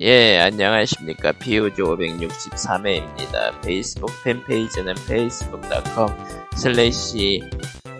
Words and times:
예, 0.00 0.38
안녕하십니까. 0.38 1.32
POG 1.32 1.82
563회입니다. 1.82 3.60
페이스북 3.62 4.10
팬페이지는 4.22 4.94
facebook.com 4.96 6.10
슬래시 6.56 7.40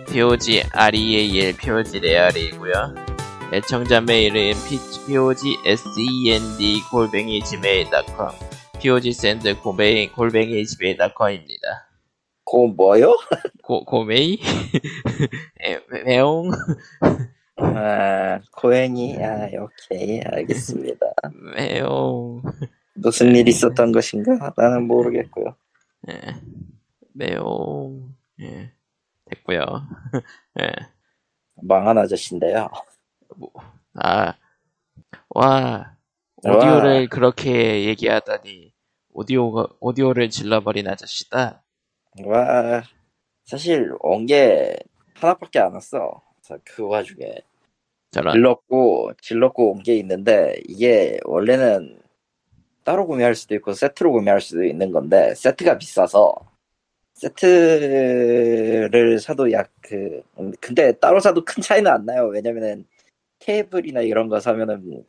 POG 0.09 0.63
REAL 0.71 1.57
POG 1.57 1.99
레알이고요 1.99 2.95
애청자 3.53 4.01
메일은 4.01 4.53
POG 5.09 5.59
SEND 5.65 6.83
골뱅이 6.89 7.43
gmail.com 7.43 8.31
POG 8.79 9.13
SEND 9.13 9.59
골뱅이, 9.59 10.09
골뱅이 10.13 10.65
gmail.com입니다. 10.67 11.89
고 12.45 12.69
뭐요? 12.69 13.19
고, 13.65 13.85
고메이? 13.85 14.39
에, 15.65 15.81
매용? 16.05 16.53
아, 17.59 18.41
고양이. 18.53 19.17
아, 19.23 19.49
오케이. 19.61 20.21
알겠습니다. 20.25 21.07
매용. 21.57 22.43
무슨 22.95 23.35
일 23.35 23.49
있었던 23.49 23.93
것인가? 23.93 24.53
나는 24.57 24.87
모르겠고요. 24.87 25.57
예. 26.11 26.21
매용. 27.15 28.15
예. 28.41 28.73
됐고요 29.31 29.61
예. 30.61 30.71
망한 31.63 31.99
아저씨인데요. 31.99 32.69
뭐, 33.37 33.51
아, 33.95 34.35
와, 35.31 35.97
오디오를 36.45 37.09
그렇게 37.09 37.85
얘기하다니, 37.87 38.73
오디오가, 39.13 39.67
오디오를 39.81 40.31
질러버린 40.31 40.87
아저씨다. 40.89 41.63
와, 42.25 42.83
사실 43.45 43.93
온 44.01 44.27
게 44.27 44.77
하나밖에 45.15 45.59
안 45.59 45.75
왔어. 45.75 46.23
그 46.65 46.87
와중에 46.87 47.35
저런, 48.11 48.35
질렀고 48.35 49.13
질렀고 49.23 49.73
온 49.73 49.83
게 49.83 49.97
있는데 49.97 50.57
이게 50.69 51.19
원래는 51.25 52.01
따로 52.85 53.07
구매할 53.07 53.35
수도 53.35 53.55
있고 53.57 53.73
세트로 53.75 54.13
구매할 54.13 54.41
수도 54.41 54.65
있는 54.65 54.93
건데 54.93 55.35
세트가 55.37 55.79
비싸서 55.79 56.35
세트를 57.15 59.19
사도 59.21 59.51
약 59.53 59.71
그 59.83 60.23
근데 60.61 60.93
따로 60.93 61.21
사도 61.21 61.45
큰 61.45 61.63
차이는 61.63 61.91
안 61.91 62.05
나요. 62.07 62.27
왜냐면은 62.29 62.87
케이블이나 63.41 64.01
이런 64.03 64.29
거 64.29 64.41
사면은 64.41 65.05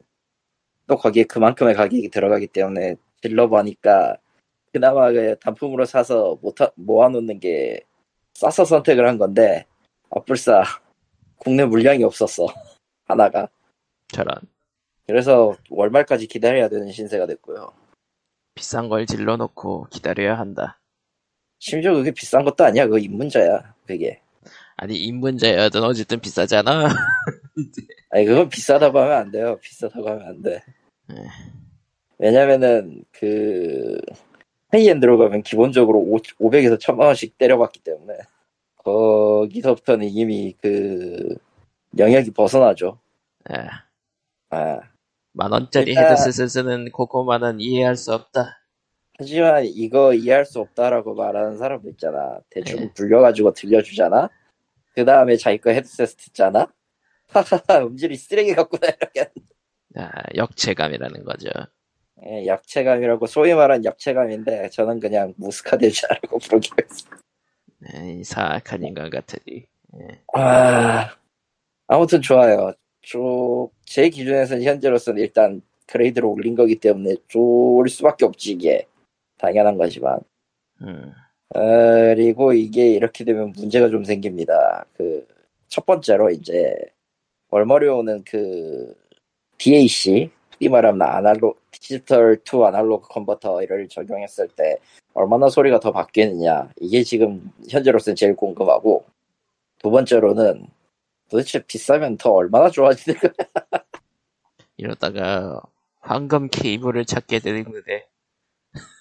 또 0.87 0.97
거기에 0.97 1.23
그만큼의 1.25 1.75
가격이 1.75 2.09
들어가기 2.09 2.47
때문에 2.47 2.95
질러보니까 3.21 4.17
그나마 4.73 5.11
그 5.11 5.37
단품으로 5.39 5.85
사서 5.85 6.37
모아, 6.41 6.53
모아놓는 6.75 7.39
게 7.39 7.81
싸서 8.35 8.65
선택을 8.65 9.07
한 9.07 9.17
건데 9.17 9.65
아뿔싸 10.11 10.63
국내 11.37 11.65
물량이 11.65 12.03
없었어 12.03 12.47
하나가 13.09 13.49
저런. 14.07 14.35
그래서 15.07 15.55
월말까지 15.69 16.27
기다려야 16.27 16.69
되는 16.69 16.91
신세가 16.91 17.25
됐고요 17.25 17.73
비싼 18.53 18.87
걸 18.87 19.05
질러놓고 19.05 19.87
기다려야 19.89 20.37
한다. 20.37 20.79
심지어 21.57 21.93
그게 21.93 22.11
비싼 22.11 22.45
것도 22.45 22.63
아니야 22.63 22.85
그거 22.85 22.97
입문자야 22.97 23.73
그게 23.85 24.21
아니, 24.77 24.95
입문자여든 24.95 25.83
어쨌든 25.83 26.19
비싸잖아. 26.21 26.87
아니 28.11 28.25
그건 28.25 28.47
비싸다고 28.47 28.97
하면 28.99 29.13
안 29.13 29.31
돼요 29.31 29.57
비싸다고 29.61 30.07
하면 30.09 30.27
안돼 30.27 30.63
네. 31.07 31.15
왜냐면은 32.17 33.03
그 33.11 33.99
high-end로 34.71 35.17
가면 35.17 35.41
기본적으로 35.41 35.99
500에서 35.99 36.79
1000만 36.79 36.99
원씩 36.99 37.37
때려박기 37.37 37.79
때문에 37.81 38.17
거기서부터는 38.77 40.07
이미 40.07 40.55
그 40.61 41.35
영역이 41.97 42.31
벗어나죠 42.31 42.99
예. 43.51 43.67
아 44.51 44.79
만 45.31 45.51
원짜리 45.51 45.91
일단- 45.91 46.11
헤드셋을 46.11 46.49
쓰는 46.49 46.91
코코마는 46.91 47.59
이해할 47.61 47.95
수 47.95 48.13
없다. 48.13 48.57
하지만 49.17 49.63
이거 49.65 50.13
이해할 50.13 50.43
수 50.43 50.59
없다라고 50.59 51.13
말하는 51.13 51.57
사람도 51.57 51.87
있잖아. 51.91 52.39
대충 52.49 52.79
네. 52.79 52.93
불려가지고 52.93 53.53
들려주잖아. 53.53 54.29
그 54.95 55.05
다음에 55.05 55.37
자기 55.37 55.59
거 55.59 55.69
헤드셋 55.69 56.17
듣잖아. 56.17 56.67
하하하 57.27 57.85
음질이 57.85 58.17
쓰레기 58.17 58.53
같구나 58.55 58.87
이렇게 58.87 59.29
아, 59.95 60.09
역체감이라는 60.35 61.23
거죠. 61.23 61.49
예, 62.25 62.45
약체감이라고 62.47 63.27
소위 63.27 63.53
말한 63.53 63.85
약체감인데 63.85 64.71
저는 64.71 64.99
그냥 64.99 65.33
무스카드자라고 65.37 66.39
부르기로 66.49 66.75
했어. 66.83 67.07
네, 67.77 68.13
이 68.19 68.23
사악한 68.23 68.83
인간 68.83 69.09
같으니. 69.09 69.67
예. 70.01 70.21
아 70.33 71.11
아무튼 71.89 72.21
좋아요. 72.21 72.73
쭉 73.03 73.71
제 73.85 74.09
기준에서는 74.09 74.63
현재로서는 74.63 75.21
일단 75.21 75.61
그레이드를 75.87 76.27
올린 76.27 76.55
거기 76.55 76.75
때문에 76.77 77.15
좋을 77.29 77.89
수밖에 77.89 78.25
없지 78.25 78.53
이게 78.53 78.85
당연한 79.39 79.77
거지만 79.77 80.19
음, 80.83 81.13
그리고 81.53 82.53
이게 82.53 82.89
이렇게 82.89 83.25
되면 83.25 83.53
문제가 83.57 83.89
좀 83.89 84.03
생깁니다. 84.05 84.85
그, 84.95 85.27
첫 85.69 85.85
번째로 85.85 86.31
이제, 86.31 86.75
월머리 87.51 87.87
오는 87.89 88.23
그, 88.25 88.95
DAC, 89.59 90.31
이 90.59 90.69
말하면 90.69 91.01
아날로, 91.03 91.55
digital 91.71 92.37
to 92.45 92.65
analog 92.65 93.09
converter를 93.09 93.87
적용했을 93.89 94.49
때, 94.49 94.77
얼마나 95.13 95.49
소리가 95.49 95.79
더 95.79 95.91
바뀌느냐. 95.91 96.69
이게 96.81 97.03
지금, 97.03 97.51
현재로서는 97.69 98.15
제일 98.15 98.35
궁금하고, 98.35 99.05
두 99.79 99.91
번째로는, 99.91 100.67
도대체 101.29 101.63
비싸면 101.65 102.17
더 102.17 102.31
얼마나 102.31 102.69
좋아지는 102.69 103.19
거야? 103.19 103.31
이러다가 104.77 105.61
황금 105.99 106.49
케이블을 106.49 107.05
찾게 107.05 107.39
되는데 107.39 108.09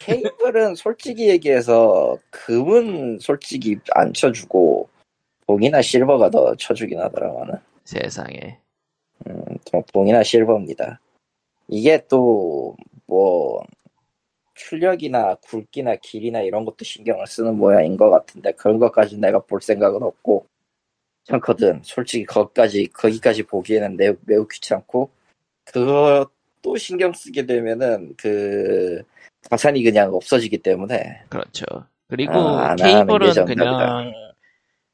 케이블은 0.00 0.74
솔직히 0.74 1.28
얘기해서, 1.28 2.16
금은 2.30 3.18
솔직히 3.20 3.78
안 3.94 4.12
쳐주고, 4.12 4.88
봉이나 5.46 5.82
실버가 5.82 6.30
더 6.30 6.54
쳐주긴 6.56 7.00
하더라고는. 7.00 7.54
세상에. 7.84 8.58
음, 9.26 9.44
좀 9.64 9.82
봉이나 9.92 10.22
실버입니다. 10.22 11.00
이게 11.68 12.02
또, 12.08 12.76
뭐, 13.06 13.62
출력이나 14.54 15.36
굵기나 15.36 15.96
길이나 15.96 16.40
이런 16.40 16.64
것도 16.64 16.84
신경을 16.84 17.26
쓰는 17.26 17.56
모양인 17.56 17.96
것 17.96 18.10
같은데, 18.10 18.52
그런 18.52 18.78
것까지 18.78 19.18
내가 19.18 19.40
볼 19.40 19.60
생각은 19.60 20.02
없고, 20.02 20.46
귀찮거든. 21.28 21.80
솔직히 21.84 22.24
거기까지, 22.24 22.88
거기까지 22.88 23.42
보기에는 23.44 23.96
매우, 23.96 24.16
매우 24.22 24.48
귀찮고, 24.48 25.10
그것도 25.64 26.76
신경 26.78 27.12
쓰게 27.12 27.46
되면은, 27.46 28.14
그, 28.16 29.02
가산이 29.50 29.82
그냥 29.82 30.12
없어지기 30.14 30.58
때문에, 30.58 31.22
그렇죠. 31.28 31.64
그리고 32.08 32.32
아, 32.32 32.74
케이블은. 32.74 33.44
그냥 33.44 34.12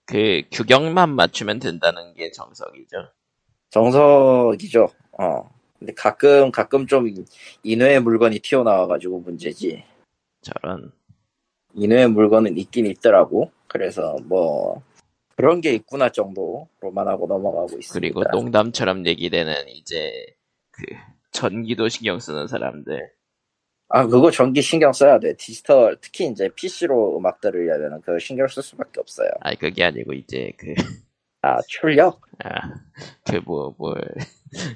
그 0.07 0.43
규격만 0.53 1.11
맞추면 1.15 1.61
된다는 1.61 2.13
게 2.15 2.31
정석이죠. 2.31 3.09
정석이죠. 3.71 4.89
어. 5.19 5.51
근데 5.79 5.95
가끔, 5.95 6.51
가끔 6.51 6.87
좀 6.87 7.13
인외의 7.63 8.01
물건이 8.01 8.41
튀어나와가지고 8.41 9.21
문제지. 9.21 9.85
저런. 10.43 10.93
인외의 11.75 12.09
물건은 12.09 12.59
있긴 12.59 12.87
있더라고. 12.87 13.51
그래서 13.67 14.17
뭐 14.25 14.83
그런 15.37 15.61
게 15.61 15.73
있구나 15.75 16.11
정도로만 16.11 17.09
하고 17.09 17.27
넘어가고 17.27 17.79
있습니다. 17.79 17.93
그리고 17.93 18.23
농담처럼 18.33 19.07
얘기되는 19.07 19.69
이제 19.69 20.27
그 20.71 20.85
전기도 21.33 21.89
신경 21.89 22.21
쓰는 22.21 22.47
사람들. 22.47 23.11
아 23.89 24.07
그거 24.07 24.31
전기 24.31 24.63
신경 24.63 24.93
써야 24.93 25.19
돼. 25.19 25.35
디지털 25.37 25.97
특히 26.01 26.27
이제 26.27 26.49
PC로 26.55 27.19
음악 27.19 27.41
들으려면 27.41 28.01
그 28.03 28.19
신경 28.19 28.49
쓸 28.49 28.63
수밖에 28.63 29.01
없어요. 29.01 29.29
아니 29.41 29.59
그게 29.59 29.85
아니고 29.85 30.13
이제 30.13 30.53
그 30.57 30.75
아 31.45 31.61
출력? 31.69 32.23
아, 32.43 32.73
그 33.23 33.37
뭐, 33.45 33.75
뭘, 33.77 34.01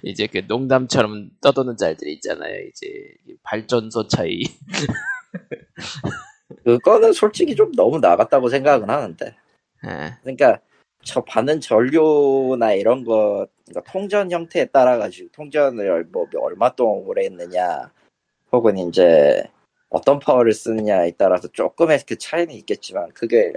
이제 0.02 0.26
그 0.26 0.42
농담처럼 0.46 1.30
떠도는 1.40 1.78
짤들 1.78 2.06
있잖아요. 2.08 2.62
이제 2.66 3.14
발전소 3.42 4.06
차이. 4.06 4.42
그거는 6.64 7.14
솔직히 7.14 7.56
좀 7.56 7.72
너무 7.72 7.98
나갔다고 8.00 8.50
생각은 8.50 8.90
하는데. 8.90 9.34
아, 9.82 10.18
그러니까 10.22 10.60
저 11.04 11.22
받는 11.22 11.60
전류나 11.60 12.72
이런 12.74 13.04
거 13.04 13.46
그러니까 13.66 13.92
통전 13.92 14.30
형태에 14.30 14.66
따라 14.66 14.98
가지고 14.98 15.30
통전을 15.32 16.04
뭐 16.04 16.26
얼마 16.40 16.74
동안 16.74 17.04
오래 17.06 17.24
했느냐 17.24 17.90
혹은 18.52 18.78
이제 18.78 19.44
어떤 19.90 20.18
파워를 20.18 20.52
쓰느냐에 20.52 21.12
따라서 21.16 21.48
조금의 21.48 22.00
그 22.06 22.16
차이는 22.16 22.54
있겠지만 22.54 23.10
그게 23.14 23.52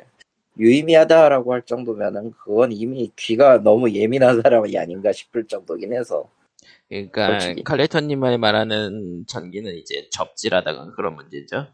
유의미하다라고 0.58 1.54
할 1.54 1.62
정도면은 1.64 2.32
그건 2.32 2.72
이미 2.72 3.12
귀가 3.16 3.58
너무 3.58 3.90
예민한 3.92 4.42
사람이 4.42 4.78
아닌가 4.78 5.12
싶을 5.12 5.46
정도긴 5.48 5.94
해서 5.94 6.30
그러니까 6.90 7.40
솔직히. 7.40 7.64
칼레토님이 7.64 8.38
말하는 8.38 9.26
전기는 9.28 9.74
이제 9.76 10.08
접지라던가 10.12 10.92
그런 10.96 11.16
문제죠. 11.16 11.68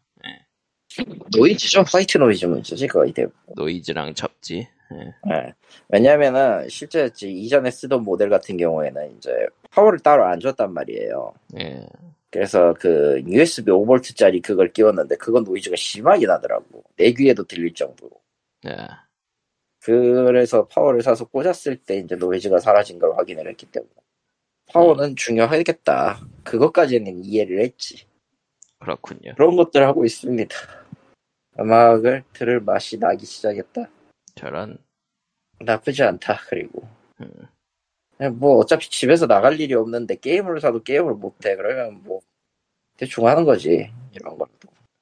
노이즈죠 1.36 1.84
화이트 1.92 2.18
노이즈 2.18 2.46
문제지 2.46 2.88
거의 2.88 3.12
대부분 3.12 3.38
노이즈랑 3.56 4.14
접지. 4.14 4.68
예. 4.94 5.34
예. 5.34 5.54
왜냐면은 5.90 6.68
실제 6.70 7.10
이전에 7.22 7.70
쓰던 7.72 8.04
모델 8.04 8.30
같은 8.30 8.56
경우에는 8.58 9.18
이제 9.18 9.32
파워를 9.70 10.00
따로 10.00 10.26
안 10.26 10.40
줬단 10.40 10.74
말이에요 10.74 11.34
예. 11.60 11.86
그래서 12.30 12.74
그 12.80 13.22
USB 13.26 13.72
5V짜리 13.72 14.42
그걸 14.42 14.72
끼웠는데 14.72 15.16
그건 15.16 15.44
노이즈가 15.44 15.76
심하게 15.76 16.28
나더라고. 16.28 16.84
내 16.96 17.12
귀에도 17.14 17.44
들릴 17.44 17.74
정도로. 17.74 18.12
예. 18.68 18.76
그래서 19.80 20.68
파워를 20.68 21.02
사서 21.02 21.26
꽂았을 21.26 21.78
때 21.78 21.98
이제 21.98 22.16
노이즈가 22.16 22.60
사라진 22.60 23.00
걸 23.00 23.18
확인을 23.18 23.48
했기 23.48 23.66
때문에 23.68 23.92
파워는 24.68 25.16
중요하겠다. 25.16 26.20
그것까지는 26.44 27.24
이해를 27.24 27.62
했지. 27.62 28.06
그렇군요. 28.80 29.34
그런 29.36 29.56
것들 29.56 29.88
하고 29.88 30.06
있습니다. 30.06 30.56
음악을 31.60 32.24
들을 32.34 32.60
맛이 32.60 33.00
나기 33.00 33.26
시작했다. 33.26 33.90
저런 34.36 34.78
나쁘지 35.60 36.04
않다. 36.04 36.38
그리고 36.50 36.88
음. 37.22 37.32
뭐 38.40 38.58
어차피 38.58 38.90
집에서 38.90 39.28
나갈 39.28 39.60
일이 39.60 39.74
없는데 39.74 40.16
게임을 40.16 40.60
사도 40.60 40.84
게임을 40.84 41.16
못해. 41.16 41.56
그러면 41.56 42.02
뭐 42.04 42.20
대충 42.98 43.28
하는 43.28 43.44
거지. 43.44 43.92
이런 44.12 44.38
거. 44.38 44.48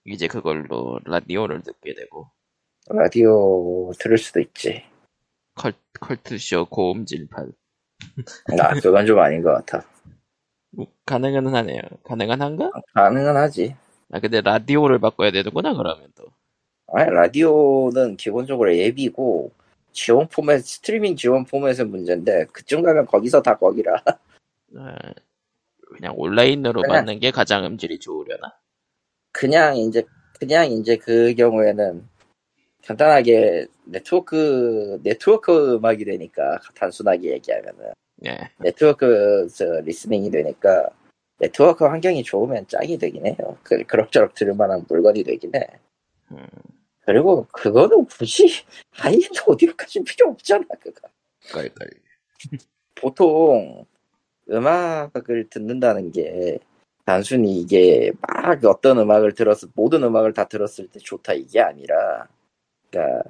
이제 0.06 0.28
그걸로 0.28 1.00
라디오를 1.06 1.62
듣게 1.64 1.96
되고 1.96 2.30
라디오 2.90 3.92
들을 4.00 4.18
수도 4.18 4.40
있지. 4.40 4.84
컬, 5.56 5.74
컬트쇼 6.00 6.66
고음질판 6.66 7.54
나 8.58 8.74
그건 8.74 9.06
좀 9.06 9.20
아닌 9.20 9.42
것 9.42 9.54
같아. 9.54 9.88
뭐, 10.72 10.86
가능은 11.06 11.48
하네요. 11.56 11.82
가능은 12.04 12.42
한가? 12.42 12.72
가능은 12.94 13.36
하지. 13.36 13.76
아 14.12 14.20
근데 14.20 14.42
라디오를 14.42 15.00
바꿔야 15.00 15.32
되는구나 15.32 15.74
그러면 15.74 16.12
또. 16.16 16.26
아니, 16.98 17.12
라디오는 17.12 18.16
기본적으로 18.16 18.72
앱이고, 18.72 19.52
지원 19.92 20.28
포맷, 20.30 20.62
스트리밍 20.66 21.18
지원 21.18 21.44
포맷은 21.46 21.90
문제인데, 21.90 22.46
그쯤 22.54 22.84
가면 22.84 23.06
거기서 23.06 23.42
다 23.42 23.58
거기라. 23.58 24.02
아, 24.78 24.96
그냥 25.94 26.14
온라인으로 26.16 26.82
그냥- 26.82 26.96
받는 27.06 27.20
게 27.20 27.32
가장 27.32 27.66
음질이 27.66 28.00
좋으려나? 28.00 28.54
그냥 29.34 29.76
이제, 29.78 30.04
그냥 30.40 30.72
이제 30.72 30.96
그 30.96 31.34
경우에는, 31.36 32.08
간단하게 32.86 33.68
네트워크, 33.86 35.00
네트워크 35.04 35.76
음악이 35.76 36.06
되니까, 36.06 36.60
단순하게 36.76 37.32
얘기하면은, 37.34 37.92
예. 38.26 38.38
네트워크 38.60 39.48
저, 39.54 39.66
listening이 39.82 40.32
되니까, 40.32 40.90
네트워크 41.40 41.84
환경이 41.84 42.24
좋으면 42.24 42.66
짱이 42.70 42.98
되긴 42.98 43.26
해요. 43.26 43.36
그, 43.64 43.84
그럭저럭 43.84 44.34
들을 44.34 44.54
만한 44.54 44.86
물건이 44.88 45.24
되긴 45.24 45.52
해. 45.56 45.68
음, 46.32 46.48
그리고 47.06 47.48
그거는 47.52 48.06
굳이 48.06 48.48
하이엔드 48.92 49.42
오디오까지 49.48 50.04
필요 50.04 50.30
없잖아, 50.30 50.66
그거. 50.80 51.08
깔깔. 51.52 51.88
보통 52.96 53.86
음악을 54.50 55.50
듣는다는 55.50 56.12
게 56.12 56.60
단순히 57.06 57.60
이게 57.60 58.12
막 58.22 58.64
어떤 58.66 59.00
음악을 59.00 59.34
들었을 59.34 59.70
모든 59.76 60.04
음악을 60.04 60.34
다 60.34 60.46
들었을 60.46 60.88
때 60.88 61.00
좋다 61.00 61.34
이게 61.34 61.62
아니라 61.62 62.28
그러니까 62.90 63.24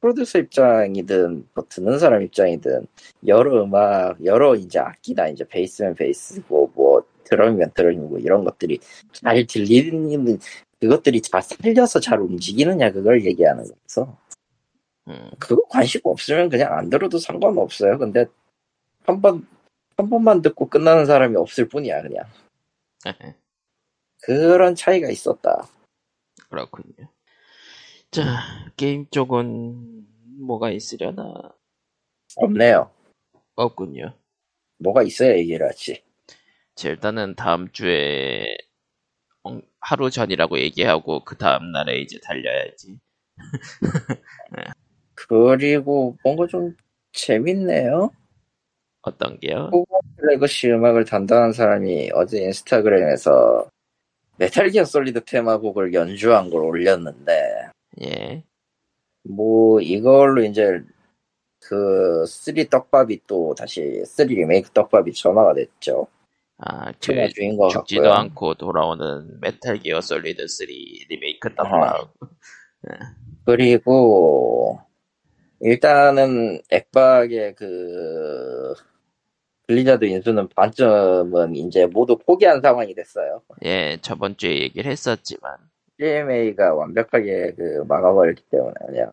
프로듀서 0.00 0.38
입장이든 0.38 1.48
뭐 1.54 1.64
듣는 1.68 1.98
사람 1.98 2.22
입장이든 2.22 2.86
여러 3.26 3.62
음악 3.62 4.24
여러 4.24 4.54
이제 4.54 4.78
악기나 4.78 5.28
이제 5.28 5.44
베이스면 5.44 5.94
베이스고 5.94 6.72
뭐 6.74 7.04
드럼이면 7.24 7.72
드럼이고 7.74 8.18
이런 8.18 8.44
것들이 8.44 8.78
잘 9.12 9.46
들리는 9.46 10.38
그것들이 10.80 11.22
잘 11.22 11.42
살려서 11.42 12.00
잘 12.00 12.20
움직이느냐 12.20 12.92
그걸 12.92 13.24
얘기하는 13.24 13.64
거라서 13.64 14.18
음, 15.08 15.30
그거 15.38 15.62
관심 15.68 16.00
없으면 16.04 16.48
그냥 16.48 16.72
안 16.76 16.90
들어도 16.90 17.18
상관없어요. 17.18 17.98
근데 17.98 18.26
한 19.04 19.20
번, 19.22 19.46
한 19.96 20.10
번만 20.10 20.42
듣고 20.42 20.68
끝나는 20.68 21.06
사람이 21.06 21.36
없을 21.36 21.68
뿐이야, 21.68 22.02
그냥. 22.02 22.24
그런 24.22 24.74
차이가 24.74 25.08
있었다. 25.08 25.68
그렇군요. 26.50 27.08
자, 28.10 28.40
게임 28.76 29.06
쪽은 29.10 30.06
뭐가 30.40 30.70
있으려나? 30.72 31.54
없네요. 32.34 32.90
없군요. 33.54 34.12
뭐가 34.78 35.04
있어야 35.04 35.36
얘기를 35.38 35.68
하지. 35.68 36.02
자, 36.74 36.88
일단은 36.88 37.36
다음 37.36 37.70
주에 37.70 38.56
엉- 38.58 38.65
하루 39.86 40.10
전이라고 40.10 40.58
얘기하고 40.58 41.22
그 41.24 41.36
다음 41.36 41.70
날에 41.70 42.00
이제 42.00 42.18
달려야지. 42.20 42.98
그리고 45.14 46.16
뭔가 46.24 46.44
좀 46.48 46.74
재밌네요. 47.12 48.10
어떤 49.02 49.38
게요? 49.38 49.70
레거시 50.16 50.72
음악을 50.72 51.04
담당한 51.04 51.52
사람이 51.52 52.10
어제 52.14 52.42
인스타그램에서 52.42 53.68
Metal 54.38 54.70
Gear 54.70 54.84
Solid 54.84 55.24
테마곡을 55.24 55.94
연주한 55.94 56.50
걸 56.50 56.64
올렸는데, 56.64 57.68
예. 58.02 58.42
뭐, 59.22 59.80
이걸로 59.80 60.42
이제 60.42 60.82
그, 61.60 62.26
3 62.26 62.68
떡밥이 62.68 63.20
또 63.28 63.54
다시, 63.54 64.02
3 64.04 64.26
리메이크 64.26 64.70
떡밥이 64.70 65.12
점화가 65.12 65.54
됐죠. 65.54 66.08
아, 66.58 66.92
그 66.92 67.28
죽지도 67.70 68.02
않고요. 68.02 68.12
않고 68.12 68.54
돌아오는 68.54 69.38
Metal 69.40 69.78
Gear 69.78 70.00
Solid 70.00 70.46
3 70.48 70.66
리메이크 71.08 71.54
떡밥. 71.54 72.14
그리고 73.44 74.80
일단은 75.60 76.60
액박의 76.70 77.54
그 77.56 78.74
블리자드 79.66 80.04
인수는 80.04 80.48
반쯤은 80.48 81.56
이제 81.56 81.86
모두 81.86 82.16
포기한 82.16 82.60
상황이 82.60 82.94
됐어요. 82.94 83.42
예, 83.64 83.98
저번 84.00 84.36
주에 84.36 84.60
얘기를 84.60 84.90
했었지만. 84.90 85.56
CMA가 85.98 86.74
완벽하게 86.74 87.54
그 87.56 87.84
막아버렸기 87.88 88.44
때문에 88.50 88.74
그냥 88.86 89.12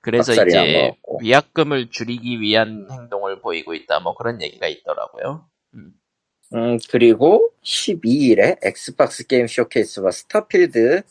그래서 0.00 0.32
이제. 0.32 0.92
위약금을 1.20 1.90
줄이기 1.90 2.40
위한 2.40 2.88
행동을 2.90 3.40
보이고 3.40 3.72
있다. 3.72 4.00
뭐 4.00 4.14
그런 4.14 4.42
얘기가 4.42 4.66
있더라고요. 4.66 5.46
음 5.74 5.92
그리고 6.90 7.50
12일에 7.64 8.58
Xbox 8.62 9.26
Game 9.26 9.46
Showcase와 9.46 10.10
Starfield 10.10 11.02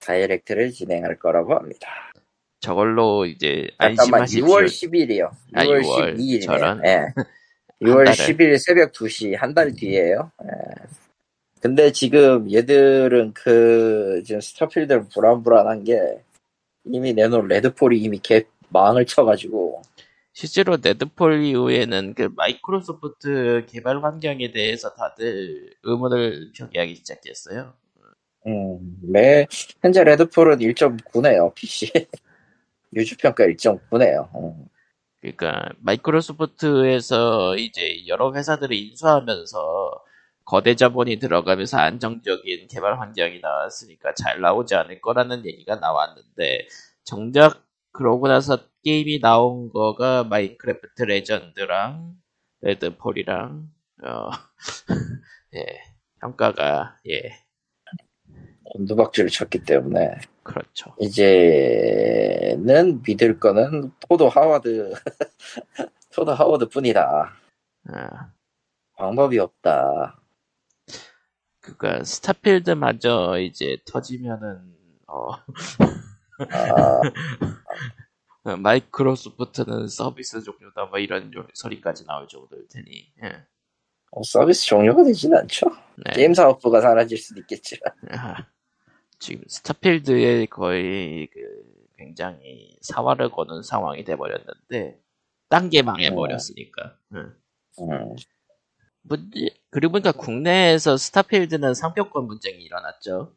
Direct를 0.00 0.70
진행할 0.72 1.18
거라고 1.18 1.54
합니다. 1.54 1.88
저걸로 2.60 3.26
이제 3.26 3.68
안심하십시오. 3.78 4.46
6월 4.46 4.64
10일이요. 4.66 5.30
아, 5.54 5.64
6월 5.64 5.82
6월. 5.82 6.16
12일이네. 6.16 6.44
저런. 6.46 6.82
예. 6.86 7.06
6월 7.82 8.04
달을. 8.04 8.12
10일 8.14 8.58
새벽 8.58 8.92
2시 8.92 9.36
한 9.36 9.54
달 9.54 9.72
뒤에요. 9.74 10.30
예. 10.44 10.48
근데 11.60 11.92
지금 11.92 12.50
얘들은 12.50 13.32
그 13.34 14.22
지금 14.24 14.40
Starfield를 14.40 15.08
불안불안한 15.12 15.84
게 15.84 16.22
이미 16.84 17.12
내놓은 17.12 17.48
레드폴이 17.48 17.98
이미 17.98 18.18
개 18.18 18.44
망을 18.70 19.04
쳐가지고 19.04 19.82
실제로 20.40 20.78
네드폴 20.82 21.42
이후에는 21.42 22.14
그 22.14 22.30
마이크로소프트 22.34 23.66
개발 23.68 24.02
환경에 24.02 24.50
대해서 24.52 24.94
다들 24.94 25.74
의문을 25.82 26.52
표기하기 26.58 26.94
시작했어요. 26.94 27.74
음, 28.46 28.98
매 29.02 29.46
현재 29.82 30.02
레드폴은 30.02 30.60
1.9네요 30.60 31.54
PC 31.54 31.92
유주평가 32.96 33.44
1.9네요. 33.44 34.34
음. 34.34 34.64
그러니까 35.20 35.68
마이크로소프트에서 35.80 37.58
이제 37.58 38.06
여러 38.06 38.32
회사들을 38.32 38.74
인수하면서 38.74 40.04
거대 40.46 40.74
자본이 40.74 41.18
들어가면서 41.18 41.76
안정적인 41.76 42.68
개발 42.68 42.98
환경이 42.98 43.40
나왔으니까 43.40 44.14
잘 44.14 44.40
나오지 44.40 44.74
않을 44.74 45.02
거라는 45.02 45.44
얘기가 45.44 45.76
나왔는데 45.76 46.66
정작 47.04 47.62
그러고 47.92 48.26
나서 48.26 48.69
게임이 48.82 49.20
나온 49.20 49.70
거가 49.70 50.24
Minecraft 50.24 51.02
Legends랑 51.02 52.14
Redfall이랑 52.62 53.70
어, 54.04 54.30
예 55.54 55.82
평가가 56.20 56.96
예. 57.08 57.40
곤두박질을 58.64 59.30
쳤기 59.30 59.64
때문에. 59.64 60.18
그렇죠. 60.42 60.94
이제는 61.00 62.62
믿을 63.06 63.40
거는 63.40 63.92
토도 64.08 64.28
하워드 64.28 64.92
토도 66.14 66.32
하워드 66.32 66.68
뿐이다. 66.68 67.32
아, 67.88 68.32
방법이 68.96 69.38
없다. 69.38 70.20
그니까 71.60 72.04
Starfield마저 72.04 73.38
이제 73.40 73.78
터지면은 73.86 74.74
어. 75.06 75.32
아, 75.32 75.40
어, 76.72 77.00
마이크로소프트는 78.44 79.88
서비스 79.88 80.42
종료다 80.42 80.86
뭐 80.86 80.98
이런 80.98 81.32
요- 81.34 81.46
소리까지 81.54 82.06
나올 82.06 82.26
정도일 82.28 82.66
테니 82.68 83.12
예. 83.24 83.44
어, 84.12 84.22
서비스 84.22 84.66
종료가 84.66 85.04
되진 85.04 85.34
않죠. 85.34 85.66
네. 86.04 86.12
게임 86.14 86.34
사업부가 86.34 86.80
사라질 86.80 87.18
수도 87.18 87.40
있겠지만. 87.40 87.92
아, 88.10 88.46
지금 89.18 89.44
스타필드에 89.46 90.46
거의 90.46 91.28
그 91.32 91.38
굉장히 91.96 92.76
사활을 92.80 93.30
거는 93.30 93.62
상황이 93.62 94.02
돼버렸는데 94.04 94.98
딴 95.48 95.68
게 95.70 95.82
망해버렸으니까 95.82 96.96
응. 97.14 97.34
음. 97.80 98.16
문제, 99.02 99.48
그리고 99.70 99.92
보니까 99.92 100.12
국내에서 100.12 100.96
스타필드는 100.96 101.74
상표권 101.74 102.26
분쟁이 102.26 102.62
일어났죠. 102.64 103.34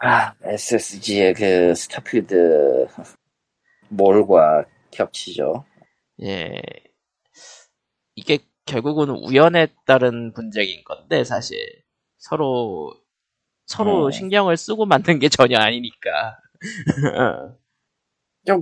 아, 0.00 0.34
SSG의 0.42 1.34
그 1.34 1.74
스타필드 1.74 2.86
몰과 3.96 4.64
겹치죠. 4.90 5.64
예. 6.22 6.62
이게 8.14 8.38
결국은 8.66 9.10
우연에 9.10 9.68
따른 9.86 10.32
분쟁인 10.32 10.84
건데, 10.84 11.24
사실. 11.24 11.58
서로, 12.18 12.94
서로 13.66 14.06
음. 14.06 14.10
신경을 14.10 14.56
쓰고 14.56 14.86
만든 14.86 15.18
게 15.18 15.28
전혀 15.28 15.58
아니니까. 15.58 16.38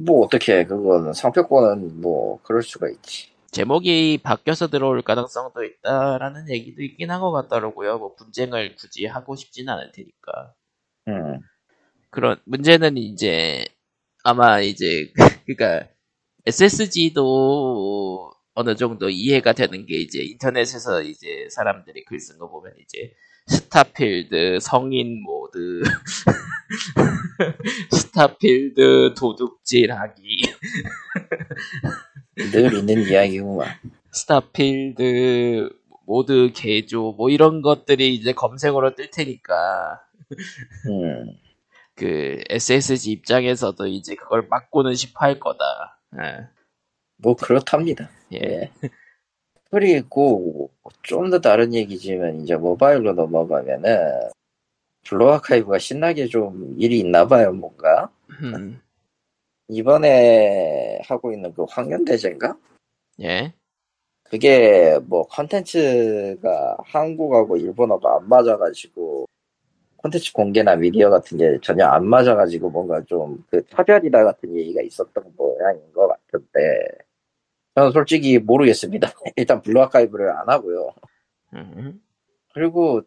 뭐 0.05 0.25
어떻게 0.27 0.65
그거는 0.65 1.13
상표권은 1.13 2.01
뭐 2.01 2.41
그럴 2.43 2.63
수가 2.63 2.89
있지. 2.91 3.31
제목이 3.51 4.21
바뀌어서 4.23 4.69
들어올 4.69 5.03
가능성도 5.03 5.65
있다라는 5.65 6.51
얘기도 6.51 6.83
있긴 6.83 7.11
한 7.11 7.21
것 7.21 7.33
같더라고요. 7.33 7.99
뭐 7.99 8.15
분쟁을 8.15 8.77
굳이 8.77 9.07
하고 9.07 9.37
싶진 9.37 9.69
않을 9.69 9.93
테니까. 9.93 10.55
음. 11.09 11.41
그런 12.11 12.41
문제는 12.45 12.97
이제 12.99 13.67
아마 14.25 14.61
이제 14.61 15.13
그러니까 15.47 15.89
SSG도 16.47 18.33
어느 18.55 18.75
정도 18.77 19.09
이해가 19.11 19.53
되는 19.53 19.87
게 19.87 19.97
이제 19.97 20.23
인터넷에서 20.23 21.03
이제 21.03 21.49
사람들이 21.51 22.05
글 22.05 22.19
쓴 22.19 22.39
거 22.39 22.49
보면 22.51 22.73
이제 22.81 23.13
스타필드 23.47 24.59
성인 24.61 25.23
mod 25.23 25.83
스타필드 27.93 29.15
도둑질하기 29.17 30.43
늘 32.53 32.75
있는 32.75 33.03
이야기구만. 33.09 33.69
스타필드 34.13 35.69
mod 36.07 36.51
개조 36.55 37.13
뭐 37.17 37.31
이런 37.31 37.63
것들이 37.63 38.15
이제 38.15 38.33
검색어로 38.33 38.95
뜰 38.95 39.11
테니까 39.11 40.01
음. 40.89 41.37
그 42.01 42.41
SSG 42.49 43.11
입장에서도 43.13 43.87
이제 43.87 44.15
그걸 44.15 44.47
막고는 44.49 44.95
싶어 44.95 45.21
할 45.21 45.39
거다. 45.39 46.01
예. 46.17 46.47
뭐 47.19 47.37
그렇답니다. 47.37 48.09
예. 48.33 48.39
예. 48.43 48.71
그리고 49.71 50.71
좀 51.03 51.31
더 51.31 51.41
다른 51.41 51.75
얘기지만 51.75 52.41
이제 52.41 52.57
모바일로 52.57 53.13
넘어가면은 53.13 54.31
Blue 55.05 55.31
Archive가 55.31 55.79
신나게 55.79 56.27
좀 56.27 56.75
일이 56.79 57.01
있나 57.01 57.27
봐요, 57.27 57.53
뭔가. 57.53 58.11
음, 58.43 58.81
이번에 59.69 61.01
하고 61.05 61.33
있는 61.33 61.53
그 61.55 61.65
황륜대제인가? 61.69 62.57
예. 63.23 63.53
그게 64.25 64.99
뭐 65.05 65.27
컨텐츠가 65.27 66.79
한국하고 66.85 67.59
일본어가 67.59 68.17
안 68.17 68.29
맞아가지고 68.29 69.27
컨텐츠 70.03 70.33
공개나 70.33 70.77
미디어 70.77 71.11
같은 71.11 71.39
게 71.39 71.59
전혀 71.63 71.87
안 71.87 72.07
맞아가지고 72.07 72.71
뭔가 72.71 73.03
좀 73.05 73.45
그 73.51 73.65
차별이다 73.69 74.25
같은 74.25 74.57
얘기가 74.57 74.83
있었던 74.83 75.25
모양인 75.37 75.93
것 75.93 76.09
같은데 76.09 76.59
저는 77.75 77.93
솔직히 77.93 78.39
모르겠습니다. 78.39 79.11
일단 79.37 79.63
Blue 79.63 79.81
Archive를 79.83 80.31
안 80.31 80.49
하고요. 80.49 80.91
음, 81.55 82.01
그리고 82.55 83.03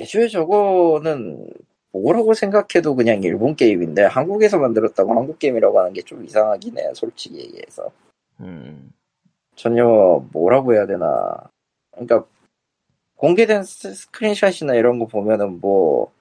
애초에 0.00 0.28
저거는 0.28 1.48
뭐라고 1.92 2.34
생각해도 2.34 2.94
그냥 2.94 3.22
일본 3.22 3.56
게임인데 3.56 4.04
한국에서 4.04 4.58
만들었다고 4.58 5.14
한국 5.14 5.38
게임이라고 5.38 5.78
하는 5.80 5.92
게 5.92 6.02
좀 6.02 6.24
이상하긴 6.24 6.78
해요. 6.78 6.92
솔직히 6.94 7.38
얘기해서. 7.40 7.90
음, 8.40 8.92
전혀 9.56 9.84
뭐라고 10.32 10.74
해야 10.74 10.86
되나. 10.86 11.36
그러니까 11.92 12.24
공개된 13.18 13.64
스- 13.64 13.94
스크린샷이나 13.94 14.74
이런 14.74 14.98
거 14.98 15.06
보면은 15.06 15.60
뭐 15.60 16.12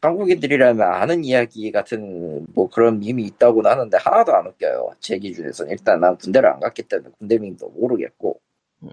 한국인들이라면 0.00 0.80
아는 0.82 1.24
이야기 1.24 1.70
같은 1.72 2.46
뭐 2.54 2.68
그런 2.70 2.98
밈이 3.00 3.22
있다고는 3.24 3.70
하는데 3.70 3.96
하나도 3.96 4.34
안 4.34 4.46
웃겨요. 4.46 4.92
제 5.00 5.18
기준에서는 5.18 5.72
일단 5.72 6.00
난 6.00 6.16
군대를 6.16 6.48
안 6.48 6.60
갔기 6.60 6.84
때문에 6.84 7.10
군대 7.18 7.38
밈도 7.38 7.68
모르겠고. 7.70 8.40
음. 8.84 8.90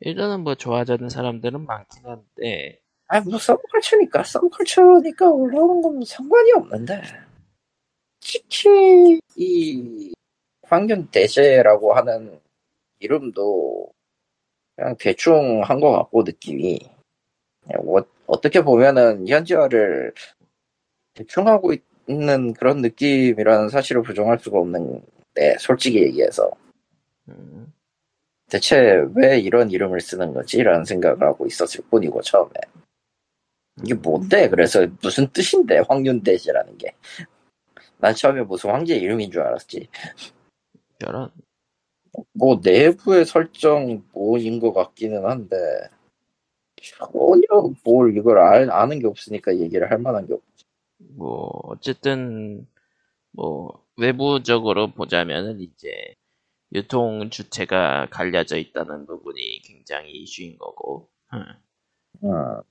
일단은 0.00 0.40
뭐 0.40 0.54
좋아하는 0.54 1.08
사람들은 1.08 1.64
많긴 1.64 2.04
한데, 2.04 2.80
아, 3.08 3.20
뭐 3.20 3.38
서브컬처니까 3.38 4.24
서브컬처니까 4.24 5.30
올라오는 5.30 5.80
건 5.80 6.04
상관이 6.04 6.52
없는데. 6.52 7.00
특히 8.20 9.20
이 9.36 10.12
황균 10.62 11.08
대제라고 11.10 11.94
하는 11.94 12.40
이름도 12.98 13.88
그냥 14.76 14.96
대충 14.98 15.62
한 15.64 15.80
것 15.80 15.90
같고 15.92 16.22
느낌이. 16.22 16.78
어, 17.74 17.96
어떻게 18.26 18.62
보면은 18.62 19.26
현지화를 19.28 20.12
대충 21.14 21.48
하고 21.48 21.72
있는 22.08 22.52
그런 22.54 22.82
느낌이라는 22.82 23.68
사실을 23.70 24.02
부정할 24.02 24.38
수가 24.38 24.58
없는데 24.58 25.56
솔직히 25.58 26.02
얘기해서. 26.02 26.50
음, 27.28 27.72
대체 28.48 29.04
왜 29.14 29.38
이런 29.40 29.70
이름을 29.70 30.00
쓰는 30.00 30.32
거지? 30.34 30.62
라는 30.62 30.84
생각을 30.84 31.22
하고 31.22 31.46
있었을 31.46 31.84
뿐이고 31.90 32.20
처음에. 32.22 32.52
이게 33.82 33.94
뭔데? 33.94 34.48
그래서 34.48 34.86
무슨 35.02 35.26
뜻인데? 35.32 35.80
황윤대지라는 35.88 36.78
게. 36.78 36.94
난 37.98 38.14
처음에 38.14 38.42
무슨 38.42 38.70
황제 38.70 38.94
이름인 38.96 39.30
줄 39.30 39.42
알았지. 39.42 39.88
저런, 41.00 41.30
뭐 42.32 42.60
내부의 42.62 43.24
설정 43.26 44.02
뭐인 44.12 44.60
것 44.60 44.72
같기는 44.72 45.24
한데 45.24 45.56
전혀 46.82 47.74
뭘 47.84 48.16
이걸 48.16 48.38
알, 48.38 48.70
아는 48.70 48.98
게 49.00 49.06
없으니까 49.06 49.56
얘기를 49.58 49.90
할 49.90 49.98
만한 49.98 50.26
게 50.26 50.34
없. 50.34 50.42
뭐, 50.98 51.50
어쨌든, 51.64 52.66
뭐, 53.32 53.84
외부적으로 53.96 54.92
보자면은 54.92 55.60
이제, 55.60 55.90
유통 56.72 57.30
주체가 57.30 58.08
갈려져 58.10 58.56
있다는 58.56 59.06
부분이 59.06 59.62
굉장히 59.62 60.12
이슈인 60.12 60.58
거고, 60.58 61.08
음, 61.32 62.28
어. 62.28 62.62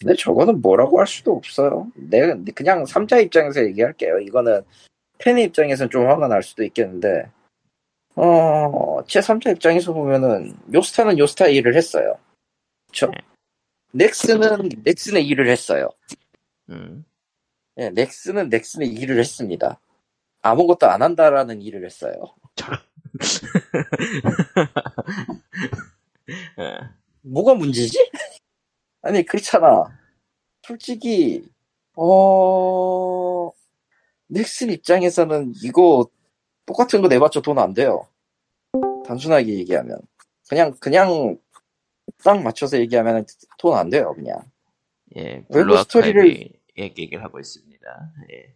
근데 0.00 0.14
저거는 0.14 0.60
뭐라고 0.60 1.00
할 1.00 1.06
수도 1.06 1.32
없어요. 1.32 1.90
내가 1.94 2.36
그냥 2.54 2.84
3자 2.84 3.20
입장에서 3.24 3.64
얘기할게요. 3.64 4.20
이거는 4.20 4.62
팬의 5.18 5.44
입장에서는 5.46 5.90
좀 5.90 6.06
화가 6.06 6.28
날 6.28 6.42
수도 6.42 6.62
있겠는데 6.62 7.28
어, 8.20 9.00
제 9.06 9.20
3자 9.20 9.52
입장에서 9.52 9.92
보면은 9.92 10.52
요스타는 10.74 11.18
요스타 11.18 11.46
일을 11.46 11.76
했어요. 11.76 12.18
그쵸? 12.88 13.12
넥슨은 13.92 14.70
넥슨의 14.82 15.24
일을 15.24 15.48
했어요. 15.48 15.88
음, 16.68 17.04
예, 17.76 17.90
넥슨은 17.90 18.48
넥슨의 18.48 18.88
일을 18.88 19.20
했습니다. 19.20 19.80
아무것도 20.42 20.88
안 20.88 21.02
한다라는 21.02 21.62
일을 21.62 21.84
했어요. 21.84 22.14
예. 26.58 26.78
뭐가 27.22 27.54
문제지? 27.54 27.98
아니 29.02 29.24
그렇잖아. 29.24 29.84
솔직히 30.62 31.48
어 31.94 33.52
넥슨 34.26 34.70
입장에서는 34.70 35.52
이거 35.62 36.08
똑같은 36.68 37.00
거 37.00 37.08
내봤자 37.08 37.40
돈 37.40 37.58
안 37.58 37.72
돼요. 37.74 38.06
단순하게 39.06 39.54
얘기하면 39.60 39.98
그냥 40.48 40.74
그냥 40.80 41.38
딱 42.22 42.40
맞춰서 42.42 42.78
얘기하면 42.78 43.24
돈 43.58 43.74
안 43.74 43.88
돼요 43.90 44.12
그냥. 44.14 44.38
예, 45.16 45.42
블루 45.50 45.74
스토리를- 45.76 46.52
얘기를 46.76 47.24
하고 47.24 47.40
있습니다. 47.40 48.12
예. 48.32 48.54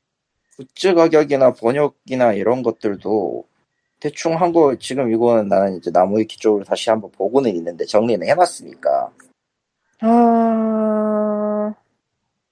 굿즈 0.59 0.93
가격이나 0.95 1.55
번역이나 1.55 2.35
이런 2.35 2.63
것들도 2.63 3.49
대충 3.99 4.37
한 4.41 4.53
거 4.53 4.77
지금 4.77 5.11
이거는 5.13 5.49
나는 5.49 5.79
이제 5.79 5.91
나무위키 5.91 6.37
쪽으로 6.37 6.65
다시 6.65 6.91
한번 6.91 7.11
보고는 7.13 7.57
있는데 7.57 7.87
정리는 7.87 8.29
해놨으니까 8.29 9.11
아... 10.01 11.75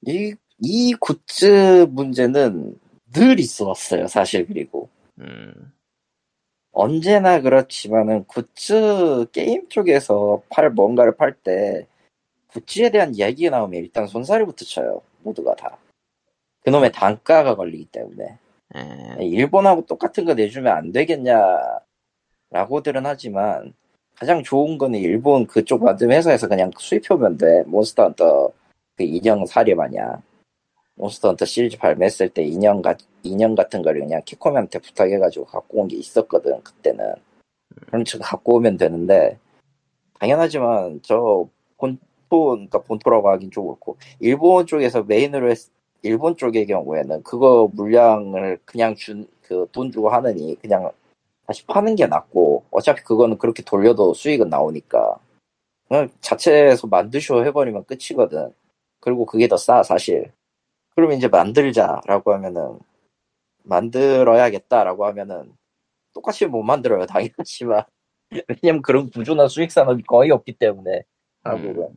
이, 0.07 0.35
이 0.61 0.95
굿즈 0.95 1.87
문제는 1.91 2.79
늘 3.13 3.39
있어왔어요 3.41 4.07
사실 4.07 4.47
그리고 4.47 4.89
음, 5.21 5.73
언제나 6.73 7.41
그렇지만은 7.41 8.25
굿즈 8.25 9.27
게임 9.33 9.69
쪽에서 9.69 10.43
팔 10.49 10.71
뭔가를 10.71 11.17
팔 11.17 11.35
때 11.35 11.87
굿즈에 12.49 12.91
대한 12.91 13.15
이야기가 13.15 13.51
나오면 13.57 13.81
일단 13.81 14.07
손사래부터 14.07 14.65
쳐요 14.65 15.03
모두가 15.23 15.55
다. 15.57 15.79
그놈의 16.65 16.93
단가가 16.93 17.55
걸리기 17.57 17.87
때문에. 17.87 18.39
예, 18.77 19.25
일본하고 19.25 19.87
똑같은 19.87 20.25
거 20.25 20.35
내주면 20.35 20.73
안 20.77 20.93
되겠냐라고들은 20.93 21.81
하지만 23.05 23.73
가장 24.15 24.43
좋은 24.43 24.79
거는 24.79 24.99
일본 24.99 25.47
그쪽 25.47 25.83
만든 25.83 26.11
회사에서 26.13 26.49
그냥 26.49 26.71
수입해오면 26.79 27.39
돼. 27.39 27.63
몬스터 27.67 28.05
헌터 28.05 28.53
그 28.97 29.05
인형 29.05 29.47
사례 29.47 29.75
마냥. 29.75 30.23
몬스터 30.97 31.29
헌터 31.29 31.45
시리즈 31.47 31.79
발매했을 31.79 32.29
때 32.29 32.43
인형 32.43 32.83
가 32.83 32.97
인형 33.23 33.55
같은 33.55 33.83
거를 33.83 34.01
그냥 34.03 34.23
키코맨한테 34.25 34.79
부탁해가지고 34.81 35.47
갖고 35.47 35.81
온 35.81 35.89
게 35.89 35.97
있었거든 35.97 36.63
그때는 36.63 37.15
그럼 37.87 38.05
저 38.05 38.19
갖고 38.19 38.57
오면 38.57 38.77
되는데 38.77 39.39
당연하지만 40.19 41.01
저 41.03 41.47
본토 41.79 41.99
그러니까 42.31 42.81
본토라고 42.83 43.29
하긴 43.31 43.51
좀 43.51 43.67
그렇고 43.67 43.97
일본 44.21 44.67
쪽에서 44.67 45.03
메인으로 45.05 45.51
했, 45.51 45.59
일본 46.03 46.37
쪽의 46.37 46.67
경우에는 46.67 47.23
그거 47.23 47.71
물량을 47.75 48.59
그냥 48.65 48.95
준 48.95 49.27
그 49.43 49.67
돈 49.73 49.91
주고 49.91 50.09
하느니 50.11 50.57
그냥 50.61 50.91
다시 51.47 51.67
파는 51.67 51.97
게 51.97 52.07
낫고 52.07 52.65
어차피 52.71 53.03
그거는 53.03 53.37
그렇게 53.39 53.63
돌려도 53.65 54.15
수익은 54.15 54.49
나오니까 54.49 55.19
그냥 55.89 56.09
자체에서 56.21 56.87
만드쇼 56.87 57.45
해버리면 57.47 57.85
끝이거든. 57.87 58.53
그리고 59.01 59.27
그게 59.27 59.49
더 59.49 59.57
싸 59.57 59.83
사실. 59.83 60.31
그러면 60.95 61.19
이제 61.19 61.27
만들자라고 61.29 62.33
하면은 62.35 62.79
만들어야겠다라고 63.65 65.07
하면은 65.07 65.53
똑같이 66.13 66.47
못 66.47 66.63
만들어요 66.63 67.07
당연하지만. 67.07 67.85
왜냐면 68.63 68.83
그런 68.83 69.11
구조나 69.11 69.49
수익 69.49 69.73
산업이 69.73 70.05
거의 70.05 70.31
없기 70.31 70.53
때문에 70.55 71.03
한국은. 71.43 71.89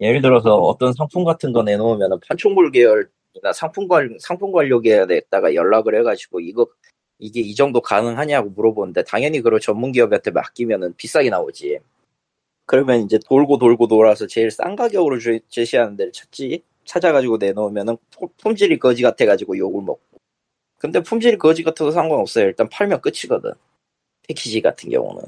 예를 0.00 0.20
들어서 0.20 0.56
어떤 0.56 0.92
상품 0.92 1.24
같은 1.24 1.52
거 1.52 1.62
내놓으면은 1.62 2.18
판촉물 2.26 2.70
계열이나 2.70 3.52
상품 3.54 3.88
관 3.88 4.16
상품 4.20 4.52
관료 4.52 4.80
계열에다가 4.80 5.54
연락을 5.54 5.98
해가지고 5.98 6.40
이거 6.40 6.66
이게 7.18 7.40
이 7.40 7.54
정도 7.54 7.80
가능하냐고 7.80 8.50
물어보는데 8.50 9.04
당연히 9.04 9.40
그걸 9.40 9.60
전문 9.60 9.92
기업한테 9.92 10.32
맡기면은 10.32 10.94
비싸게 10.96 11.30
나오지. 11.30 11.78
그러면 12.66 13.00
이제 13.00 13.18
돌고 13.28 13.58
돌고 13.58 13.86
돌아서 13.86 14.26
제일 14.26 14.50
싼 14.50 14.76
가격으로 14.76 15.18
제- 15.20 15.40
제시하는 15.48 15.96
데를 15.96 16.12
찾지 16.12 16.62
찾아가지고 16.84 17.36
내놓으면은 17.38 17.96
포- 18.14 18.28
품질이 18.38 18.78
거지 18.78 19.02
같아가지고 19.02 19.56
욕을 19.58 19.82
먹고. 19.82 20.00
근데 20.78 21.00
품질이 21.02 21.38
거지 21.38 21.62
같아도 21.62 21.90
상관없어요. 21.92 22.46
일단 22.46 22.68
팔면 22.68 23.00
끝이거든. 23.00 23.52
패키지 24.28 24.60
같은 24.60 24.90
경우는. 24.90 25.22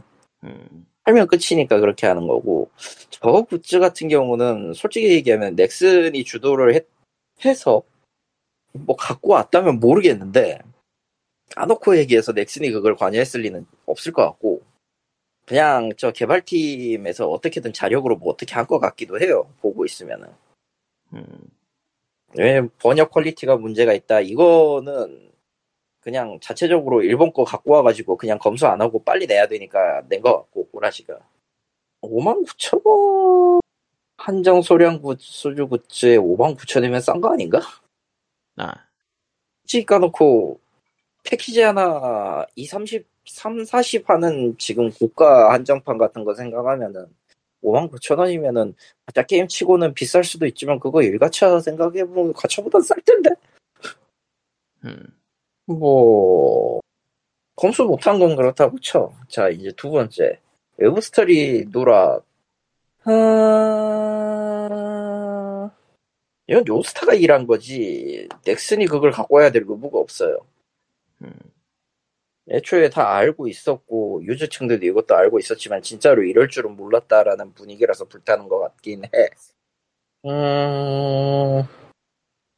음, 0.44 0.86
팔면 1.04 1.28
끝이니까 1.28 1.80
그렇게 1.80 2.06
하는 2.06 2.26
거고 2.26 2.70
저 3.10 3.42
굿즈 3.48 3.78
같은 3.78 4.08
경우는 4.08 4.74
솔직히 4.74 5.10
얘기하면 5.10 5.54
넥슨이 5.56 6.24
주도를 6.24 6.74
했, 6.74 6.86
해서 7.44 7.82
뭐 8.72 8.96
갖고 8.96 9.32
왔다면 9.32 9.80
모르겠는데 9.80 10.58
까놓고 11.56 11.96
얘기해서 11.98 12.32
넥슨이 12.32 12.70
그걸 12.72 12.96
관여했을 12.96 13.40
리는 13.42 13.66
없을 13.86 14.12
것 14.12 14.24
같고 14.24 14.62
그냥 15.46 15.90
저 15.98 16.10
개발팀에서 16.12 17.28
어떻게든 17.28 17.72
자력으로 17.72 18.16
뭐 18.16 18.32
어떻게 18.32 18.54
한 18.54 18.66
것 18.66 18.78
같기도 18.80 19.20
해요 19.20 19.50
보고 19.60 19.84
있으면은 19.84 20.28
음, 20.28 20.53
왜 22.36 22.66
번역 22.78 23.10
quality가 23.10 23.56
문제가 23.56 23.92
있다? 23.92 24.20
이거는 24.20 25.32
그냥 26.00 26.38
자체적으로 26.40 27.02
일본 27.02 27.32
거 27.32 27.44
갖고 27.44 27.72
와가지고 27.72 28.16
그냥 28.16 28.38
검수 28.38 28.66
안 28.66 28.80
하고 28.80 29.02
빨리 29.02 29.26
내야 29.26 29.46
되니까 29.46 30.02
낸것 30.08 30.34
같고 30.34 30.68
꼬라지가. 30.68 31.18
59,000원 32.02 33.60
한정 34.16 34.62
소량 34.62 35.00
굿 35.00 35.18
소주 35.20 35.66
굿즈에 35.68 36.18
59,000원이면 36.18 37.00
싼 37.00 37.20
거 37.20 37.32
아닌가? 37.32 37.60
아, 38.56 38.72
솔직히 39.62 39.86
까놓고 39.86 40.60
패키지 41.24 41.62
하나 41.62 42.46
2, 42.54 42.66
30, 42.66 43.06
3, 43.26 43.64
40 43.64 44.08
하는 44.10 44.56
지금 44.58 44.90
고가 44.90 45.52
한정판 45.52 45.98
같은 45.98 46.24
거 46.24 46.34
생각하면은 46.34 47.06
59,000원이면은 47.64 48.74
가짜 49.06 49.22
게임 49.22 49.48
치고는 49.48 49.94
비쌀 49.94 50.22
수도 50.24 50.46
있지만 50.46 50.78
그거 50.78 51.02
일가차 51.02 51.60
생각해보면 51.60 52.32
가차보단 52.34 52.82
쌀 52.82 53.00
텐데? 53.02 53.30
음, 54.84 55.06
뭐 55.66 56.80
검수 57.56 57.84
못한 57.84 58.18
건 58.18 58.36
그렇다고 58.36 58.78
쳐. 58.80 59.12
자 59.28 59.48
이제 59.48 59.72
두 59.76 59.90
번째 59.90 60.38
외부 60.76 61.00
스토리 61.00 61.66
노라. 61.70 62.20
아... 63.04 64.10
이건 66.46 66.66
요스타가 66.66 67.14
일한 67.14 67.46
거지. 67.46 68.28
넥슨이 68.44 68.86
그걸 68.86 69.10
갖고 69.10 69.36
와야 69.36 69.50
될 69.50 69.64
의무가 69.66 69.98
없어요. 69.98 70.38
음, 71.22 71.32
애초에 72.50 72.90
다 72.90 73.14
알고 73.16 73.48
있었고 73.48 74.22
유저층들도 74.24 74.84
이것도 74.86 75.14
알고 75.16 75.38
있었지만 75.38 75.82
진짜로 75.82 76.22
이럴 76.22 76.48
줄은 76.48 76.76
몰랐다라는 76.76 77.54
분위기라서 77.54 78.04
불타는 78.06 78.48
것 78.48 78.58
같긴 78.60 79.04
해. 79.04 79.10
음, 80.26 81.62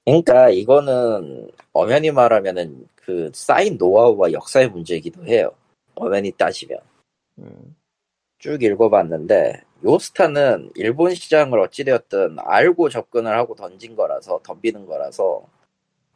그러니까 0.04 0.50
이거는 0.50 1.50
엄연히 1.72 2.10
말하면은 2.10 2.88
그 2.94 3.30
쌓인 3.34 3.76
노하우와 3.76 4.32
역사의 4.32 4.70
문제이기도 4.70 5.24
해요. 5.26 5.50
엄연히 5.94 6.32
따지면 6.32 6.80
음, 7.38 7.76
쭉 8.38 8.62
읽어봤는데 8.62 9.62
요스타는 9.84 10.70
일본 10.74 11.14
시장을 11.14 11.58
어찌되었든 11.60 12.36
알고 12.40 12.88
접근을 12.88 13.36
하고 13.36 13.54
던진 13.54 13.94
거라서 13.94 14.40
덤비는 14.42 14.86
거라서 14.86 15.46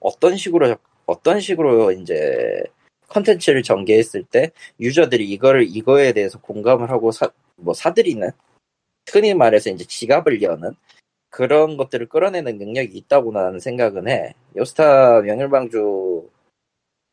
어떤 0.01 0.37
식으로 0.37 0.69
접- 0.69 0.81
어떤 1.07 1.41
식으로 1.41 1.93
이제 1.93 2.63
컨텐츠를 3.11 3.63
전개했을 3.63 4.25
때 4.25 4.53
유저들이 4.81 5.29
이거를 5.31 5.65
이거에 5.69 6.13
대해서 6.13 6.41
공감을 6.41 6.91
하고 6.91 7.13
사, 7.13 7.29
뭐 7.57 7.75
사들이는 7.75 8.31
흔히 9.13 9.35
말해서 9.35 9.71
이제 9.71 9.85
지갑을 9.85 10.43
여는 10.43 10.73
그런 11.29 11.77
것들을 11.77 12.09
끌어내는 12.09 12.59
능력이 12.59 12.97
있다고 12.97 13.33
나는 13.33 13.61
생각은 13.61 14.09
해. 14.09 14.35
요스타 14.57 15.23
명일방주 15.23 16.29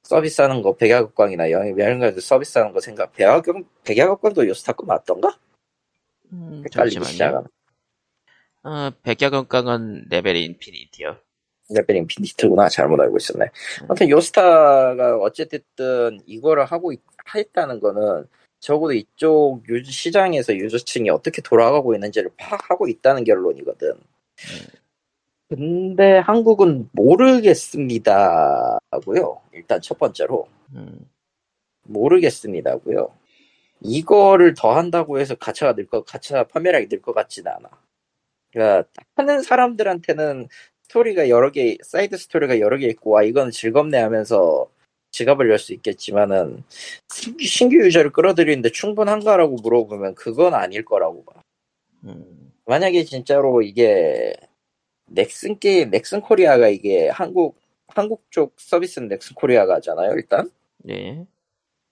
서비스하는 0.03 0.62
거 0.62 0.75
백야극광이나 0.75 1.51
영- 1.51 1.75
명일방주 1.75 2.21
서비스하는 2.21 2.71
거 2.73 2.79
생각 2.79 3.13
백야극 3.13 3.67
백야극광도 3.83 4.47
요스타 4.47 4.73
거 4.73 4.86
맞던가? 4.86 5.38
음, 6.31 6.63
잠시만요. 6.71 7.12
시작하면 7.12 7.47
어, 8.63 8.91
백야극광은 9.03 10.06
Level 10.10 10.36
Infinity요. 10.38 11.17
Level 11.69 11.97
Infinite구나 11.97 12.69
잘못 12.69 12.99
알고 13.01 13.17
있었네. 13.17 13.45
아무튼 13.84 14.10
요스타가 14.10 15.17
어쨌든 15.17 16.19
이거를 16.25 16.65
하고 16.65 16.91
있, 16.93 17.01
했다는 17.36 17.80
거는 17.80 18.25
적어도 18.60 18.93
이쪽 18.93 19.62
유저 19.69 19.91
시장에서 19.91 20.56
유저층이 20.56 21.10
어떻게 21.10 21.41
돌아가고 21.41 21.93
있는지를 21.95 22.32
파악하고 22.38 22.88
있다는 22.88 23.23
결론이거든. 23.25 23.93
근데 25.49 26.19
한국은 26.19 26.89
모르겠습니다고요. 26.93 29.41
일단 29.53 29.82
첫 29.82 29.99
번째로 29.99 30.47
음, 30.75 31.10
모르겠습니다고요. 31.84 33.13
이거를 33.82 34.53
더 34.56 34.75
한다고 34.75 35.19
해서 35.19 35.36
가차가 35.36 35.73
늘 35.75 35.86
것, 35.88 36.03
가차 36.06 36.43
판매량이 36.45 36.88
늘 36.89 37.01
것 37.01 37.13
같지는 37.13 37.51
않아. 37.53 37.69
그러니까 38.51 38.89
하는 39.15 39.41
사람들한테는 39.43 40.47
스토리가 40.91 41.30
여러 41.30 41.52
개, 41.52 41.78
side 41.84 42.17
story가 42.17 42.60
여러 42.60 42.78
개 42.78 42.88
있고, 42.88 43.17
아, 43.17 43.23
이건 43.23 43.52
즐겁네 43.52 43.97
하면서 44.00 44.69
지갑을 45.12 45.50
열 45.50 45.60
수 45.60 45.73
있겠지만은, 45.73 46.63
신규, 47.13 47.43
신규 47.45 47.78
유저를 47.78 48.12
끌어들이는데 48.12 48.71
충분한가라고 48.71 49.56
물어보면 49.56 50.15
그건 50.15 50.54
아닐 50.54 50.86
거라고 50.86 51.26
봐. 51.26 51.41
음, 52.06 52.54
만약에 52.65 53.04
진짜로 53.04 53.62
이게, 53.62 54.34
넥슨 55.08 55.60
게임, 55.60 55.89
넥슨 55.91 56.21
코리아가 56.21 56.69
이게 56.69 57.10
한국, 57.10 57.58
한국 57.88 58.23
쪽 58.30 58.54
서비스는 58.58 59.08
넥슨 59.10 59.36
코리아가 59.36 59.76
하잖아요, 59.76 60.13
일단. 60.13 60.50
예, 60.89 61.26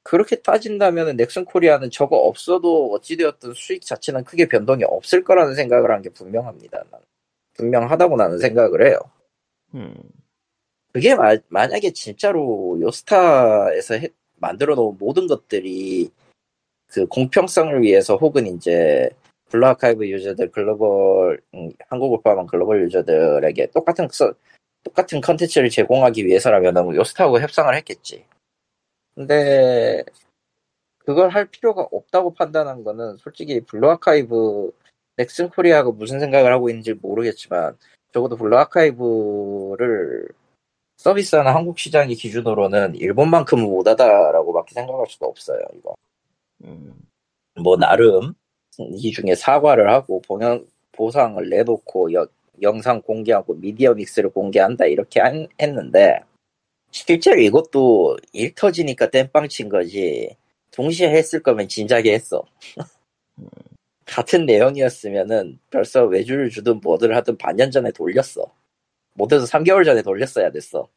그렇게 0.04 0.38
따진다면 0.38 1.18
넥슨 1.18 1.46
코리아는 1.46 1.92
저거 1.92 2.18
없어도 2.18 2.94
어찌되었든 2.94 3.54
수익 3.56 3.82
자체는 3.84 4.24
크게 4.26 4.48
변동이 4.48 4.84
없을 4.86 5.24
거라는 5.24 5.56
생각을 5.56 5.92
한 5.92 6.02
게 6.02 6.10
분명합니다. 6.10 6.84
나는. 6.92 7.06
분명하다고 7.56 8.16
나는 8.18 8.38
생각을 8.40 8.88
해요. 8.88 9.00
음, 9.74 9.96
그게 10.94 11.16
마- 11.16 11.36
만약에 11.50 11.92
진짜로 11.92 12.78
요스타에서 12.82 13.96
해- 13.96 14.10
만들어 14.38 14.76
놓은 14.76 14.98
모든 15.00 15.28
것들이 15.28 16.10
그 16.88 17.06
공평성을 17.08 17.82
위해서 17.82 18.16
혹은 18.16 18.48
이제 18.48 19.10
블루아카이브 19.50 20.08
유저들 20.08 20.52
글로벌 20.52 21.42
음, 21.54 21.70
한국을 21.90 22.20
포함한 22.24 22.48
글로벌 22.48 22.84
유저들에게 22.84 23.68
똑같은 23.72 24.08
서- 24.12 24.34
똑같은 24.84 25.20
컨텐츠를 25.22 25.70
제공하기 25.70 26.26
위해서라면 26.26 26.96
요스타하고 26.96 27.40
협상을 27.40 27.74
했겠지. 27.76 28.26
근데 29.16 30.04
그걸 31.00 31.30
할 31.30 31.46
필요가 31.46 31.88
없다고 31.92 32.34
판단한 32.34 32.84
거는 32.84 33.18
솔직히 33.18 33.62
블루아카이브 33.62 34.72
넥슨 35.18 35.50
코리아가 35.50 35.92
무슨 35.92 36.20
생각을 36.20 36.52
하고 36.52 36.70
있는지 36.70 36.94
모르겠지만 36.94 37.78
적어도 38.14 38.36
블루 38.36 38.58
아카이브를 38.58 40.28
서비스하는 40.98 41.52
한국 41.52 41.78
시장의 41.80 42.16
기준으로는 42.16 42.96
일본만큼은 42.96 43.64
못하다라고밖에 43.66 44.74
생각할 44.74 45.06
수가 45.10 45.28
없어요. 45.28 45.60
이거 45.74 45.96
음, 46.64 46.94
뭐 47.62 47.78
나름 47.78 48.34
이 48.78 49.12
중에 49.12 49.36
사과를 49.36 49.90
하고 49.90 50.22
보상 50.22 50.66
보상을 50.94 51.50
내놓고 51.50 52.14
여- 52.14 52.28
영상 52.62 53.02
공개하고 53.02 53.56
미디어 53.56 53.94
믹스를 53.94 54.30
공개한다 54.30 54.86
이렇게 54.86 55.20
한- 55.20 55.48
했는데 55.62 56.20
실제로 56.92 57.42
이것도 57.42 58.18
일 58.32 58.56
터지니까 58.56 59.10
땜빵 59.10 59.50
친 59.50 59.68
거지 59.68 60.36
동시에 60.72 61.10
했을 61.10 61.44
거면 61.44 61.68
진작에 61.68 62.04
했어. 62.14 62.44
같은 64.06 64.46
내용이었으면은 64.46 65.60
벌써 65.72 66.06
외주를 66.06 66.50
주든 66.50 66.80
뭐를 66.82 67.16
하든 67.18 67.38
반년 67.38 67.72
전에 67.72 67.92
돌렸어. 67.92 68.54
못해서 69.14 69.46
3개월 69.46 69.84
전에 69.86 70.02
돌렸어야 70.02 70.52
됐어. 70.52 70.88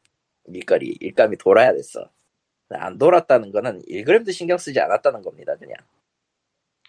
일거리, 0.47 0.97
일감이 0.99 1.37
돌아야 1.37 1.73
됐어. 1.73 2.09
안 2.69 2.97
돌았다는 2.97 3.51
거는 3.51 3.81
1g도 3.83 4.31
신경 4.31 4.57
쓰지 4.57 4.79
않았다는 4.79 5.21
겁니다, 5.23 5.55
그냥. 5.55 5.75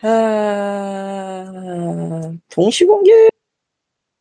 아, 0.02 1.50
동시 2.48 2.84
공개 2.84 3.10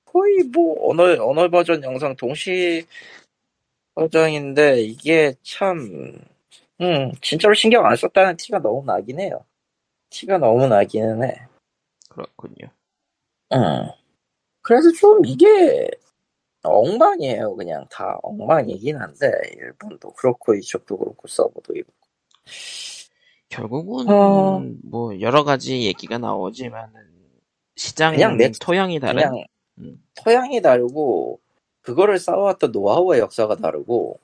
거의 0.06 0.44
뭐 0.52 0.90
언어 0.90 1.04
언어 1.24 1.50
버전 1.50 1.84
영상 1.84 2.16
동시 2.16 2.86
버전인데 3.96 4.82
이게 4.82 5.34
참 5.44 6.18
음, 6.82 7.12
진짜로 7.22 7.54
신경 7.54 7.86
안 7.86 7.96
썼다는 7.96 8.38
티가 8.38 8.60
너무 8.60 8.84
나긴 8.86 9.20
해요. 9.20 9.46
티가 10.10 10.38
너무 10.38 10.68
나기는 10.68 11.24
해. 11.24 11.49
그렇군요. 12.24 12.68
음. 13.54 13.90
그래서 14.62 14.92
좀 14.92 15.26
이게 15.26 15.90
엉망이에요. 16.64 17.56
그냥 17.56 17.86
다 17.90 18.18
엉망이긴 18.24 18.98
한데 18.98 19.32
일본도 19.56 20.12
그렇고 20.14 20.54
이쪽도 20.56 20.98
그렇고 20.98 21.28
서버도 21.28 21.74
그렇고. 21.74 21.94
결국은 23.50 24.10
어. 24.10 24.62
뭐 24.84 25.20
여러 25.22 25.44
가지 25.44 25.84
얘기가 25.86 26.18
나오지만은 26.18 26.94
시장 27.76 28.14
그냥 28.14 28.38
내- 28.38 28.52
토양이 28.60 29.00
다른 29.00 29.24
그냥 29.24 29.44
음. 29.80 30.04
토양이 30.16 30.62
다르고 30.62 31.40
그거를 31.82 32.20
쌓아왔던 32.20 32.72
노하우와 32.72 33.20
역사가 33.20 33.56
다르고 33.56 34.20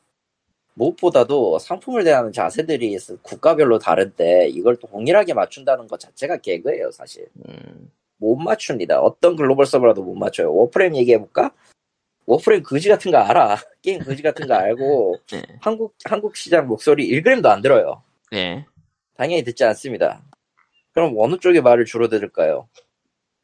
무엇보다도 0.76 1.58
상품을 1.60 2.04
대하는 2.04 2.32
자세들이 2.32 2.98
국가별로 3.22 3.80
다른데 3.80 4.50
이걸 4.50 4.76
또 4.78 4.88
동일하게 4.88 5.34
맞춘다는 5.34 5.88
것 5.88 6.00
자체가 6.00 6.38
개그예요 6.38 6.92
사실 6.92 7.28
음, 7.48 7.92
못 8.18 8.36
맞춥니다 8.36 9.00
어떤 9.02 9.36
글로벌 9.36 9.66
서버라도 9.66 10.04
못 10.04 10.16
맞춰요 10.16 10.54
워프레임 10.54 10.96
얘기해볼까? 10.98 11.52
워프레임 12.26 12.64
거지 12.64 12.90
같은 12.90 13.12
거 13.12 13.18
알아 13.18 13.58
게임 13.82 14.04
거지 14.04 14.22
같은 14.22 14.48
거 14.48 14.54
알고 14.54 15.18
네. 15.32 15.42
한국 15.62 15.96
한국 16.04 16.36
시장 16.36 16.68
목소리 16.68 17.08
1g도 17.10 17.46
안 17.48 17.62
들어요 17.62 18.04
네. 18.32 18.66
당연히 19.16 19.44
듣지 19.44 19.64
않습니다 19.64 20.22
그럼 20.92 21.16
어느 21.18 21.38
쪽의 21.38 21.62
말을 21.62 21.86
주로 21.86 22.08
들을까요? 22.08 22.68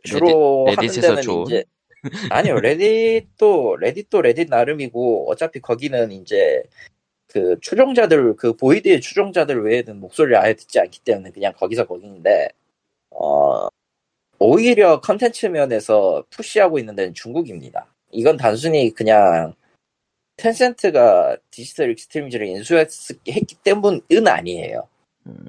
주로 0.04 0.66
레딧- 0.68 0.78
하는 0.78 1.02
데는 1.02 1.22
좋은? 1.22 1.46
이제 1.46 1.64
아니요 2.30 2.60
레딧도 2.60 3.78
레딧도 3.78 4.22
레딧 4.22 4.50
나름이고 4.50 5.30
어차피 5.30 5.60
거기는 5.60 6.12
이제 6.12 6.64
그 7.32 7.58
추종자들 7.62 8.36
그 8.36 8.54
보이드의 8.54 9.00
추종자들 9.00 9.64
외에는 9.64 10.00
목소리를 10.00 10.38
아예 10.38 10.54
듣지 10.54 10.80
않기 10.80 11.00
때문에 11.04 11.32
그냥 11.32 11.54
거기서 11.56 11.88
거기인데 11.88 12.50
어 13.12 13.70
오히려 14.40 15.00
컨텐츠 15.02 15.48
면에서 15.48 16.26
푸시하고 16.30 16.80
있는 16.80 16.96
데는 16.96 17.14
중국입니다. 17.14 17.88
이건 18.12 18.38
단순히 18.38 18.94
그냥 18.94 19.54
텐센트가 20.38 21.38
디지털 21.52 21.92
익스트림즈를 21.92 22.48
인수했기 22.48 23.56
때문은 23.64 24.28
아니에요. 24.28 24.88
음, 25.28 25.46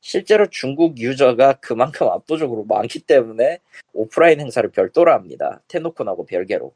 실제로 0.00 0.46
중국 0.48 0.98
유저가 0.98 1.54
그만큼 1.60 2.08
압도적으로 2.08 2.64
많기 2.64 3.00
때문에 3.00 3.60
오프라인 3.92 4.40
행사를 4.40 4.68
별도로 4.70 5.12
합니다. 5.12 5.60
텐노콘하고 5.68 6.26
별개로. 6.26 6.72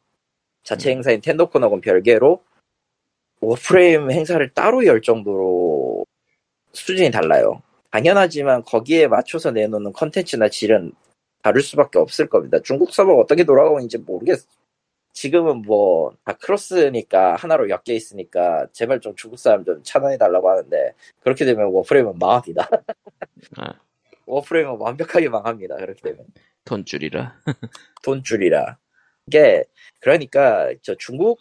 자체 0.63 0.91
음. 0.91 0.97
행사인 0.97 1.21
텐노콘하고는 1.23 1.81
별개로 1.81 2.43
오프레임 3.43 4.11
행사를 4.13 4.49
따로 4.55 4.87
열 4.87 5.03
정도로 5.03 6.07
수준이 6.73 7.11
달라요. 7.11 7.61
당연하지만 7.91 8.63
거기에 8.63 9.09
맞춰서 9.09 9.51
내놓는 9.51 9.93
컨텐츠나 9.93 10.49
질은 10.49 10.93
다를 11.43 11.61
수밖에 11.61 11.99
없을 11.99 12.29
겁니다. 12.29 12.59
중국 12.63 12.93
서버가 12.93 13.21
어떻게 13.21 13.45
돌아가고 13.45 13.81
있는지 13.81 13.99
모르겠어. 13.99 14.47
지금은 15.13 15.63
뭐 15.63 16.15
다 16.25 16.35
크로스니까 16.35 17.35
하나로 17.37 17.69
엮여 17.69 17.81
있으니까 17.95 18.67
제발 18.73 19.01
좀 19.01 19.15
중국 19.17 19.39
사람 19.39 19.65
좀 19.65 19.83
차단해 19.83 20.17
달라고 20.19 20.49
하는데 20.49 20.93
그렇게 21.21 21.45
되면 21.45 21.67
워프레임은 21.67 22.19
망합니다. 22.19 22.69
아, 23.59 23.75
워프레임은 24.27 24.77
완벽하게 24.79 25.29
망합니다. 25.29 25.77
그렇게 25.77 26.01
되면 26.01 26.25
돈 26.65 26.85
줄이라. 26.85 27.41
돈줄이라 28.05 28.79
이게 29.27 29.65
그러니까 30.01 30.71
저 30.83 30.95
중국 30.95 31.41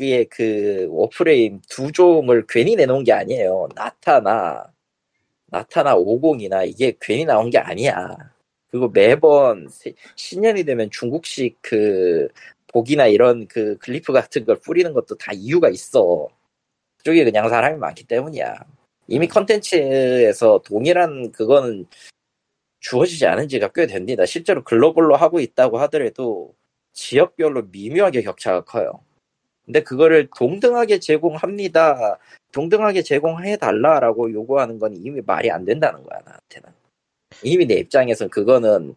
의 0.00 0.26
그 0.30 0.86
워프레임 0.90 1.60
두 1.68 1.92
종을 1.92 2.46
괜히 2.48 2.76
내놓은 2.76 3.04
게 3.04 3.12
아니에요. 3.12 3.68
나타나 3.74 4.64
나타나 5.50 5.96
오공이나 5.96 6.68
이게 6.68 6.94
괜히 7.00 7.24
나온 7.24 7.50
게 7.50 7.58
아니야. 7.58 8.16
그리고 8.70 8.88
매번 8.90 9.68
세- 9.70 9.94
신년이 10.16 10.64
되면 10.64 10.90
중국식 10.90 11.58
그 11.62 12.28
복이나 12.68 13.06
이런 13.06 13.46
그 13.48 13.78
glyph 13.78 14.12
같은 14.12 14.44
걸 14.44 14.56
뿌리는 14.60 14.92
것도 14.92 15.16
다 15.16 15.32
이유가 15.34 15.70
있어. 15.70 16.28
그쪽에 16.98 17.24
그냥 17.24 17.48
사람이 17.48 17.78
많기 17.78 18.04
때문이야. 18.06 18.56
이미 19.08 19.28
컨텐츠에서 19.28 20.62
동일한 20.66 21.32
그거는 21.32 21.86
주어지지 22.80 23.26
않은 23.26 23.48
지가 23.48 23.70
꽤 23.74 23.86
됩니다. 23.86 24.26
실제로 24.26 24.64
글로벌로 24.64 25.16
하고 25.16 25.40
있다고 25.40 25.78
하더라도 25.80 26.54
지역별로 26.94 27.64
미묘하게 27.72 28.22
격차가 28.22 28.62
커요. 28.64 29.00
근데 29.66 29.82
그거를 29.82 30.28
동등하게 30.34 31.00
제공합니다. 31.00 32.18
동등하게 32.52 33.02
제공해 33.02 33.56
달라라고 33.56 34.32
요구하는 34.32 34.78
건 34.78 34.94
이미 34.96 35.20
말이 35.20 35.50
안 35.50 35.64
된다는 35.64 36.02
거야, 36.04 36.20
나한테는. 36.24 36.70
이미 37.42 37.66
내 37.66 37.74
입장에선 37.74 38.30
그거는 38.30 38.94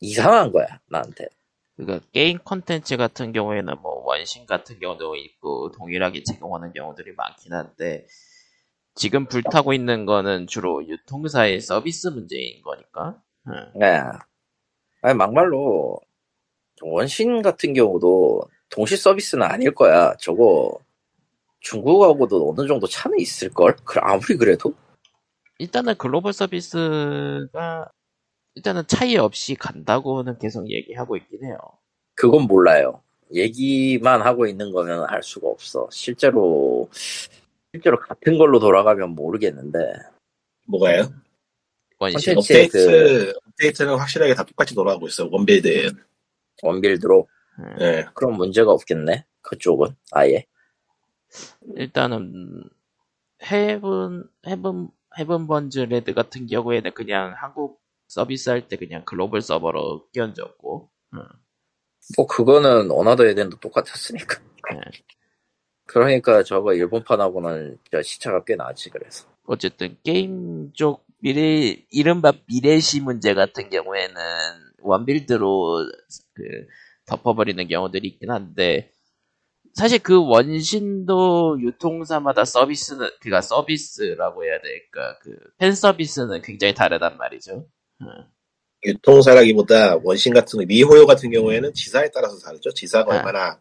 이상한 0.00 0.52
거야, 0.52 0.80
나한테. 0.88 1.26
그러니까 1.76 2.06
게임 2.12 2.38
콘텐츠 2.38 2.96
같은 2.96 3.32
경우에는 3.32 3.74
뭐 3.82 4.04
원신 4.06 4.46
같은 4.46 4.78
경우도 4.78 5.16
있고 5.16 5.72
동일하게 5.72 6.22
제공하는 6.22 6.72
경우들이 6.72 7.14
많긴 7.16 7.52
한데 7.52 8.06
지금 8.94 9.26
불타고 9.26 9.72
있는 9.72 10.06
거는 10.06 10.46
주로 10.46 10.86
유통사의 10.86 11.60
서비스 11.60 12.06
문제인 12.08 12.62
거니까. 12.62 13.20
응. 13.48 13.72
네. 13.74 14.00
아니, 15.02 15.14
막말로, 15.14 15.98
원신 16.80 17.42
같은 17.42 17.74
경우도 17.74 18.42
동시 18.74 18.96
서비스는 18.96 19.46
아닐 19.46 19.72
거야. 19.72 20.12
저거, 20.16 20.76
중국하고도 21.60 22.50
어느 22.50 22.66
정도 22.66 22.88
차는 22.88 23.20
있을걸? 23.20 23.76
그 23.84 24.00
아무리 24.00 24.36
그래도? 24.36 24.74
일단은 25.58 25.94
글로벌 25.96 26.32
서비스가 26.32 27.88
일단은 28.56 28.82
차이 28.88 29.16
없이 29.16 29.54
간다고는 29.54 30.38
계속 30.38 30.68
얘기하고 30.68 31.16
있긴 31.16 31.44
해요. 31.44 31.56
그건 32.16 32.48
몰라요. 32.48 33.00
얘기만 33.32 34.22
하고 34.22 34.46
있는 34.46 34.72
거면 34.72 35.04
알 35.08 35.22
수가 35.22 35.48
없어. 35.48 35.88
실제로, 35.92 36.88
실제로 37.72 37.98
같은 38.00 38.38
걸로 38.38 38.58
돌아가면 38.58 39.10
모르겠는데. 39.10 39.78
뭐가요? 40.66 41.12
콘텐츠. 41.98 42.30
업데이트, 42.36 43.34
업데이트는 43.46 43.96
확실하게 43.96 44.34
다 44.34 44.42
똑같이 44.42 44.74
돌아가고 44.74 45.06
있어요. 45.06 45.28
one 45.30 45.44
build예요. 45.44 45.90
one 46.62 46.80
build로. 46.80 47.28
응. 47.60 47.76
예. 47.80 48.06
그럼 48.14 48.34
문제가 48.36 48.72
없겠네. 48.72 49.26
그쪽은. 49.42 49.94
아예. 50.12 50.46
일단은 51.76 52.64
헤븐 53.42 54.28
헤븐 54.46 54.88
헤븐 55.18 55.46
번즈 55.46 55.80
레드 55.80 56.14
같은 56.14 56.46
경우에는 56.46 56.92
그냥 56.94 57.34
한국 57.36 57.80
서비스 58.08 58.50
할 58.50 58.68
때 58.68 58.76
그냥 58.76 59.04
글로벌 59.04 59.40
서버로 59.42 60.08
끼얹었고 60.12 60.90
응. 61.14 61.18
뭐, 62.16 62.26
그거는 62.26 62.90
어나더 62.90 63.26
에덴도 63.26 63.58
똑같았으니까. 63.60 64.38
네. 64.72 64.80
그러니까 65.86 66.42
저거 66.42 66.74
일본판하고는 66.74 67.78
저 67.90 68.02
시차가 68.02 68.44
꽤 68.44 68.56
나지, 68.56 68.90
그래서. 68.90 69.26
어쨌든 69.46 69.96
게임 70.02 70.72
쪽 70.74 71.06
미래 71.20 71.76
이른바 71.90 72.32
미래시 72.46 73.00
문제 73.00 73.34
같은 73.34 73.70
경우에는 73.70 74.14
원빌드로 74.80 75.86
그 76.34 76.42
덮어버리는 77.06 77.66
경우들이 77.68 78.08
있긴 78.08 78.30
한데 78.30 78.90
사실 79.74 79.98
그 79.98 80.24
원신도 80.24 81.58
유통사마다 81.60 82.44
서비스는 82.44 83.10
그가 83.20 83.40
서비스라고 83.40 84.44
해야 84.44 84.60
될까 84.60 85.18
그팬 85.18 85.72
서비스는 85.74 86.42
굉장히 86.42 86.74
다르단 86.74 87.16
말이죠. 87.16 87.66
응. 88.02 88.06
유통사라기보다 88.84 89.96
원신 90.02 90.32
같은 90.32 90.58
거, 90.58 90.64
미호요 90.66 91.06
같은 91.06 91.30
경우에는 91.30 91.72
지사에 91.72 92.10
따라서 92.14 92.38
다르죠. 92.38 92.70
지사가 92.70 93.12
아. 93.12 93.16
얼마나 93.18 93.58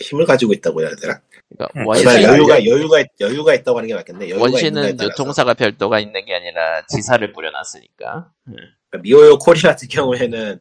힘을 0.00 0.24
가지고 0.24 0.52
있다고 0.52 0.80
해야 0.80 0.90
되나? 0.94 1.20
그러니까 1.48 1.80
음, 1.80 1.86
원신 1.86 2.08
지사에 2.08 2.22
여유가, 2.22 2.64
여유가, 2.64 3.04
여유가 3.20 3.54
있다고 3.54 3.78
하는 3.78 3.88
게 3.88 3.94
맞겠네. 3.94 4.32
원신은. 4.32 5.00
유통사가 5.00 5.54
별도가 5.54 5.98
있는 6.00 6.24
게 6.24 6.34
아니라 6.34 6.86
지사를 6.86 7.32
뿌려놨으니까. 7.32 8.32
응. 8.48 8.54
그러니까 8.90 9.02
미호요 9.02 9.38
코리 9.38 9.60
같은 9.60 9.88
경우에는 9.88 10.60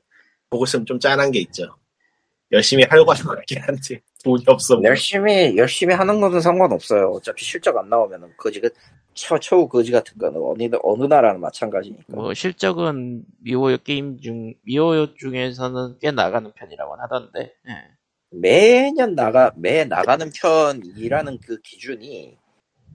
보고 0.49 0.65
있으면 0.65 0.85
좀 0.85 0.99
짠한 0.99 1.31
게 1.31 1.39
있죠. 1.39 1.77
열심히 2.51 2.83
하려고 2.83 3.11
하는 3.11 3.23
것 3.25 3.35
같긴 3.35 3.61
한데 3.61 4.01
돈이 4.23 4.43
없어. 4.47 4.79
열심히 4.83 5.57
열심히 5.57 5.93
하는 5.93 6.21
것은 6.21 6.41
상관없어요. 6.41 7.11
어차피 7.11 7.43
실적 7.43 7.77
안 7.77 7.89
나오면은 7.89 8.29
거지 8.37 8.59
그 8.59 8.69
처, 9.13 9.37
처우 9.39 9.67
거지 9.67 9.91
같은 9.91 10.17
거는 10.17 10.39
어느 10.41 10.69
어느 10.83 11.05
나라는 11.05 11.41
마찬가지니까. 11.41 12.03
뭐 12.09 12.33
실적은 12.33 13.23
미호요 13.39 13.77
게임 13.79 14.19
중 14.19 14.53
미호요 14.63 15.15
중에서는 15.15 15.97
꽤 15.99 16.11
나가는 16.11 16.51
편이라고 16.53 16.95
하던데. 16.95 17.53
예. 17.67 17.73
매년 18.29 19.15
나가 19.15 19.51
매 19.55 19.85
나가는 19.85 20.29
편이라는 20.33 21.39
그 21.45 21.59
기준이 21.61 22.37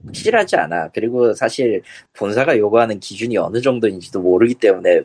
확실하지 0.05 0.55
않아. 0.57 0.89
그리고 0.89 1.33
사실 1.33 1.81
본사가 2.13 2.57
요구하는 2.57 2.99
기준이 2.99 3.37
어느 3.37 3.61
정도인지도 3.61 4.21
모르기 4.21 4.55
때문에 4.55 5.01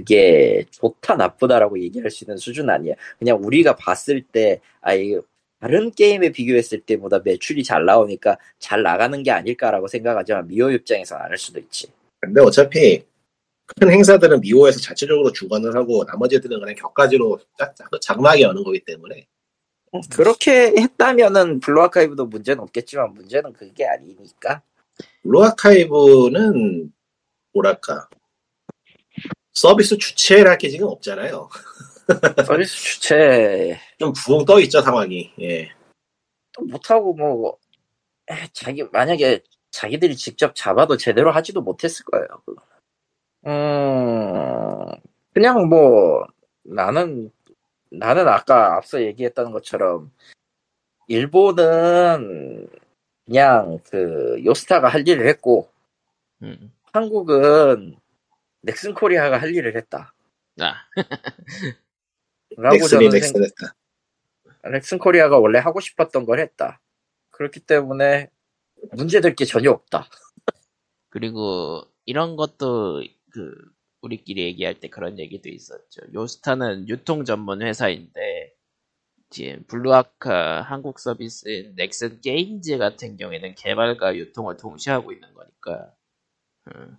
그게 0.00 0.64
좋다 0.70 1.16
나쁘다라고 1.16 1.80
얘기할 1.80 2.10
수 2.10 2.24
있는 2.24 2.36
수준 2.36 2.70
아니야. 2.70 2.94
그냥 3.18 3.38
우리가 3.42 3.76
봤을 3.76 4.22
때 4.22 4.60
아이 4.80 5.16
다른 5.60 5.90
게임에 5.90 6.30
비교했을 6.32 6.80
때보다 6.80 7.20
매출이 7.22 7.62
잘 7.62 7.84
나오니까 7.84 8.38
잘 8.58 8.82
나가는 8.82 9.22
게 9.22 9.30
아닐까라고 9.30 9.88
생각하지만 9.88 10.48
미호 10.48 10.70
입장에서는 10.70 11.22
안할 11.22 11.36
수도 11.36 11.60
있지. 11.60 11.88
근데 12.18 12.40
어차피 12.40 13.04
큰 13.66 13.92
행사들은 13.92 14.40
미호에서 14.40 14.80
자체적으로 14.80 15.32
주관을 15.32 15.76
하고 15.76 16.04
나머지들은 16.04 16.60
그냥 16.60 16.74
격가지로 16.74 17.38
짝, 17.58 17.76
짝, 17.76 17.88
장막에 18.00 18.40
여는 18.40 18.64
거기 18.64 18.80
때문에 18.80 19.26
그렇게 20.10 20.72
했다면은 20.76 21.60
블루 21.60 21.82
아카이브도 21.82 22.26
문제는 22.26 22.62
없겠지만 22.62 23.12
문제는 23.12 23.52
그게 23.52 23.86
아니니까. 23.86 24.62
블루 25.22 25.44
아카이브는 25.44 26.92
뭐랄까 27.52 28.08
서비스 29.52 29.96
주체랄 29.98 30.58
게 30.58 30.68
지금 30.68 30.88
없잖아요. 30.88 31.48
서비스 32.46 32.76
주체 32.76 33.78
좀 33.98 34.12
붕 34.12 34.44
떠 34.44 34.60
있죠 34.60 34.80
상황이. 34.80 35.32
예. 35.40 35.70
또 36.52 36.64
못하고 36.64 37.14
뭐 37.14 37.58
에, 38.30 38.48
자기 38.52 38.84
만약에 38.92 39.42
자기들이 39.70 40.16
직접 40.16 40.54
잡아도 40.54 40.96
제대로 40.96 41.30
하지도 41.30 41.62
못했을 41.62 42.04
거예요. 42.06 42.26
음 43.46 44.86
그냥 45.32 45.68
뭐 45.68 46.26
나는 46.62 47.30
나는 47.90 48.28
아까 48.28 48.76
앞서 48.76 49.02
얘기했던 49.02 49.50
것처럼 49.52 50.12
일본은 51.08 52.68
그냥 53.26 53.78
그 53.90 54.40
요스타가 54.44 54.88
할 54.88 55.06
일을 55.06 55.26
했고 55.28 55.68
음. 56.42 56.72
한국은 56.92 57.96
넥슨 58.62 58.94
코리아가 58.94 59.40
할 59.40 59.54
일을 59.54 59.76
했다. 59.76 60.14
아, 60.60 60.74
라고 62.56 62.76
넥슨이 62.76 62.88
저는 62.88 63.10
생- 63.10 63.20
넥슨 63.20 63.44
했다. 63.44 63.74
넥슨 64.70 64.98
코리아가 64.98 65.38
원래 65.38 65.58
하고 65.58 65.80
싶었던 65.80 66.24
걸 66.26 66.40
했다. 66.40 66.80
그렇기 67.30 67.60
때문에 67.60 68.30
문제될 68.92 69.34
게 69.34 69.44
전혀 69.44 69.70
없다. 69.70 70.08
그리고 71.08 71.82
이런 72.04 72.36
것도 72.36 73.02
그 73.30 73.54
우리끼리 74.02 74.42
얘기할 74.44 74.80
때 74.80 74.88
그런 74.88 75.18
얘기도 75.18 75.48
있었죠. 75.48 76.02
요스타는 76.14 76.88
유통 76.88 77.24
전문 77.24 77.62
회사인데 77.62 78.54
지금 79.30 79.64
블루아카 79.66 80.62
한국 80.62 80.98
서비스인 80.98 81.74
넥슨 81.76 82.20
게임즈 82.20 82.78
같은 82.78 83.16
경우에는 83.16 83.54
개발과 83.54 84.16
유통을 84.16 84.56
동시에 84.56 84.92
하고 84.92 85.12
있는 85.12 85.32
거니까 85.34 85.94
음, 86.68 86.98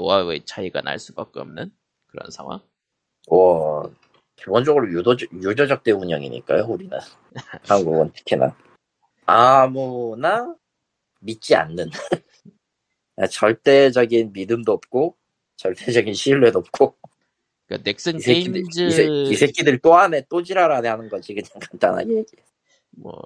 노하우의 0.00 0.44
차이가 0.44 0.82
날 0.82 0.98
수밖에 0.98 1.40
없는 1.40 1.72
그런 2.06 2.30
상황. 2.30 2.60
뭐 3.28 3.90
기본적으로 4.36 4.90
유도, 4.92 5.16
유저적 5.32 5.82
대 5.82 5.90
운영이니까요. 5.92 6.66
우리는 6.68 6.98
한국은 7.68 8.12
특히나 8.12 8.54
아무나 9.24 10.54
믿지 11.20 11.54
않는 11.56 11.90
절대적인 13.32 14.32
믿음도 14.32 14.72
없고 14.72 15.16
절대적인 15.56 16.12
신뢰도 16.12 16.58
없고 16.58 16.94
그러니까 17.66 17.90
넥슨 17.90 18.16
이 18.16 18.20
새끼들, 18.20 18.52
게임즈 18.52 18.80
이, 18.80 18.90
새, 18.90 19.04
이 19.32 19.34
새 19.34 19.46
끼들 19.46 19.78
또 19.78 19.94
안에 19.96 20.26
또 20.28 20.42
지랄하네 20.42 20.88
하는 20.88 21.08
거지 21.08 21.34
그냥 21.34 21.48
간단하게. 21.58 22.24
뭐, 22.90 23.18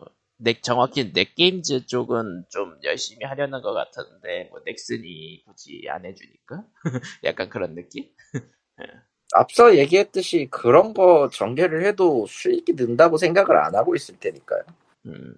넥, 0.43 0.63
정확히 0.63 1.13
넥게임즈 1.13 1.87
쪽은 1.87 2.45
좀 2.49 2.79
열심히 2.85 3.27
하려는 3.27 3.61
것 3.61 3.75
같았는데, 3.75 4.49
뭐, 4.51 4.61
넥슨이 4.65 5.45
굳이 5.47 5.87
안 5.89 6.05
해주니까? 6.07 6.65
약간 7.25 7.49
그런 7.51 7.75
느낌? 7.75 8.09
앞서 9.35 9.77
얘기했듯이 9.77 10.49
그런 10.51 10.95
거 10.95 11.29
전개를 11.33 11.85
해도 11.85 12.27
수익이 12.27 12.73
는다고 12.73 13.17
생각을 13.17 13.57
안 13.59 13.75
하고 13.75 13.95
있을 13.95 14.19
테니까요. 14.19 14.63
음, 15.07 15.35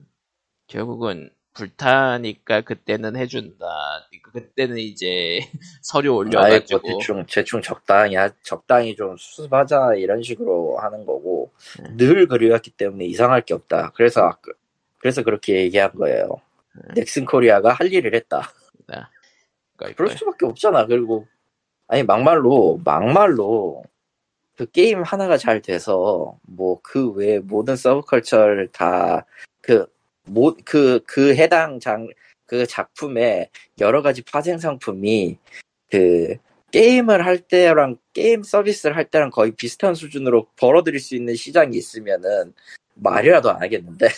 결국은 0.66 1.30
불타니까 1.54 2.62
그때는 2.62 3.16
해준다. 3.16 3.66
그때는 4.32 4.78
이제 4.78 5.40
서류 5.82 6.12
아예 6.12 6.16
올려가지고, 6.16 6.80
뭐 6.80 6.98
대충 6.98 7.26
대충 7.28 7.60
적당히 7.60 8.14
하- 8.14 8.30
적당히 8.42 8.96
좀 8.96 9.16
수습하자 9.18 9.96
이런 9.96 10.22
식으로 10.22 10.78
하는 10.78 11.04
거고 11.04 11.52
음. 11.80 11.96
늘 11.98 12.26
그래왔기 12.26 12.70
때문에 12.70 13.04
이상할 13.04 13.42
게 13.42 13.52
없다. 13.52 13.92
그래서 13.94 14.22
아까- 14.22 14.52
그래서 15.02 15.24
그렇게 15.24 15.56
얘기한 15.56 15.92
거예요. 15.94 16.40
음. 16.76 16.82
넥슨 16.96 17.26
코리아가 17.26 17.74
할 17.74 17.92
일을 17.92 18.14
했다. 18.16 18.52
그러니까 19.76 19.96
그럴 19.96 20.16
수밖에 20.16 20.46
없잖아. 20.46 20.86
그리고 20.86 21.26
아니 21.88 22.04
막말로 22.04 22.80
막말로 22.84 23.84
그 24.56 24.66
게임 24.70 25.02
하나가 25.02 25.36
잘 25.38 25.62
돼서 25.62 26.38
뭐 26.42 26.80
그 26.82 27.12
외 27.14 27.40
모든 27.40 27.76
서브컬처를 27.76 28.68
다그뭐그 30.24 31.02
그 31.06 31.34
해당 31.36 31.80
장 31.80 32.08
그 32.46 32.66
작품의 32.66 33.48
여러 33.80 34.02
가지 34.02 34.22
파생 34.22 34.58
상품이 34.58 35.38
그 35.90 36.36
게임을 36.70 37.24
할 37.26 37.38
때랑 37.38 37.96
게임 38.12 38.42
서비스를 38.42 38.96
할 38.96 39.06
때랑 39.06 39.30
거의 39.30 39.52
비슷한 39.52 39.94
수준으로 39.94 40.48
벌어들일 40.56 41.00
수 41.00 41.16
있는 41.16 41.34
시장이 41.34 41.76
있으면은 41.78 42.52
말이라도 42.96 43.50
안 43.50 43.62
하겠는데 43.62 44.08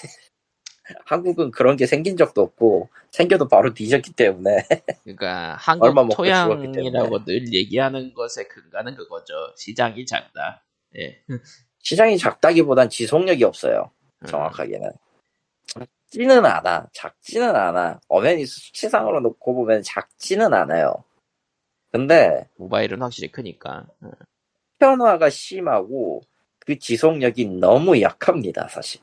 한국은 1.06 1.50
그런 1.50 1.76
게 1.76 1.86
생긴 1.86 2.16
적도 2.16 2.42
없고 2.42 2.88
생겨도 3.10 3.48
바로 3.48 3.72
뒤졌기 3.72 4.12
때문에 4.12 4.66
그러니까 5.02 5.58
얼마 5.80 6.02
한국 6.02 6.16
토양이라고 6.16 7.24
늘 7.24 7.52
얘기하는 7.52 8.12
것의 8.14 8.48
근간은 8.48 8.94
그거죠. 8.96 9.34
시장이 9.56 10.04
작다. 10.06 10.62
예. 10.98 11.20
시장이 11.80 12.18
작다기보단 12.18 12.88
지속력이 12.90 13.44
없어요. 13.44 13.90
음. 14.20 14.26
정확하게는. 14.26 14.90
작지는 15.66 16.44
않아. 16.44 16.88
작지는 16.92 17.54
않아. 17.54 18.00
어메니 18.08 18.46
수치상으로 18.46 19.20
놓고 19.20 19.54
보면 19.54 19.82
작지는 19.82 20.54
않아요. 20.54 21.04
근데 21.92 22.48
모바일은 22.56 23.02
확실히 23.02 23.30
크니까. 23.30 23.86
음. 24.02 24.10
현화가 24.80 25.30
심하고 25.30 26.22
그 26.58 26.78
지속력이 26.78 27.46
너무 27.46 28.00
약합니다, 28.00 28.68
사실. 28.68 29.00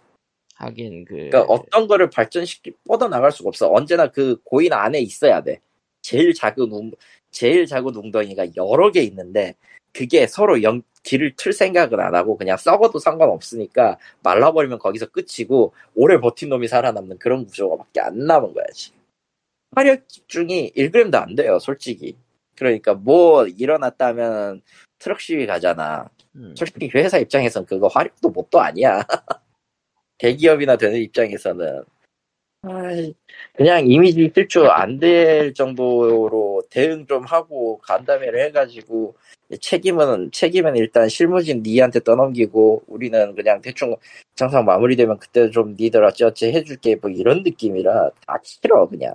하긴 0.61 1.05
그 1.05 1.15
그러니까 1.15 1.41
어떤 1.41 1.87
거를 1.87 2.09
발전시키 2.09 2.71
뻗어 2.87 3.07
나갈 3.07 3.31
수가 3.31 3.49
없어. 3.49 3.71
언제나 3.71 4.07
그 4.07 4.39
고인 4.43 4.73
안에 4.73 4.99
있어야 4.99 5.41
돼. 5.41 5.59
제일 6.01 6.33
작은 6.33 6.71
웅, 6.71 6.91
제일 7.31 7.65
작은 7.65 7.95
웅덩이가 7.95 8.47
여러 8.55 8.91
개 8.91 9.01
있는데 9.01 9.55
그게 9.93 10.27
서로 10.27 10.61
연, 10.63 10.83
길을 11.03 11.33
틀 11.35 11.51
생각을 11.51 11.99
안 11.99 12.13
하고 12.13 12.37
그냥 12.37 12.57
썩어도 12.57 12.99
상관없으니까 12.99 13.97
말라버리면 14.23 14.77
거기서 14.79 15.07
끝이고 15.07 15.73
오래 15.95 16.19
버틴 16.19 16.49
놈이 16.49 16.67
살아남는 16.67 17.17
그런 17.17 17.45
구조가밖에 17.45 18.01
안 18.01 18.19
남은 18.19 18.53
거야 18.53 18.65
지금. 18.73 18.99
화력 19.73 20.07
집중이 20.07 20.73
1g도 20.75 21.15
안 21.15 21.35
돼요, 21.35 21.57
솔직히. 21.59 22.15
그러니까 22.55 22.93
뭐 22.93 23.47
일어났다면 23.47 24.61
트럭 24.99 25.19
시위 25.21 25.47
가잖아. 25.47 26.09
음. 26.35 26.53
솔직히 26.55 26.89
회사 26.93 27.17
입장에선 27.17 27.65
그거 27.65 27.87
화력도 27.87 28.29
뭣도 28.29 28.61
아니야. 28.61 29.03
대기업이나 30.21 30.77
되는 30.77 30.99
입장에서는 30.99 31.83
그냥 33.55 33.87
이미지 33.87 34.31
실추 34.35 34.65
안될 34.67 35.55
정도로 35.55 36.61
대응 36.69 37.07
좀 37.07 37.23
하고 37.25 37.79
간담회를 37.79 38.45
해가지고 38.45 39.15
책임은 39.59 40.31
책임은 40.31 40.75
일단 40.75 41.09
실무진 41.09 41.63
니한테 41.63 42.01
떠넘기고 42.01 42.83
우리는 42.87 43.33
그냥 43.35 43.61
대충 43.61 43.95
장상 44.35 44.63
마무리되면 44.65 45.17
그때 45.17 45.49
좀 45.49 45.75
니들 45.77 46.03
어찌어찌 46.03 46.51
해줄게 46.51 46.95
뭐 46.95 47.09
이런 47.09 47.41
느낌이라 47.43 48.11
다 48.27 48.39
싫어 48.43 48.87
그냥. 48.87 49.13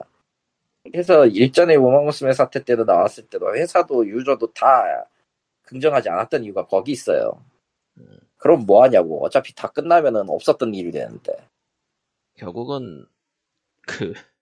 그래서 0.92 1.26
일전에 1.26 1.76
우마무스메 1.76 2.32
사태 2.32 2.62
때도 2.64 2.84
나왔을 2.84 3.26
때도 3.26 3.54
회사도 3.56 4.08
유저도 4.08 4.52
다 4.52 5.08
긍정하지 5.62 6.08
않았던 6.08 6.44
이유가 6.44 6.66
거기 6.66 6.92
있어요 6.92 7.42
그럼 8.38 8.66
뭐 8.66 8.82
하냐고 8.84 9.24
어차피 9.24 9.54
다 9.54 9.68
끝나면은 9.68 10.28
없었던 10.30 10.74
일이 10.74 10.90
되는데 10.92 11.36
결국은 12.34 13.06
그 13.86 14.14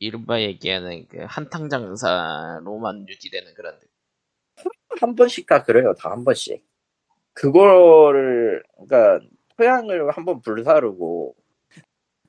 이른바 0.00 0.40
얘기하는 0.42 1.06
그 1.08 1.18
한탕 1.28 1.68
장사로만 1.68 3.08
유지되는 3.08 3.54
그런. 3.54 3.78
한 5.00 5.14
번씩 5.14 5.46
다 5.46 5.62
그래요. 5.62 5.94
다 5.98 6.10
한 6.10 6.24
번씩. 6.24 6.64
그거를, 7.34 8.62
그러니까, 8.88 9.20
토양을 9.56 10.10
한 10.12 10.24
번 10.24 10.40
불사르고, 10.42 11.36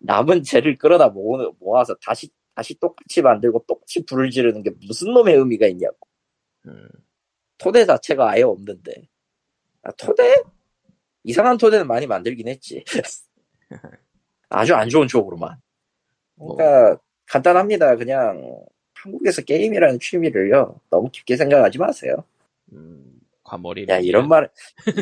남은 0.02 0.44
재를 0.44 0.78
끌어다 0.78 1.10
모아서 1.60 1.96
다시 2.06 2.30
다시 2.56 2.80
똑같이 2.80 3.22
만들고 3.22 3.66
똑같이 3.68 4.06
불을 4.06 4.32
지르는 4.32 4.64
게 4.64 4.72
무슨 4.88 5.14
놈의 5.14 5.36
의미가 5.36 5.68
있냐고. 5.68 5.98
음, 6.68 6.90
토대 7.60 7.86
자체가 7.86 8.32
아예 8.32 8.44
없는데. 8.44 9.08
아, 9.84 9.92
토대? 9.94 10.44
이상한 11.24 11.58
토대는 11.58 11.88
많이 11.88 12.08
만들긴 12.08 12.48
했지. 12.48 12.84
아주 14.50 14.74
안 14.76 14.90
좋은 14.90 15.08
쪽으로만. 15.08 15.58
그러니까 16.38 16.98
간단합니다. 17.28 17.96
그냥 17.98 18.56
한국에서 18.96 19.42
게임이라는 19.44 20.00
취미를요 20.00 20.80
너무 20.90 21.10
깊게 21.12 21.36
생각하지 21.38 21.78
마세요. 21.78 22.24
음, 22.74 23.20
과몰입. 23.44 23.90
야 23.90 24.00
이런 24.00 24.28
말 24.28 24.50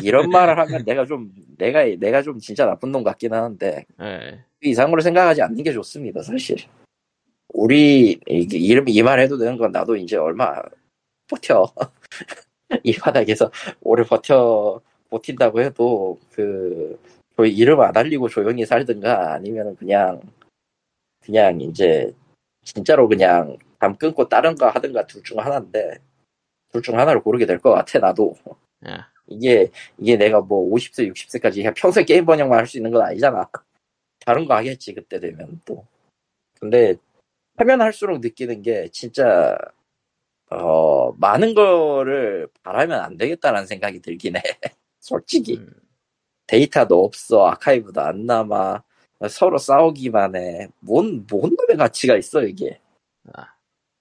이런 0.02 0.30
말을 0.30 0.58
하면 0.58 0.84
내가 0.84 1.06
좀 1.06 1.32
내가 1.56 1.84
내가 1.84 2.22
좀 2.22 2.38
진짜 2.38 2.66
나쁜 2.66 2.92
놈 2.92 3.02
같긴 3.04 3.32
하는데 3.32 3.86
예. 4.00 4.44
그 4.60 4.68
이상으로 4.68 5.00
생각하지 5.00 5.42
않는 5.42 5.62
게 5.64 5.72
좋습니다. 5.72 6.22
사실. 6.22 6.56
우리 7.54 8.20
이름 8.26 8.88
이 8.88 9.02
말 9.02 9.20
해도 9.20 9.38
되는 9.38 9.56
건 9.56 9.72
나도 9.72 9.96
이제 9.96 10.16
얼마 10.16 10.60
버텨 11.28 11.72
이 12.84 12.92
바닥에서 12.94 13.50
오래 13.80 14.04
버텨 14.04 14.80
버틴다고 15.10 15.60
해도 15.62 16.18
그 16.32 16.98
거의 17.36 17.56
이름 17.56 17.80
안 17.80 17.96
알리고 17.96 18.28
조용히 18.28 18.66
살든가 18.66 19.32
아니면 19.34 19.76
그냥 19.76 20.20
그냥 21.24 21.60
이제 21.60 22.12
진짜로 22.64 23.08
그냥 23.08 23.56
담 23.78 23.96
끊고 23.96 24.28
다른 24.28 24.54
거 24.56 24.68
하든가 24.68 25.06
둘 25.06 25.22
중 25.22 25.38
하나인데 25.40 25.98
둘 26.72 26.82
중 26.82 26.98
하나를 26.98 27.22
고르게 27.22 27.46
될 27.46 27.58
것 27.60 27.72
같아 27.72 27.98
나도. 27.98 28.36
예. 28.86 28.98
이게 29.28 29.70
이게 29.98 30.16
내가 30.16 30.40
뭐 30.40 30.68
50세 30.74 31.08
60세까지 31.12 31.56
그냥 31.56 31.74
평생 31.76 32.04
게임 32.06 32.24
번역만 32.26 32.58
할 32.58 32.66
수 32.66 32.78
있는 32.78 32.90
건 32.90 33.02
아니잖아. 33.02 33.48
다른 34.20 34.46
거 34.46 34.54
하겠지 34.54 34.94
그때 34.94 35.20
되면 35.20 35.60
또. 35.64 35.86
근데 36.60 36.96
하면 37.56 37.80
할수록 37.82 38.20
느끼는 38.20 38.62
게 38.62 38.88
진짜 38.92 39.56
어 40.50 41.12
많은 41.18 41.54
거를 41.54 42.48
바라면 42.62 43.00
안 43.00 43.16
되겠다라는 43.18 43.66
생각이 43.66 44.00
들긴 44.00 44.36
해 44.36 44.42
솔직히. 45.08 45.56
음, 45.58 45.72
데이터도 46.48 47.04
없어. 47.04 47.46
아카이브도 47.48 48.00
안 48.02 48.26
남아. 48.26 48.82
서로 49.30 49.58
싸우기만 49.58 50.36
해 50.36 50.68
뭔 50.86 51.26
뭔 51.26 51.56
놈의 51.56 51.76
가치가 51.78 52.16
있어 52.16 52.42
이게? 52.44 52.80
아, 53.34 53.46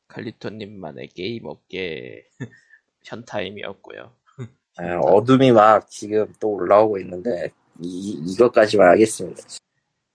칼리토님만의 0.09 1.09
게임 1.09 1.45
업계 1.47 2.25
현타임이었고요. 3.05 4.13
아, 4.77 4.97
어둠이 4.99 5.51
막 5.53 5.89
지금 5.89 6.33
또 6.39 6.51
올라오고 6.53 6.99
있는데 6.99 7.51
이 7.81 8.11
이것까지만 8.33 8.91
하겠습니다. 8.91 9.43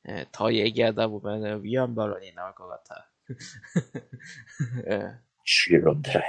예, 0.08 0.26
더 0.32 0.52
얘기하다 0.52 1.08
보면은 1.08 1.64
위험 1.64 1.94
발언이 1.94 2.34
나올 2.34 2.54
것 2.54 2.68
같아. 2.68 3.10
예, 4.90 5.02
쥐놈들. 5.46 6.22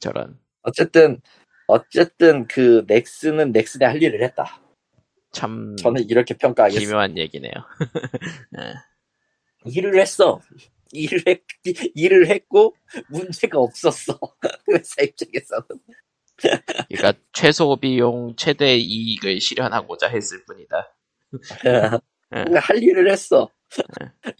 저런. 0.00 0.38
어쨌든 0.62 1.20
어쨌든 1.66 2.46
그 2.46 2.84
넥슨은 2.86 3.52
넥슨에 3.52 3.84
할 3.86 4.02
일을 4.02 4.22
했다 4.22 4.60
참 5.32 5.74
저는 5.76 6.08
이렇게 6.08 6.34
평가하겠습니다 6.34 6.88
기묘한 6.88 7.18
얘기네요. 7.18 7.52
일을 9.66 9.98
했어. 10.00 10.40
일을 10.92 11.22
했, 11.26 11.42
일을 11.94 12.28
했고, 12.28 12.76
문제가 13.08 13.58
없었어. 13.58 14.18
회사 14.70 15.02
입장에서는. 15.02 15.66
그러니까 16.88 17.14
최소 17.32 17.74
비용 17.76 18.36
최대 18.36 18.76
이익을 18.76 19.40
실현하고자 19.40 20.08
했을 20.08 20.44
뿐이다. 20.44 20.94
뭔가 22.30 22.60
할 22.60 22.82
일을 22.82 23.10
했어. 23.10 23.50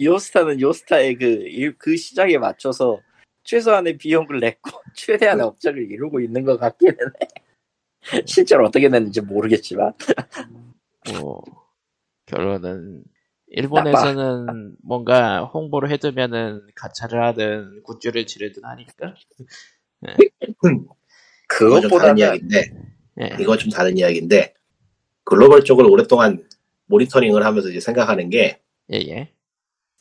요스타는 0.00 0.60
요스타의 0.60 1.16
그, 1.16 1.24
일- 1.24 1.76
그 1.78 1.96
시장에 1.96 2.38
맞춰서 2.38 3.00
최소한의 3.44 3.98
비용을 3.98 4.40
냈고, 4.40 4.70
최대한의 4.94 5.44
업적을 5.44 5.90
이루고 5.90 6.20
있는 6.20 6.44
것 6.44 6.58
같기는 6.58 6.94
해. 6.94 7.28
실제로 8.26 8.66
어떻게 8.66 8.88
됐는지 8.88 9.20
모르겠지만. 9.20 9.92
뭐 11.20 11.42
결론은 12.26 13.04
일본에서는 13.48 14.76
뭔가 14.82 15.44
홍보를 15.44 15.90
해두면은 15.90 16.66
가차를 16.74 17.22
하든 17.22 17.82
굿즈를 17.84 18.26
지르든 18.26 18.64
하니까. 18.64 19.14
다른 20.58 20.86
그것보다는, 21.48 22.18
이야기인데 22.18 22.72
예. 23.20 23.36
이건 23.38 23.58
좀 23.58 23.70
다른 23.70 23.96
이야기인데 23.96 24.54
글로벌 25.24 25.62
쪽을 25.62 25.86
오랫동안 25.86 26.46
모니터링을 26.86 27.44
하면서 27.44 27.68
이제 27.68 27.80
생각하는 27.80 28.28
게 28.28 28.60
예, 28.92 28.96
예. 28.96 29.32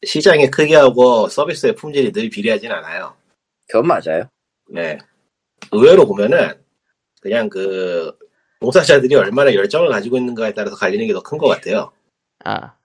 시장의 0.04 0.52
크기하고 0.52 1.30
서비스의 1.30 1.76
품질이 1.76 2.12
늘 2.12 2.30
비례하진 2.30 2.72
않아요. 2.72 3.16
그건 3.68 3.88
맞아요. 3.88 4.30
네. 4.70 4.98
의외로 5.72 6.06
보면은 6.06 6.54
그냥 7.22 7.50
그 7.50 8.12
종사자들이 8.62 9.16
얼마나 9.16 9.54
열정을 9.54 9.90
가지고 9.90 10.18
있는가에 10.18 10.54
따라서 10.54 10.76
갈리는 10.76 11.06
게 11.08 11.14
더 11.14 11.22
큰 11.22 11.38
것 11.38 11.48
같아요. 11.48 11.92
아, 12.46 12.76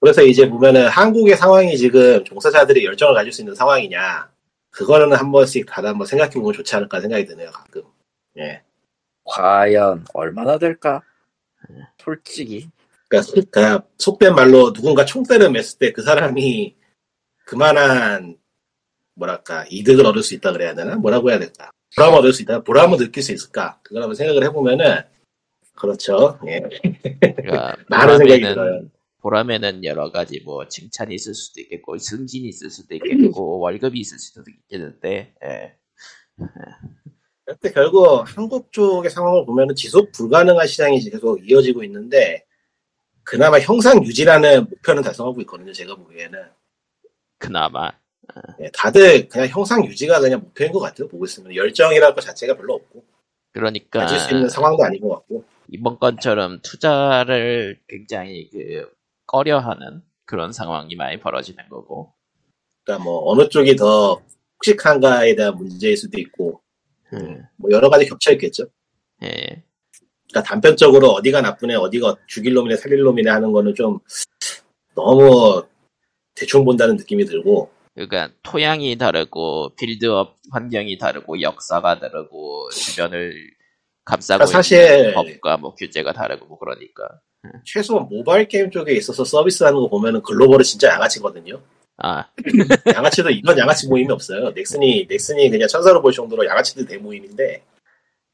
그래서 0.00 0.22
이제 0.22 0.48
보면은 0.48 0.88
한국의 0.88 1.36
상황이 1.36 1.76
지금 1.76 2.24
종사자들이 2.24 2.84
열정을 2.84 3.14
가질 3.14 3.32
수 3.32 3.42
있는 3.42 3.54
상황이냐 3.54 4.30
그거는 4.70 5.12
한 5.14 5.32
번씩 5.32 5.66
다들 5.66 5.88
한번 5.90 6.06
생각해 6.06 6.32
보면 6.34 6.52
좋지 6.52 6.74
않을까 6.76 7.00
생각이 7.00 7.24
드네요 7.26 7.50
가끔. 7.50 7.82
예. 8.38 8.62
과연 9.24 10.04
얼마나 10.14 10.58
될까? 10.58 11.02
솔직히. 11.98 12.68
그러니까, 13.08 13.22
속- 13.32 13.50
그러니까 13.50 13.86
속된 13.98 14.34
말로 14.34 14.72
누군가 14.72 15.04
총대를 15.04 15.48
맸을 15.48 15.78
때 15.78 15.92
그 15.92 16.02
사람이 16.02 16.76
그만한 17.46 18.36
뭐랄까 19.16 19.66
이득을 19.70 20.06
얻을 20.06 20.22
수 20.22 20.34
있다 20.34 20.52
그래야 20.52 20.74
되나? 20.74 20.96
뭐라고 20.96 21.30
해야 21.30 21.38
될까? 21.38 21.70
보람을 21.96 22.18
얻을 22.18 22.32
수 22.32 22.42
있다? 22.42 22.62
보람을 22.62 22.98
느낄 22.98 23.22
수 23.22 23.32
있을까? 23.32 23.80
그걸 23.82 24.02
한번 24.02 24.14
생각을 24.14 24.44
해보면은 24.44 25.02
그렇죠. 25.74 26.38
예. 26.46 26.60
그러니까 27.20 27.76
많은 27.88 28.18
생각이 28.18 28.42
들어요. 28.42 28.88
보람에는 29.20 29.84
여러 29.84 30.12
가지 30.12 30.40
뭐 30.44 30.68
칭찬이 30.68 31.14
있을 31.14 31.34
수도 31.34 31.60
있겠고 31.60 31.98
승진이 31.98 32.48
있을 32.48 32.70
수도 32.70 32.94
있겠고 32.94 33.58
월급이 33.60 33.98
있을 33.98 34.18
수도 34.18 34.42
있겠는데 34.48 35.34
예. 35.42 35.76
근데 37.44 37.72
결국 37.72 38.24
한국 38.26 38.72
쪽의 38.72 39.10
상황을 39.10 39.46
보면은 39.46 39.74
지속 39.74 40.12
불가능한 40.12 40.66
시장이 40.66 41.00
계속 41.00 41.48
이어지고 41.48 41.82
있는데 41.84 42.44
그나마 43.22 43.58
형상 43.58 44.04
유지라는 44.04 44.66
목표는 44.70 45.02
달성하고 45.02 45.40
있거든요 45.42 45.72
제가 45.72 45.96
보기에는. 45.96 46.38
그나마 47.38 47.92
예, 48.60 48.70
다들 48.72 49.28
그냥 49.28 49.48
형상 49.48 49.84
유지가 49.84 50.20
그냥 50.20 50.40
목표인 50.40 50.72
것 50.72 50.80
같아요 50.80 51.08
보고 51.08 51.24
있으면. 51.24 51.54
열정이라는 51.54 52.14
것 52.14 52.20
자체가 52.20 52.56
별로 52.56 52.74
없고. 52.74 53.04
그러니까 53.52 54.00
가질 54.00 54.18
수 54.18 54.34
있는 54.34 54.48
상황도 54.48 54.84
아닌 54.84 55.00
것 55.00 55.08
같고. 55.10 55.44
이번 55.68 55.98
건처럼 55.98 56.60
투자를 56.62 57.80
굉장히 57.88 58.48
그 58.50 58.90
꺼려하는 59.26 60.02
그런 60.24 60.52
상황이 60.52 60.94
많이 60.94 61.18
벌어지는 61.18 61.68
거고. 61.68 62.12
그러니까 62.84 63.04
뭐 63.04 63.30
어느 63.30 63.48
쪽이 63.48 63.76
더 63.76 64.22
묵직한가에 64.56 65.34
대한 65.34 65.56
문제일 65.56 65.96
수도 65.96 66.20
있고. 66.20 66.60
음, 67.12 67.44
뭐 67.56 67.70
여러 67.70 67.88
가지 67.88 68.06
겹쳐 68.06 68.32
있겠죠. 68.32 68.64
예. 69.22 69.62
그러니까 70.28 70.42
단편적으로 70.42 71.10
어디가 71.10 71.40
나쁘네 71.40 71.76
어디가 71.76 72.16
죽일 72.26 72.54
놈이네 72.54 72.76
살릴 72.76 73.00
놈이네 73.00 73.30
하는 73.30 73.52
거는 73.52 73.74
좀 73.74 74.00
너무 74.94 75.64
대충 76.34 76.64
본다는 76.64 76.96
느낌이 76.96 77.24
들고 77.24 77.70
그러니까 77.96 78.30
토양이 78.42 78.96
다르고 78.98 79.74
빌드업 79.76 80.36
환경이 80.52 80.98
다르고 80.98 81.40
역사가 81.40 81.98
다르고 81.98 82.68
주변을 82.70 83.32
감싸고 84.04 84.38
그러니까 84.44 84.58
사실- 84.58 84.98
있는 84.98 85.14
법과 85.14 85.56
뭐 85.56 85.74
규제가 85.74 86.12
다르고 86.12 86.46
뭐 86.46 86.58
그러니까 86.58 87.08
최소한 87.64 88.06
모바일 88.08 88.46
게임 88.48 88.70
쪽에 88.70 88.92
있어서 88.94 89.24
서비스하는 89.24 89.78
거 89.80 89.88
보면은 89.88 90.20
글로벌은 90.22 90.62
진짜 90.62 90.88
양아치거든요. 90.90 91.60
아 91.98 92.26
양아치도 92.94 93.30
이런 93.30 93.56
양아치 93.58 93.88
모임이 93.88 94.12
없어요. 94.12 94.50
넥슨이 94.50 95.06
넥슨이 95.08 95.48
그냥 95.48 95.66
천사로 95.66 96.02
볼 96.02 96.12
정도로 96.12 96.44
양아치들 96.46 96.84
대모임인데 96.86 97.62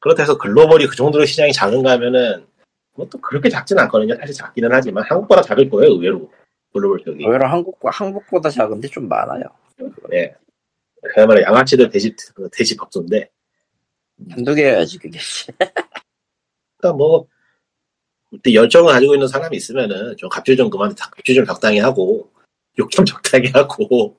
그렇다 0.00 0.24
해서 0.24 0.36
글로벌이 0.36 0.88
그 0.88 0.96
정도로 0.96 1.24
시장이 1.24 1.52
작은가 1.52 1.92
하면은 1.92 2.44
뭐 2.96 3.06
또 3.08 3.18
그렇게 3.20 3.48
작진 3.48 3.78
않거든요. 3.78 4.16
사실 4.16 4.34
작기는 4.34 4.68
하지만 4.72 5.04
한국보다 5.08 5.40
작을 5.42 5.70
거예요. 5.70 5.92
의외로 5.92 6.28
글로벌 6.72 6.98
쪽이. 7.04 7.24
오히려 7.24 7.46
한국과 7.48 7.90
한국보다 7.90 8.50
작은데 8.50 8.88
좀 8.88 9.08
많아요. 9.08 9.44
네. 10.12 10.34
그야말로 11.14 11.42
양아치들 11.42 11.88
대집 11.90 12.14
그 12.34 12.48
대집 12.52 12.78
법조인데 12.78 13.28
한두 14.30 14.54
개여야지 14.54 14.98
그게. 14.98 15.18
그러니까 16.76 16.96
뭐 16.96 17.26
그때 18.30 18.54
열정을 18.54 18.92
가지고 18.92 19.14
있는 19.14 19.26
사람이 19.26 19.56
있으면은 19.56 20.16
좀 20.16 20.28
갑질 20.28 20.56
좀 20.56 20.70
그만 20.70 20.94
갑질 20.94 21.34
좀 21.34 21.44
적당히 21.44 21.78
하고 21.78 22.30
욕 22.78 22.90
좀 22.90 23.04
적당히 23.06 23.48
하고 23.48 24.16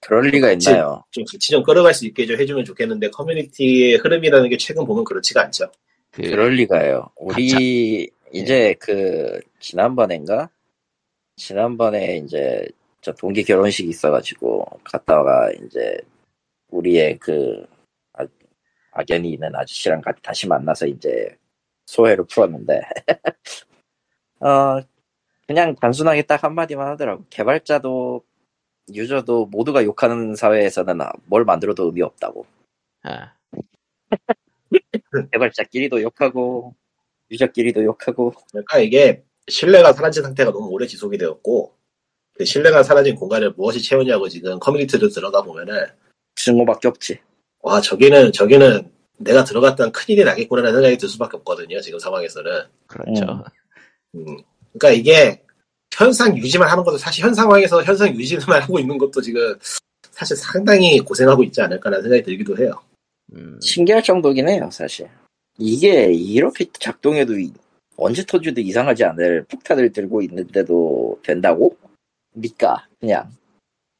그럴 0.00 0.24
리가 0.28 0.48
그치. 0.48 0.70
있나요? 0.70 1.04
좀 1.10 1.24
같이 1.24 1.50
좀 1.50 1.62
끌어갈 1.62 1.94
수 1.94 2.06
있게 2.06 2.26
좀 2.26 2.38
해주면 2.40 2.64
좋겠는데 2.64 3.10
커뮤니티의 3.10 3.96
흐름이라는 3.98 4.48
게 4.50 4.56
최근 4.56 4.84
보면 4.84 5.04
그렇지가 5.04 5.42
않죠. 5.42 5.70
그 6.10 6.22
그럴 6.22 6.54
리가요. 6.54 7.08
우리 7.16 8.10
이제 8.32 8.74
그 8.80 9.40
지난번엔가 9.60 10.50
지난번에 11.36 12.18
이제 12.18 12.66
저 13.02 13.12
동기 13.12 13.42
결혼식이 13.42 13.88
있어가지고 13.90 14.64
갔다가 14.84 15.50
이제 15.52 16.00
우리의 16.70 17.18
그 17.18 17.66
아, 18.14 18.24
악연이 18.92 19.32
있는 19.32 19.54
아저씨랑 19.54 20.00
같이 20.00 20.22
다시 20.22 20.48
만나서 20.48 20.86
이제 20.86 21.36
소회를 21.86 22.24
풀었는데. 22.26 22.80
어 24.40 24.80
그냥 25.48 25.74
단순하게 25.74 26.22
딱 26.22 26.44
한마디만 26.44 26.86
하더라고. 26.88 27.24
개발자도 27.28 28.24
유저도 28.94 29.46
모두가 29.46 29.84
욕하는 29.84 30.36
사회에서는 30.36 31.00
아, 31.00 31.12
뭘 31.26 31.44
만들어도 31.44 31.86
의미 31.86 32.02
없다고. 32.02 32.46
아, 33.02 33.34
개발자끼리도 35.32 36.02
욕하고 36.02 36.76
유저끼리도 37.32 37.84
욕하고. 37.84 38.32
그러니까 38.52 38.78
이게 38.78 39.24
신뢰가 39.48 39.92
사라진 39.92 40.22
상태가 40.22 40.52
너무 40.52 40.68
오래 40.68 40.86
지속이 40.86 41.18
되었고 41.18 41.81
그 42.34 42.44
신뢰가 42.44 42.82
사라진 42.82 43.14
공간을 43.14 43.52
무엇이 43.56 43.82
채우냐고 43.82 44.28
지금 44.28 44.58
커뮤니티를 44.58 45.10
들어가 45.10 45.42
보면은 45.42 45.86
증오밖에 46.36 46.88
없지 46.88 47.18
와 47.60 47.80
저기는 47.80 48.32
저기는 48.32 48.90
내가 49.18 49.44
들어갔던 49.44 49.92
큰일이 49.92 50.24
나겠구나라는 50.24 50.78
생각이 50.80 50.98
들 50.98 51.08
수밖에 51.08 51.36
없거든요 51.38 51.80
지금 51.80 51.98
상황에서는 51.98 52.50
그렇죠. 52.86 53.44
음. 54.14 54.24
그러니까 54.78 54.90
이게 54.90 55.42
현상 55.94 56.36
유지만 56.36 56.68
하는 56.68 56.82
것도 56.82 56.96
사실 56.96 57.22
현 57.24 57.34
상황에서 57.34 57.82
현상 57.84 58.08
유지만 58.14 58.62
하고 58.62 58.78
있는 58.78 58.96
것도 58.98 59.20
지금 59.20 59.54
사실 60.10 60.36
상당히 60.36 60.98
고생하고 61.00 61.42
있지 61.44 61.60
않을까라는 61.60 62.02
생각이 62.02 62.22
들기도 62.22 62.56
해요 62.58 62.72
음, 63.34 63.58
신기할 63.62 64.02
정도긴 64.02 64.48
해요, 64.48 64.68
사실. 64.70 65.08
이게 65.58 66.12
이렇게 66.12 66.66
작동해도 66.78 67.38
이- 67.38 67.52
언제 67.96 68.22
터져도 68.26 68.60
이상하지 68.60 69.04
않을 69.04 69.44
폭탄을 69.44 69.90
들고 69.92 70.20
있는데도 70.22 71.18
된다고? 71.22 71.74
니까? 72.36 72.86
그냥. 73.00 73.30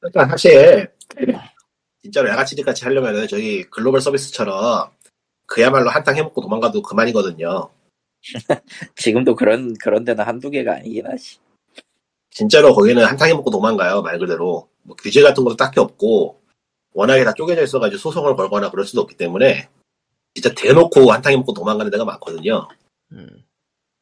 그러니까 0.00 0.36
사실 0.36 0.88
진짜로 2.02 2.28
야가치들 2.28 2.64
같이 2.64 2.84
하려면은 2.84 3.28
저희 3.28 3.62
글로벌 3.64 4.00
서비스처럼 4.00 4.90
그야말로 5.46 5.90
한탕 5.90 6.16
해먹고 6.16 6.40
도망가도 6.40 6.82
그만이거든요. 6.82 7.70
지금도 8.96 9.34
그런 9.34 9.74
그런 9.74 10.04
데는 10.04 10.24
한두 10.24 10.50
개가 10.50 10.76
아니긴 10.76 11.06
하지. 11.06 11.38
진짜로 12.30 12.74
거기는 12.74 13.04
한탕 13.04 13.28
해먹고 13.28 13.50
도망가요 13.50 14.02
말 14.02 14.18
그대로. 14.18 14.68
뭐 14.84 14.96
규제 14.96 15.22
같은 15.22 15.44
것도 15.44 15.56
딱히 15.56 15.78
없고 15.78 16.40
워낙에 16.94 17.24
다 17.24 17.32
쪼개져 17.34 17.62
있어가지고 17.62 17.98
소송을 17.98 18.34
걸거나 18.34 18.70
그럴 18.70 18.84
수도 18.84 19.00
없기 19.02 19.16
때문에 19.16 19.68
진짜 20.34 20.52
대놓고 20.54 21.12
한탕 21.12 21.32
해먹고 21.32 21.52
도망가는 21.52 21.90
데가 21.90 22.04
많거든요. 22.04 22.66
음. 23.12 23.28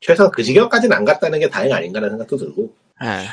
최소한 0.01 0.31
그 0.33 0.43
지경까지는 0.43 0.97
안 0.97 1.05
갔다는 1.05 1.39
게 1.39 1.49
다행 1.49 1.73
아닌가라는 1.73 2.13
생각도 2.13 2.37
들고. 2.39 2.75
아, 2.97 3.25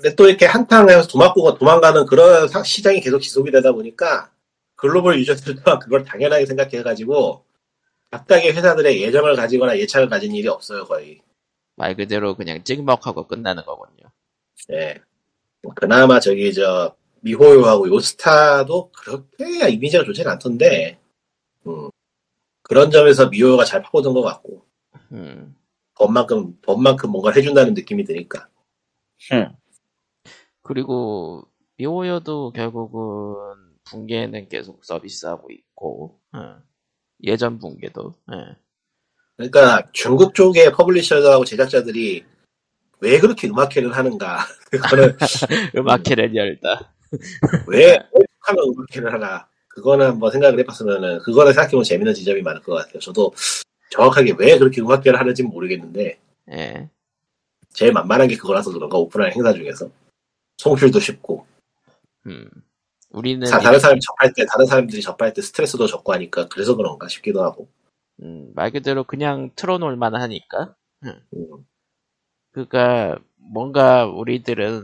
근데 0.00 0.14
또 0.16 0.28
이렇게 0.28 0.46
한탕 0.46 0.88
해서 0.88 1.06
도망고 1.06 1.56
도망가는 1.58 2.06
그런 2.06 2.48
사- 2.48 2.62
시장이 2.62 3.00
계속 3.00 3.20
지속이 3.20 3.50
되다 3.50 3.72
보니까 3.72 4.30
글로벌 4.76 5.18
유저들도 5.18 5.62
그걸 5.80 6.04
당연하게 6.04 6.46
생각해가지고 6.46 7.44
각각의 8.10 8.52
회사들의 8.56 9.02
예정을 9.02 9.36
가지거나 9.36 9.78
예측을 9.78 10.08
가진 10.08 10.34
일이 10.34 10.48
없어요 10.48 10.84
거의. 10.84 11.20
말 11.76 11.94
그대로 11.94 12.34
그냥 12.34 12.62
찍먹하고 12.64 13.26
끝나는 13.26 13.64
거군요. 13.64 14.10
예. 14.72 15.00
뭐 15.62 15.72
그나마 15.74 16.18
저기 16.20 16.52
저 16.52 16.94
미호요하고 17.20 17.88
요스타도 17.88 18.90
그렇게 18.92 19.68
이미지가 19.70 20.04
좋지는 20.04 20.30
않던데. 20.32 20.98
음. 21.66 21.90
그런 22.62 22.90
점에서 22.90 23.28
미호요가 23.28 23.64
잘 23.64 23.82
파고든 23.82 24.12
것 24.12 24.22
같고 24.22 24.64
음. 25.12 25.56
법만큼 25.94 26.60
법만큼 26.62 27.10
뭔가 27.10 27.30
해준다는 27.32 27.74
느낌이 27.74 28.04
드니까. 28.04 28.48
흠. 29.30 29.52
그리고 30.68 31.48
미호여도 31.78 32.52
결국은 32.52 33.56
붕괴는 33.84 34.48
계속 34.48 34.84
서비스하고 34.84 35.50
있고 35.50 36.20
어. 36.32 36.58
예전 37.24 37.58
붕괴도 37.58 38.14
예. 38.32 38.56
그러니까 39.36 39.88
중국 39.92 40.34
쪽의 40.34 40.72
publisher하고 40.72 41.46
제작자들이 41.46 42.22
왜 43.00 43.18
그렇게 43.18 43.48
음악회를 43.48 43.96
하는가? 43.96 44.40
그거는 44.70 45.16
음악회를 45.74 46.36
열다. 46.36 46.92
왜 47.68 47.96
하면 48.40 48.64
음악회를 48.68 49.12
하나? 49.12 49.48
그거는 49.68 50.06
한번 50.06 50.30
생각을 50.32 50.58
해봤으면은 50.58 51.20
그거를 51.20 51.54
생각해보면 51.54 51.84
재밌는 51.84 52.12
지점이 52.12 52.42
많을 52.42 52.60
것 52.60 52.74
같아요. 52.74 52.98
저도 52.98 53.32
정확하게 53.90 54.34
왜 54.38 54.58
그렇게 54.58 54.82
음악회를 54.82 55.18
하는지는 55.18 55.50
모르겠는데 55.50 56.18
예. 56.52 56.90
제일 57.72 57.92
만만한 57.92 58.28
게 58.28 58.36
그거라서 58.36 58.70
그런가 58.72 58.98
오프라인 58.98 59.32
행사 59.32 59.54
중에서 59.54 59.88
송출도 60.58 61.00
쉽고 61.00 61.46
음. 62.26 62.48
우리는 63.10 63.46
사- 63.46 63.58
다른 63.58 63.78
사람이 63.78 64.00
접할 64.00 64.32
때 64.34 64.44
다른 64.44 64.66
사람들이 64.66 65.00
접할 65.00 65.32
때 65.32 65.40
스트레스도 65.40 65.86
적고 65.86 66.12
하니까 66.12 66.48
그래서 66.48 66.76
그런가 66.76 67.08
싶기도 67.08 67.42
하고. 67.42 67.68
음, 68.22 68.52
말 68.54 68.70
그대로 68.70 69.04
그냥 69.04 69.50
틀어놓을 69.56 69.96
만하니까. 69.96 70.74
음. 71.04 71.20
그니까 72.52 73.18
뭔가 73.36 74.04
우리들은 74.06 74.82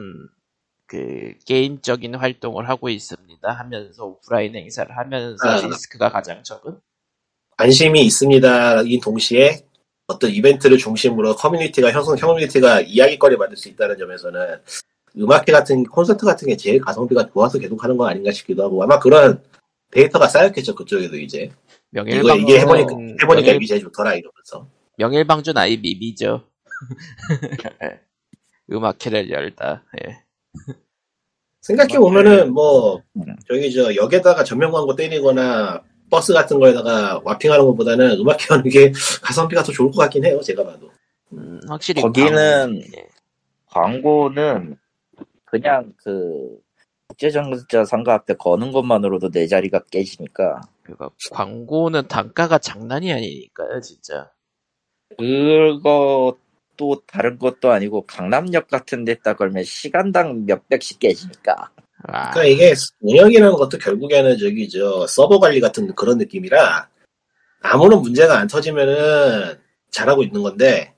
그 0.87 1.35
게임적인 1.45 2.15
활동을 2.15 2.69
하고 2.69 2.89
있습니다 2.89 3.51
하면서 3.51 4.05
오프라인 4.05 4.55
행사를 4.55 4.97
하면서 4.97 5.49
아. 5.49 5.67
리스크가 5.67 6.11
가장 6.11 6.43
적은 6.43 6.79
관심이 7.57 8.05
있습니다인 8.07 9.01
동시에 9.01 9.67
어떤 10.07 10.31
이벤트를 10.31 10.79
중심으로 10.79 11.35
커뮤니티가 11.37 11.91
형성 11.91 12.17
커뮤니티가 12.17 12.83
이야기거리 12.83 13.37
만들 13.37 13.57
수 13.57 13.69
있다는 13.69 13.97
점에서는 13.99 14.63
음악회 15.19 15.53
같은 15.53 15.85
콘서트 15.85 16.25
같은 16.27 16.49
게 16.49 16.57
제일 16.57 16.81
가성비가 16.81 17.29
좋아서 17.31 17.59
계속 17.59 17.83
하는 17.83 17.97
거 17.97 18.07
아닌가 18.07 18.33
싶기도 18.33 18.65
하고 18.65 18.83
아마 18.83 18.99
그런 18.99 19.43
데이터가 19.91 20.27
쌓였겠죠 20.29 20.75
그쪽에도 20.75 21.17
이제 21.17 21.51
이거 21.93 22.35
이게 22.37 22.61
해보니까 22.61 22.97
해보니까 23.23 23.27
명일, 23.27 23.57
이게 23.57 23.67
제일 23.67 23.83
좋더라 23.83 24.15
이러면서 24.15 24.69
명일방주는 24.99 25.57
아예 25.61 25.77
밈이죠 25.77 26.45
예. 27.85 28.01
음악회를 28.73 29.31
열다 29.31 29.85
예. 30.03 30.19
생각해 31.61 31.99
보면은 31.99 32.53
뭐 32.53 33.01
음. 33.17 33.37
저기 33.49 33.73
저 33.73 33.95
역에다가 33.95 34.43
전면 34.43 34.73
광고 34.73 34.97
때리거나 34.97 35.83
버스 36.11 36.33
같은 36.33 36.59
거에다가 36.59 37.21
와핑하는 37.25 37.65
것보다는 37.67 38.19
음악회 38.19 38.47
하는 38.51 38.69
게 38.69 38.93
가성비가 39.23 39.63
더 39.63 39.73
좋을 39.73 39.91
것 39.91 39.99
같긴 39.99 40.25
해요 40.25 40.41
제가 40.41 40.65
봐도 40.65 40.91
음, 41.33 41.61
확실히 41.69 42.03
거기는 42.03 42.35
광- 42.35 42.83
예. 42.97 43.09
광고는 43.67 44.77
그냥 45.55 45.93
그 46.03 46.59
국제정자 47.07 47.85
상가 47.85 48.15
앞에 48.15 48.35
거는 48.35 48.73
것만으로도 48.73 49.31
내 49.31 49.47
자리가 49.47 49.85
깨지니까 49.89 50.63
그거 50.83 51.13
광고는 51.31 52.09
단가가 52.09 52.59
장난이 52.59 53.13
아니니까요 53.13 53.81
진짜 53.81 54.33
그것도 55.17 57.03
다른 57.07 57.39
것도 57.39 57.71
아니고 57.71 58.05
강남역 58.07 58.67
같은 58.67 59.05
데다 59.05 59.35
걸면 59.35 59.63
시간당 59.63 60.45
몇 60.45 60.69
백씩 60.69 60.99
깨지니까 60.99 61.71
아, 62.09 62.31
그러니까 62.33 62.45
이게 62.45 62.75
운영이라는 63.01 63.55
것도 63.55 63.79
결국에는 63.79 64.37
저기 64.39 64.69
저 64.69 65.07
서버 65.07 65.39
관리 65.39 65.61
같은 65.61 65.95
그런 65.95 66.19
느낌이라 66.19 66.89
아무런 67.63 68.03
문제가 68.03 68.41
안 68.41 68.49
터지면은 68.49 69.57
잘하고 69.93 70.25
있는 70.25 70.43
건데 70.43 70.95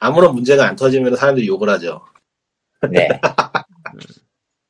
아무런 0.00 0.34
문제가 0.34 0.66
안 0.66 0.74
터지면 0.74 1.14
사람들이 1.14 1.46
욕을 1.46 1.68
하죠. 1.68 2.04
네. 2.90 3.08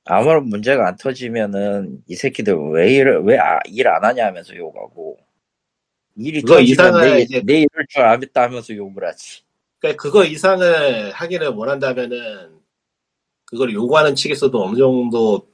아무런 0.07 0.49
문제가 0.49 0.87
안 0.89 0.97
터지면은 0.97 2.03
이 2.07 2.15
새끼들 2.15 2.55
왜 2.73 2.93
일, 2.95 3.19
왜일 3.25 3.89
안 3.89 4.05
하냐 4.05 4.27
하면서 4.27 4.55
욕하고 4.57 5.19
일이 6.17 6.41
그거 6.41 6.61
이상은 6.61 7.01
내, 7.03 7.21
이제- 7.23 7.43
내 7.45 7.55
이럴 7.61 7.87
줄 7.89 8.03
알았다 8.03 8.43
하면서 8.43 8.75
욕을 8.75 9.07
하지. 9.07 9.43
그러니까 9.81 10.01
그거 10.03 10.25
이상을 10.25 11.11
하기를 11.13 11.49
원한다면은 11.49 12.57
그걸 13.45 13.73
요구하는 13.73 14.15
측에서도 14.15 14.65
어느 14.65 14.77
정도 14.79 15.49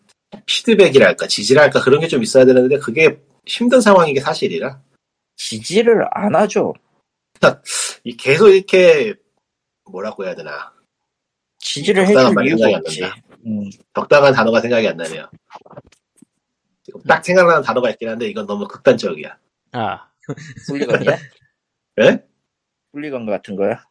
피드백이랄까 0.47 1.27
지지랄까 1.27 1.81
그런 1.81 2.01
게 2.01 2.07
좀 2.09 2.23
있어야 2.23 2.45
되는데 2.45 2.79
그게 2.79 3.19
힘든 3.47 3.81
상황인 3.81 4.15
게 4.15 4.21
사실이라 4.21 4.81
지지를 5.37 6.07
안 6.13 6.35
하죠. 6.37 6.75
이 8.05 8.17
계속 8.17 8.49
이렇게 8.51 9.15
뭐라고 9.91 10.25
해야 10.25 10.35
되나 10.35 10.73
지지를 11.59 12.07
해줄 12.07 12.47
이유가 12.47 12.69
없지. 12.79 13.01
음, 13.47 13.71
적당한 13.95 14.33
단어가 14.33 14.61
생각이 14.61 14.87
안 14.89 14.97
나네요. 14.97 15.29
지금 16.85 17.01
딱 17.03 17.25
생각나는 17.25 17.63
단어가 17.63 17.91
있긴 17.91 18.09
한데 18.09 18.27
이건 18.29 18.47
너무 18.47 18.67
극단적이야. 18.67 19.37
아 19.73 20.09
훌리건이야? 20.69 21.17
예? 22.03 22.25
훌리건 22.93 23.27
같은 23.27 23.57
거야? 23.57 23.85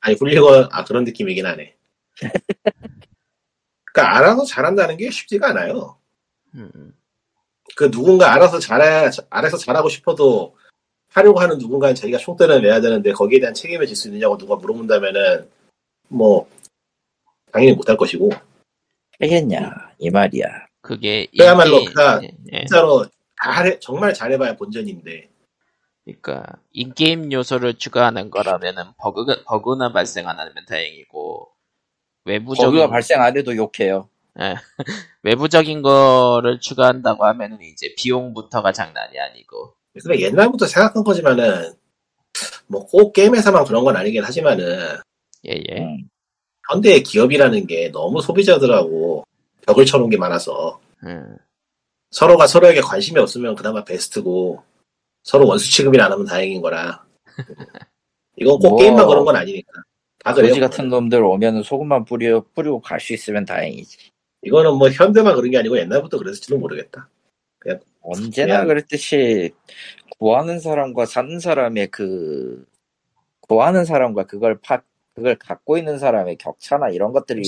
아니 0.00 0.14
훌리건 0.16 0.68
아 0.72 0.84
그런 0.84 1.04
느낌이긴 1.04 1.46
하네. 1.46 1.76
그러니까 3.92 4.16
알아서 4.16 4.44
잘한다는 4.44 4.96
게 4.96 5.10
쉽지가 5.10 5.48
않아요. 5.50 5.98
음, 6.54 6.94
그 7.76 7.90
누군가 7.90 8.32
알아서 8.34 8.58
잘해 8.58 9.10
알아서 9.30 9.56
잘하고 9.56 9.88
싶어도 9.88 10.56
하려고 11.10 11.40
하는 11.40 11.58
누군가는 11.58 11.94
자기가 11.94 12.18
총대를 12.18 12.62
내야 12.62 12.80
되는데 12.80 13.12
거기에 13.12 13.40
대한 13.40 13.54
책임을 13.54 13.86
질 13.86 13.96
수 13.96 14.08
있느냐고 14.08 14.36
누가 14.38 14.56
물어본다면은 14.56 15.48
뭐 16.08 16.48
당연히 17.52 17.74
못할 17.74 17.96
것이고 17.96 18.30
하겠냐 19.20 19.70
이 19.98 20.10
말이야. 20.10 20.46
그게 20.80 21.26
그야말로 21.36 21.78
인기- 21.78 21.86
그가 21.86 22.20
예, 22.22 22.58
진짜로 22.60 23.06
잘해, 23.42 23.78
정말 23.80 24.14
잘해봐야 24.14 24.56
본전인데 24.56 25.28
그러니까 26.04 26.44
in-game 26.72 27.30
요소를 27.32 27.74
추가하는 27.74 28.30
거라면은 28.30 28.84
버그가 28.98 29.44
버그나 29.44 29.92
발생 29.92 30.28
안 30.28 30.38
하면 30.38 30.54
다행이고 30.66 31.48
외부적인 32.24 32.66
버그가 32.70 32.88
발생 32.88 33.20
안 33.20 33.36
해도 33.36 33.54
욕해요. 33.56 34.08
예, 34.40 34.54
외부적인 35.24 35.82
거를 35.82 36.60
추가한다고 36.60 37.24
하면은 37.26 37.60
이제 37.60 37.94
비용부터가 37.98 38.72
장난이 38.72 39.18
아니고 39.18 39.74
그러니까 39.92 40.26
옛날부터 40.26 40.66
생각한 40.66 41.02
거지만은 41.04 41.72
뭐 42.68 42.86
꼭 42.86 43.12
게임에서만 43.12 43.64
그런 43.64 43.82
건 43.84 43.96
아니긴 43.96 44.22
하지만은 44.22 44.78
예예 45.44 45.80
음. 45.80 46.08
현대의 46.70 47.02
기업이라는 47.02 47.66
게 47.66 47.90
너무 47.90 48.20
소비자들하고 48.20 49.24
벽을 49.66 49.86
쳐놓은 49.86 50.10
게 50.10 50.16
많아서 50.16 50.80
음, 51.04 51.36
서로가 52.10 52.46
서로에게 52.46 52.80
관심이 52.80 53.18
없으면 53.20 53.54
그나마 53.54 53.84
베스트고 53.84 54.62
서로 55.22 55.46
원수 55.46 55.70
취급이 55.70 56.00
안 56.00 56.12
하면 56.12 56.26
다행인 56.26 56.60
거라. 56.60 57.04
이건 58.36 58.58
꼭 58.58 58.68
뭐, 58.70 58.78
게임만 58.78 59.06
그런 59.06 59.24
건 59.24 59.36
아니니까. 59.36 59.82
다 60.24 60.32
그래요. 60.34 60.48
거지 60.50 60.60
같은 60.60 60.88
놈들 60.88 61.22
오면은 61.22 61.62
소금만 61.62 62.04
뿌려 62.04 62.44
뿌리고 62.54 62.80
갈 62.80 63.00
수 63.00 63.12
있으면 63.12 63.44
다행이지. 63.44 64.10
이거는 64.42 64.74
뭐 64.74 64.88
현대만 64.90 65.34
그런 65.34 65.50
게 65.50 65.58
아니고 65.58 65.78
옛날부터 65.78 66.18
그랬을지도 66.18 66.58
모르겠다. 66.58 67.08
언제나 68.00 68.54
그냥- 68.60 68.68
그랬듯이 68.68 69.50
구하는 70.18 70.60
사람과 70.60 71.04
사는 71.04 71.38
사람의 71.38 71.88
그 71.88 72.64
구하는 73.40 73.84
사람과 73.84 74.24
그걸 74.24 74.58
파 74.60 74.80
그걸 75.18 75.36
갖고 75.36 75.76
있는 75.76 75.98
사람의 75.98 76.36
격차나 76.38 76.88
이런 76.90 77.12
것들이 77.12 77.42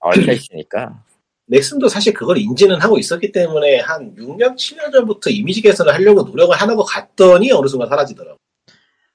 얽혀 0.00 0.32
있으니까 0.32 1.02
넥슨도 1.46 1.88
사실 1.88 2.12
그걸 2.12 2.38
인지는 2.38 2.80
하고 2.80 2.98
있었기 2.98 3.30
때문에 3.32 3.80
한 3.80 4.14
6년 4.16 4.56
7년 4.56 4.90
전부터 4.92 5.30
이미지 5.30 5.60
개선을 5.62 5.92
하려고 5.92 6.22
노력을 6.22 6.54
하는 6.56 6.74
것 6.76 6.84
같더니 6.84 7.52
어느 7.52 7.68
순간 7.68 7.88
사라지더라고 7.88 8.38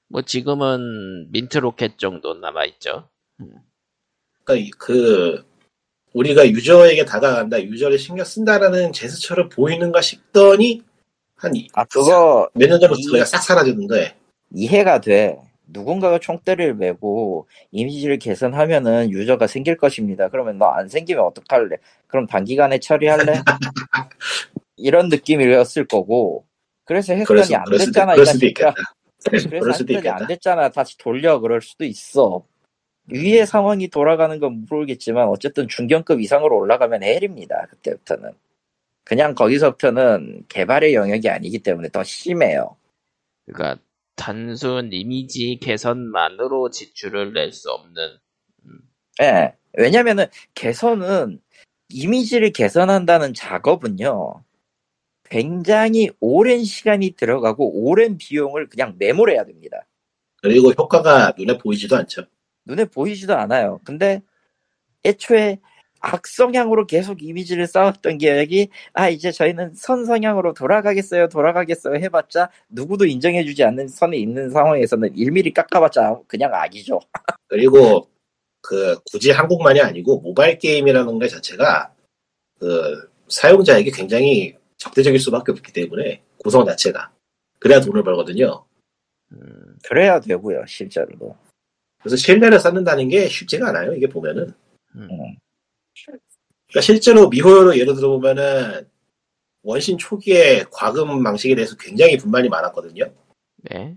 뭐 0.08 0.22
지금은 0.22 1.30
민트 1.30 1.58
로켓 1.58 1.98
정도 1.98 2.34
남아 2.34 2.64
있죠. 2.66 3.08
그러니까 4.44 4.54
이- 4.66 4.70
그 4.70 5.44
우리가 6.12 6.48
유저에게 6.48 7.04
다가간다, 7.04 7.62
유저를 7.62 7.96
신경 7.98 8.24
쓴다라는 8.24 8.92
제스처를 8.92 9.48
보이는가 9.48 10.00
싶더니 10.00 10.82
한 11.36 11.52
아 11.74 11.84
그거 11.84 12.48
몇 12.54 12.68
년 12.68 12.80
전부터 12.80 13.00
이- 13.00 13.04
그가 13.06 13.24
싹 13.24 13.40
사라졌는데 13.42 14.16
이해가 14.52 15.00
돼. 15.00 15.38
누군가가 15.72 16.18
총대를 16.18 16.74
메고 16.74 17.48
이미지를 17.70 18.18
개선하면은 18.18 19.10
유저가 19.10 19.46
생길 19.46 19.76
것입니다. 19.76 20.28
그러면 20.28 20.58
너 20.58 20.66
안 20.70 20.88
생기면 20.88 21.24
어떡할래? 21.24 21.76
그럼 22.06 22.26
단기간에 22.26 22.78
처리할래? 22.78 23.34
이런 24.76 25.08
느낌이었을 25.08 25.86
거고. 25.86 26.46
그래서 26.84 27.14
수, 27.44 27.54
안 27.56 27.64
됐잖아, 27.70 28.12
이 28.14 28.16
그럴 28.16 28.26
수도. 28.26 28.46
있겠다. 28.46 28.74
그래서 29.30 29.84
했더니 29.84 30.08
안. 30.08 30.26
됐잖아. 30.26 30.70
다시 30.70 30.96
돌려. 30.98 31.40
그럴 31.40 31.60
수도 31.60 31.84
있어. 31.84 32.44
위의 33.08 33.46
상황이 33.46 33.88
돌아가는 33.88 34.38
건 34.40 34.66
모르겠지만 34.68 35.28
어쨌든 35.28 35.68
중견급 35.68 36.20
이상으로 36.20 36.56
올라가면 36.56 37.02
헬입니다. 37.02 37.66
그때부터는. 37.70 38.32
그냥 39.04 39.34
거기서부터는 39.34 40.44
개발의 40.48 40.94
영역이 40.94 41.28
아니기 41.28 41.58
때문에 41.60 41.88
더 41.88 42.02
심해요. 42.04 42.76
그러니까 43.46 43.82
단순 44.20 44.92
이미지 44.92 45.58
개선만으로 45.62 46.70
지출을 46.70 47.32
낼 47.34 47.52
수 47.52 47.70
없는 47.72 48.18
예. 49.22 49.54
왜냐면은 49.78 50.26
개선은 50.54 51.40
이미지를 51.90 52.52
개선한다는 52.52 53.34
작업은요. 53.34 54.44
굉장히 55.24 56.10
오랜 56.20 56.64
시간이 56.64 57.12
들어가고 57.12 57.84
오랜 57.84 58.18
비용을 58.18 58.68
그냥 58.68 58.96
매몰해야 58.98 59.44
됩니다. 59.44 59.86
그리고 60.42 60.70
효과가 60.72 61.34
눈에 61.38 61.58
보이지도 61.58 61.96
않죠. 61.96 62.26
눈에 62.66 62.86
보이지도 62.86 63.36
않아요. 63.36 63.80
근데 63.84 64.22
애초에 65.04 65.60
악성향으로 66.00 66.86
계속 66.86 67.22
이미지를 67.22 67.66
쌓았던 67.66 68.18
기획이 68.18 68.68
아 68.92 69.08
이제 69.08 69.30
저희는 69.30 69.74
선성향으로 69.74 70.54
돌아가겠어요 70.54 71.28
돌아가겠어요 71.28 71.96
해봤자 71.96 72.50
누구도 72.68 73.06
인정해주지 73.06 73.62
않는 73.64 73.88
선에 73.88 74.16
있는 74.16 74.50
상황에서는 74.50 75.14
1mm 75.14 75.54
깎아봤자 75.54 76.20
그냥 76.26 76.52
악이죠. 76.54 77.00
그리고 77.48 78.08
그 78.62 78.98
굳이 79.10 79.30
한국만이 79.30 79.80
아니고 79.80 80.20
모바일 80.20 80.58
게임이라는 80.58 81.18
것 81.18 81.28
자체가 81.28 81.92
그 82.58 83.10
사용자에게 83.28 83.90
굉장히 83.90 84.56
적대적일 84.76 85.20
수밖에 85.20 85.52
없기 85.52 85.72
때문에 85.72 86.22
구성 86.38 86.64
자체가 86.64 87.10
그래야 87.58 87.80
돈을 87.80 88.02
벌거든요. 88.02 88.64
음, 89.32 89.76
그래야 89.86 90.18
되고요 90.20 90.64
실제로도. 90.66 91.36
그래서 92.00 92.16
신뢰를 92.16 92.58
쌓는다는 92.58 93.08
게 93.08 93.28
쉽지가 93.28 93.68
않아요. 93.68 93.92
이게 93.94 94.08
보면은. 94.08 94.52
음. 94.96 95.08
그러니까 96.70 96.80
실제로 96.82 97.28
미호요로 97.28 97.76
예를 97.78 97.94
들어 97.94 98.08
보면은 98.10 98.86
원신 99.62 99.98
초기에 99.98 100.64
과금 100.70 101.22
방식에 101.22 101.54
대해서 101.54 101.76
굉장히 101.76 102.16
불만이 102.16 102.48
많았거든요. 102.48 103.04
네. 103.70 103.96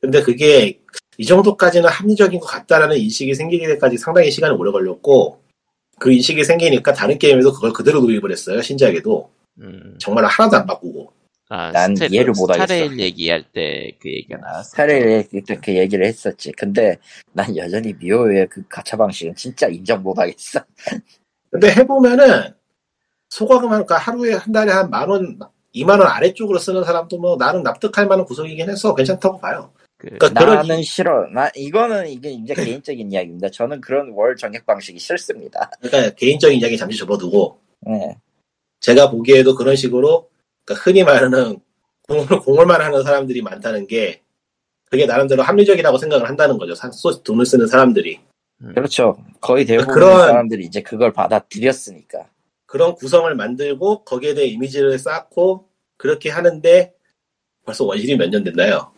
근데 0.00 0.22
그게 0.22 0.80
이 1.18 1.24
정도까지는 1.26 1.88
합리적인 1.88 2.38
것 2.40 2.46
같다라는 2.46 2.96
인식이 2.96 3.34
생기기 3.34 3.66
때까지 3.66 3.98
상당히 3.98 4.30
시간이 4.30 4.54
오래 4.54 4.70
걸렸고 4.70 5.42
그 5.98 6.12
인식이 6.12 6.44
생기니까 6.44 6.92
다른 6.92 7.18
게임에서 7.18 7.52
그걸 7.52 7.72
그대로 7.72 8.00
도입을 8.00 8.30
했어요. 8.30 8.62
신작에도 8.62 9.30
음. 9.60 9.96
정말 9.98 10.24
하나도 10.26 10.56
안 10.56 10.66
바꾸고 10.66 11.12
아, 11.50 11.72
난 11.72 11.94
스테- 11.94 12.12
이해를 12.12 12.32
못하겠어. 12.36 12.66
스타레일 12.66 13.00
얘기할 13.00 13.42
때 13.52 13.90
그 14.00 14.08
얘기가 14.08 14.36
나왔어. 14.38 14.76
차라리 14.76 15.24
그때 15.24 15.56
그 15.56 15.74
얘기를 15.74 16.06
했었지. 16.06 16.52
근데 16.52 16.96
난 17.32 17.56
여전히 17.56 17.92
미호의 17.94 18.46
그 18.48 18.62
가차 18.68 18.96
방식은 18.96 19.34
진짜 19.34 19.66
인정 19.66 20.02
못하겠어. 20.02 20.60
근데 21.50 21.70
해보면은 21.72 22.54
소과금 23.30 23.70
한 23.72 23.84
그러니까 23.84 23.96
하루에 23.98 24.34
한 24.34 24.52
달에 24.52 24.72
한 24.72 24.90
만 24.90 25.08
원, 25.08 25.38
이만 25.72 26.00
원 26.00 26.08
아래쪽으로 26.08 26.58
쓰는 26.58 26.84
사람도 26.84 27.18
뭐 27.18 27.36
나름 27.36 27.62
납득할 27.62 28.06
만한 28.06 28.24
구성이긴 28.24 28.68
해서 28.70 28.94
괜찮다고 28.94 29.38
봐요. 29.38 29.70
그, 29.98 30.08
그러니까 30.10 30.40
그런 30.40 30.56
나는 30.66 30.82
싫어. 30.82 31.26
나 31.32 31.50
이거는 31.54 32.08
이게 32.08 32.30
이제 32.30 32.54
개인적인 32.54 33.12
이야기입니다. 33.12 33.50
저는 33.50 33.80
그런 33.80 34.10
월 34.12 34.36
정액 34.36 34.64
방식이 34.64 34.98
싫습니다. 34.98 35.70
그러니까 35.80 36.14
개인적인 36.14 36.60
이야기 36.60 36.76
잠시 36.76 36.98
접어두고 36.98 37.58
네. 37.80 38.16
제가 38.80 39.10
보기에도 39.10 39.54
그런 39.54 39.74
식으로 39.76 40.30
그러니까 40.64 40.84
흔히 40.84 41.02
말하는 41.04 41.58
공을, 42.08 42.26
공을만 42.40 42.80
하는 42.80 43.02
사람들이 43.02 43.42
많다는 43.42 43.86
게 43.86 44.22
그게 44.90 45.04
나름대로 45.04 45.42
합리적이라고 45.42 45.98
생각을 45.98 46.28
한다는 46.28 46.56
거죠. 46.56 46.74
돈을 47.24 47.44
쓰는 47.44 47.66
사람들이. 47.66 48.20
음. 48.62 48.74
그렇죠. 48.74 49.16
거의 49.40 49.64
대부분 49.64 49.94
그런- 49.94 50.18
사람들이 50.28 50.64
이제 50.64 50.82
그걸 50.82 51.12
받아들였으니까. 51.12 52.28
그런 52.66 52.94
구성을 52.94 53.32
만들고 53.34 54.04
거기에 54.04 54.34
대해 54.34 54.46
이미지를 54.48 54.98
쌓고 54.98 55.68
그렇게 55.96 56.28
하는데 56.30 56.92
벌써 57.64 57.84
원신이 57.84 58.16
몇 58.16 58.28
년 58.30 58.44
됐나요? 58.44 58.92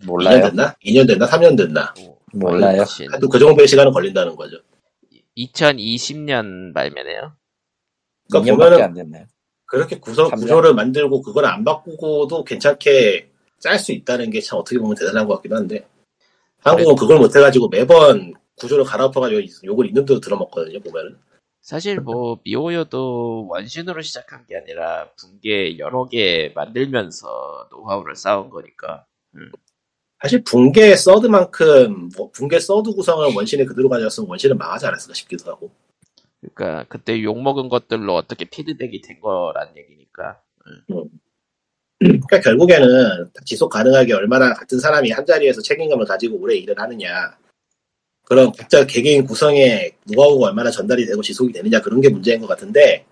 2년 0.00 0.06
몰라요. 0.06 0.42
됐나? 0.48 0.74
2년 0.84 1.06
됐나? 1.06 1.26
3년 1.26 1.56
됐나? 1.56 1.92
몰라요. 2.32 2.84
하여튼 3.10 3.28
그 3.28 3.38
정도의 3.38 3.66
시간은 3.68 3.92
걸린다는 3.92 4.36
거죠. 4.36 4.56
2020년 5.36 6.72
발매네요. 6.74 7.32
그러니까 8.30 8.52
2년밖에 8.52 8.56
보면은 8.56 8.82
안 8.82 8.94
됐네요. 8.94 9.24
그렇게 9.66 9.98
구성, 9.98 10.28
삼 10.28 10.38
년? 10.38 10.40
구조를 10.48 10.74
만들고 10.74 11.22
그걸 11.22 11.44
안 11.46 11.64
바꾸고도 11.64 12.44
괜찮게 12.44 13.30
짤 13.60 13.78
수 13.78 13.92
있다는 13.92 14.30
게 14.30 14.40
참 14.40 14.58
어떻게 14.58 14.78
보면 14.78 14.96
대단한 14.96 15.26
것 15.28 15.36
같기도 15.36 15.56
한데 15.56 15.86
한국은 16.60 16.96
그걸 16.96 17.18
못해가지고 17.18 17.68
매번 17.68 18.34
구조를 18.60 18.84
갈아엎어가지고 18.84 19.40
욕을 19.64 19.86
있는 19.86 20.04
대로 20.04 20.20
들어먹거든요 20.20 20.80
보면은. 20.80 21.16
사실 21.62 22.00
뭐 22.00 22.38
미호요도 22.44 23.48
원신으로 23.48 24.02
시작한 24.02 24.46
게 24.46 24.56
아니라 24.56 25.10
붕괴 25.18 25.78
여러 25.78 26.06
개 26.06 26.52
만들면서 26.54 27.68
노하우를 27.70 28.16
쌓은 28.16 28.50
거니까. 28.50 29.04
사실 30.22 30.44
붕괴 30.44 30.96
서드만큼 30.96 32.10
뭐 32.16 32.30
붕괴 32.30 32.58
서드 32.58 32.92
구성을 32.92 33.34
원신에 33.34 33.64
그대로 33.64 33.88
가져왔으면 33.88 34.28
원신은 34.28 34.58
망하지 34.58 34.86
않았을까 34.86 35.14
싶기도 35.14 35.50
하고. 35.50 35.70
그러니까 36.40 36.86
그때 36.88 37.22
욕 37.22 37.40
먹은 37.40 37.68
것들로 37.68 38.14
어떻게 38.14 38.44
피드백이 38.44 39.02
된 39.02 39.20
거란 39.20 39.76
얘기니까. 39.76 40.40
그러니까 41.98 42.40
결국에는 42.40 43.30
지속 43.44 43.68
가능하게 43.68 44.14
얼마나 44.14 44.54
같은 44.54 44.78
사람이 44.78 45.10
한 45.10 45.26
자리에서 45.26 45.60
책임감을 45.60 46.06
가지고 46.06 46.40
오래 46.40 46.56
일을 46.56 46.78
하느냐 46.78 47.36
그런 48.30 48.52
각자 48.52 48.86
개개인 48.86 49.24
구성의 49.26 49.90
노하우가 50.14 50.50
얼마나 50.50 50.70
전달이 50.70 51.04
되고 51.04 51.20
지속이 51.20 51.52
되느냐 51.52 51.80
그런 51.80 52.00
게 52.00 52.08
문제인 52.08 52.40
것 52.40 52.46
같은데 52.46 53.04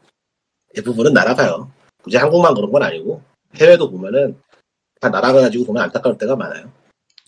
대부분은 0.77 1.13
날아가요 1.13 1.69
굳이 2.05 2.17
한국만 2.17 2.55
그런 2.55 2.71
건 2.71 2.85
아니고 2.85 3.21
해외도 3.57 3.91
보면은 3.91 4.41
다 5.01 5.09
날아가가지고 5.09 5.65
보면 5.65 5.83
안타까울 5.83 6.17
때가 6.19 6.37
많아요 6.37 6.71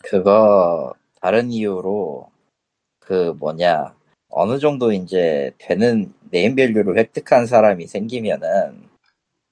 그거 0.05 0.95
다른 1.21 1.51
이유로 1.51 2.31
그 3.01 3.35
뭐냐 3.41 3.93
어느 4.29 4.61
정도 4.61 4.93
이제 4.93 5.51
되는 5.59 6.15
네임 6.31 6.55
밸류를 6.55 6.97
획득한 6.97 7.47
사람이 7.47 7.89
생기면은 7.89 8.89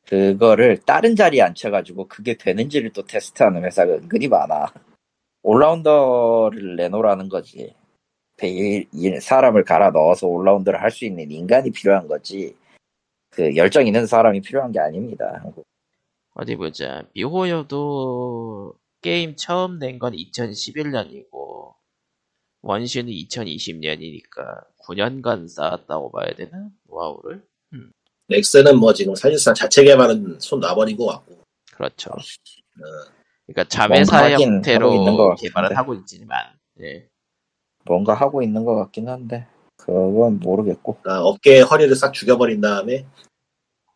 그거를 0.07 0.79
다른 0.87 1.17
자리에 1.17 1.43
앉혀가지고 1.43 2.07
그게 2.07 2.35
되는지를 2.35 2.93
또 2.93 3.03
테스트하는 3.03 3.65
회사가 3.65 3.95
은근히 3.95 4.29
많아. 4.29 4.73
올라운더를 5.43 6.77
내놓으라는 6.77 7.29
거지. 7.29 7.75
배- 8.39 8.87
이 8.93 9.21
사람을 9.21 9.65
갈아 9.65 9.91
넣어서 9.91 10.27
올라운더를 10.27 10.81
할 10.81 10.91
수 10.91 11.05
있는 11.05 11.31
인간이 11.31 11.71
필요한 11.71 12.07
거지. 12.09 12.57
그 13.31 13.55
열정 13.57 13.87
있는 13.87 14.07
사람이 14.07 14.41
필요한 14.41 14.73
게 14.73 14.79
아닙니다. 14.81 15.41
한국. 15.43 15.67
어디 16.35 16.57
보자. 16.57 17.03
미호요도 17.15 18.75
게임 19.03 19.37
처음 19.37 19.79
낸 19.79 19.99
건 19.99 20.13
2011년이고 20.15 21.75
원신은 22.63 23.13
2020년이니까 23.13 24.65
9년간 24.87 25.49
쌓았다고 25.49 26.11
봐야 26.13 26.33
되나? 26.35 26.69
노하우를? 26.89 27.43
넥슨은 28.29 28.79
뭐 28.79 28.93
지금 28.93 29.15
사실상 29.15 29.55
자체 29.55 29.85
개발은 29.85 30.39
손 30.41 30.61
놔버린 30.61 30.97
것 30.97 31.07
같고. 31.07 31.39
그렇죠. 31.73 32.11
어, 32.11 32.17
그러니까 33.47 33.65
자회사 33.69 34.31
형태로. 34.31 35.35
개발을 35.37 35.77
하고 35.77 35.95
있지만 35.95 36.45
예. 36.81 37.07
뭔가 37.89 38.15
하고 38.15 38.43
있는 38.43 38.65
것 38.65 38.77
같긴 38.77 39.09
한데 39.09 39.47
그건 39.77 40.39
모르겠고. 40.39 40.99
그러니까 41.01 41.25
어깨에 41.25 41.61
허리를 41.63 41.95
싹 41.97 42.13
죽여버린 42.13 42.61
다음에 42.61 43.07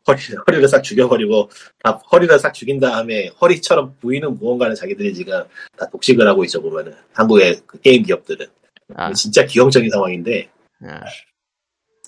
허리, 0.09 0.19
허리를 0.47 0.67
싹 0.69 0.83
죽여버리고 0.83 1.51
다 1.83 1.93
허리를 2.11 2.37
싹 2.39 2.53
죽인 2.53 2.81
다음에 2.81 3.29
허리처럼 3.41 3.97
보이는 4.01 4.37
무언가는 4.37 4.75
자기들이 4.75 5.15
지금 5.15 5.45
다 5.77 5.89
독식을 5.91 6.27
하고 6.27 6.45
있죠 6.45 6.61
보면은. 6.63 6.95
한국의 7.13 7.61
그 7.67 7.81
게임 7.81 8.03
기업들은. 8.03 8.47
아, 8.95 9.13
진짜 9.13 9.45
기형적인 9.45 9.91
상황인데. 9.91 10.49
아, 10.85 11.01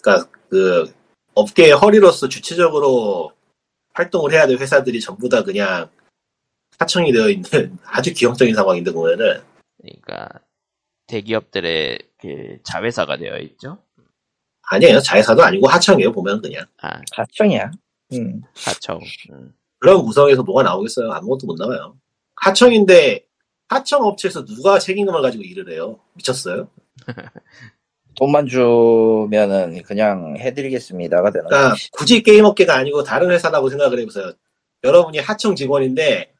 그러니까 0.01 0.30
그 0.49 0.93
업계의 1.35 1.72
허리로서 1.72 2.28
주체적으로 2.28 3.32
활동을 3.93 4.32
해야 4.32 4.47
될 4.47 4.59
회사들이 4.59 5.01
전부 5.01 5.28
다 5.28 5.43
그냥 5.43 5.89
하청이 6.78 7.12
되어 7.12 7.28
있는 7.28 7.78
아주 7.85 8.12
기형적인 8.12 8.55
상황인데 8.55 8.93
보면은. 8.93 9.41
그러니까 9.80 10.41
대기업들의 11.07 11.98
그 12.20 12.59
자회사가 12.64 13.16
되어 13.16 13.38
있죠. 13.38 13.78
아니에요 14.70 14.98
자회사도 15.00 15.42
아니고 15.42 15.68
하청이에요 15.68 16.12
보면 16.12 16.40
그냥 16.40 16.64
아, 16.80 17.00
하청이야. 17.12 17.70
음. 18.14 18.42
하청. 18.64 18.98
음. 19.30 19.52
그런 19.78 20.02
구성에서 20.02 20.42
뭐가 20.42 20.62
나오겠어요 20.62 21.11
아무것도 21.12 21.46
못 21.46 21.57
나와요 21.59 21.96
하청인데 22.36 23.26
하청 23.68 24.05
업체에서 24.05 24.44
누가 24.46 24.78
책임감을 24.78 25.20
가지고 25.20 25.42
일을 25.44 25.70
해요 25.70 26.00
미쳤어요 26.14 26.70
돈만 28.16 28.46
주면은 28.46 29.82
그냥 29.82 30.36
해드리겠습니다가 30.38 31.30
되는 31.30 31.46
그러니까 31.48 31.70
거지. 31.70 31.90
굳이 31.90 32.22
게임 32.22 32.44
업계가 32.46 32.74
아니고 32.76 33.02
다른 33.02 33.30
회사라고 33.30 33.68
생각을 33.68 33.98
해보세요 33.98 34.32
여러분이 34.84 35.18
하청 35.18 35.55
직원인데 35.57 36.32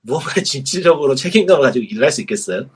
무언가 0.00 0.32
진취적으로 0.42 1.14
책임감을 1.14 1.62
가지고 1.62 1.84
일을 1.84 2.02
할 2.02 2.10
수 2.10 2.20
있겠어요 2.22 2.68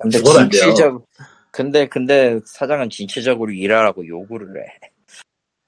근데. 0.00 0.18
진취적 0.18 1.06
근데 1.50 1.86
근데 1.86 2.40
사장은 2.46 2.88
진취적으로 2.88 3.52
일하라고 3.52 4.06
요구를 4.06 4.56
해. 4.58 4.90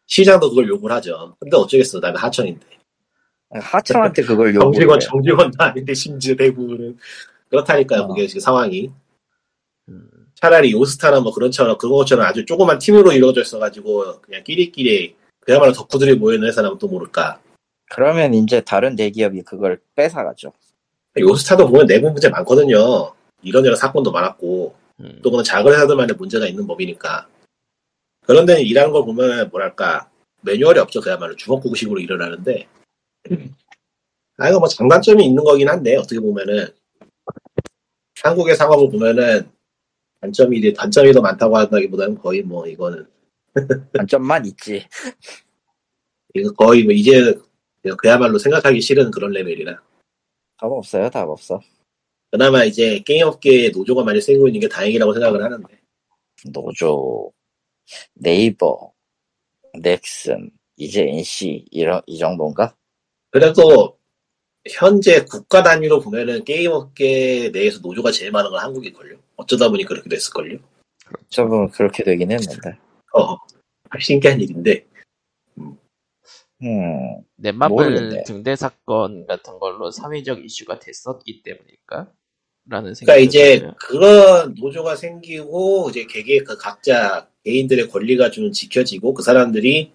시장도 0.06 0.50
그걸 0.50 0.68
요구를 0.68 0.96
하죠 0.96 1.36
근데 1.40 1.56
어쩌겠어 1.56 1.98
나는 2.00 2.16
하청인데 2.16 2.66
하청한테 3.50 4.22
그걸 4.22 4.54
요구를 4.54 4.72
정직원 4.72 5.02
해. 5.02 5.06
정직원도 5.06 5.62
아닌데 5.62 5.94
심지어 5.94 6.34
대부분은 6.36 6.98
그렇다니까요 7.50 8.02
어. 8.02 8.08
그게 8.08 8.26
지금 8.26 8.40
상황이 8.40 8.90
음. 9.88 10.08
차라리 10.34 10.72
요스타나 10.72 11.20
뭐 11.20 11.32
그런 11.32 11.50
처럼 11.50 11.76
그런 11.78 11.94
것처럼 11.94 12.26
아주 12.26 12.44
조그만 12.44 12.78
팀으로 12.78 13.12
이루어져 13.12 13.42
있어가지고 13.42 14.20
그냥 14.20 14.42
끼리끼리 14.42 15.16
그야말로 15.40 15.72
덕후들이 15.72 16.16
모여있는 16.16 16.48
회사라면 16.48 16.78
또 16.78 16.88
모를까 16.88 17.40
그러면 17.90 18.34
이제 18.34 18.60
다른 18.60 18.96
대기업이 18.96 19.42
그걸 19.42 19.78
뺏어가죠. 19.94 20.52
요스타도 21.16 21.68
보면 21.68 21.86
내부 21.86 22.10
문제 22.10 22.28
많거든요 22.28 23.12
이런저런 23.44 23.76
사건도 23.76 24.10
많았고 24.10 24.74
음. 25.00 25.20
또 25.22 25.30
그건 25.30 25.44
작은 25.44 25.72
회사들만의 25.72 26.16
문제가 26.16 26.46
있는 26.46 26.66
법이니까. 26.66 27.28
그런 28.26 28.46
데는 28.46 28.62
일하는 28.62 28.90
걸 28.90 29.04
보면 29.04 29.50
뭐랄까 29.50 30.10
매뉴얼이 30.42 30.78
없죠. 30.80 31.00
그야말로 31.00 31.36
주먹구구식으로 31.36 32.00
일을 32.00 32.22
하는데. 32.22 32.66
아 34.38 34.48
이거 34.48 34.58
뭐 34.58 34.68
장단점이 34.68 35.24
있는 35.24 35.44
거긴 35.44 35.68
한데 35.68 35.96
어떻게 35.96 36.20
보면은. 36.20 36.68
한국의 38.22 38.56
상황을 38.56 38.90
보면은 38.90 39.50
단점이 40.20 40.72
단점이 40.72 41.12
더 41.12 41.20
많다고 41.20 41.58
한다기보다는 41.58 42.18
거의 42.18 42.42
뭐 42.42 42.66
이거는. 42.66 43.06
단점만 43.92 44.46
있지. 44.46 44.86
이거 46.34 46.50
거의 46.52 46.84
뭐 46.84 46.92
이제 46.92 47.38
그야말로 47.98 48.38
생각하기 48.38 48.80
싫은 48.80 49.10
그런 49.10 49.32
레벨이라. 49.32 49.80
답 50.56 50.66
없어요, 50.66 51.10
답 51.10 51.28
없어. 51.28 51.60
그나마 52.34 52.64
이제 52.64 52.98
게임 53.06 53.28
업계에 53.28 53.68
노조가 53.68 54.02
많이 54.02 54.20
생기고 54.20 54.48
있는 54.48 54.58
게 54.58 54.68
다행이라고 54.68 55.12
생각을 55.12 55.40
하는데 55.40 55.68
노조, 56.46 57.32
네이버, 58.12 58.92
넥슨, 59.80 60.50
이제 60.76 61.02
NC 61.02 61.66
이런 61.70 62.02
이 62.06 62.18
정도인가? 62.18 62.74
그래도 63.30 63.96
현재 64.68 65.24
국가 65.26 65.62
단위로 65.62 66.00
보면은 66.00 66.42
게임 66.42 66.72
업계 66.72 67.50
내에서 67.50 67.78
노조가 67.78 68.10
제일 68.10 68.32
많은 68.32 68.50
건 68.50 68.58
한국일걸요. 68.58 69.16
어쩌다 69.36 69.68
보니 69.68 69.84
그렇게 69.84 70.08
됐을걸요. 70.08 70.58
저분 71.28 71.70
그렇게 71.70 72.02
되긴 72.02 72.32
했는데. 72.32 72.76
어, 73.12 73.36
신기한 74.00 74.40
일인데. 74.40 74.84
음, 76.62 77.22
넷마블 77.36 77.90
모르겠네. 77.90 78.24
등대 78.24 78.56
사건 78.56 79.24
같은 79.24 79.56
걸로 79.60 79.92
사회적 79.92 80.44
이슈가 80.44 80.80
됐었기 80.80 81.44
때문일까? 81.44 82.10
라는 82.66 82.94
생각이 82.94 83.04
그러니까 83.04 83.28
이제 83.28 83.58
들어요. 83.58 83.74
그런 83.78 84.54
노조가 84.58 84.96
생기고 84.96 85.88
이제 85.90 86.06
개개 86.06 86.38
그 86.40 86.56
각자 86.56 87.28
개인들의 87.44 87.88
권리가 87.90 88.30
좀 88.30 88.52
지켜지고 88.52 89.12
그 89.14 89.22
사람들이 89.22 89.92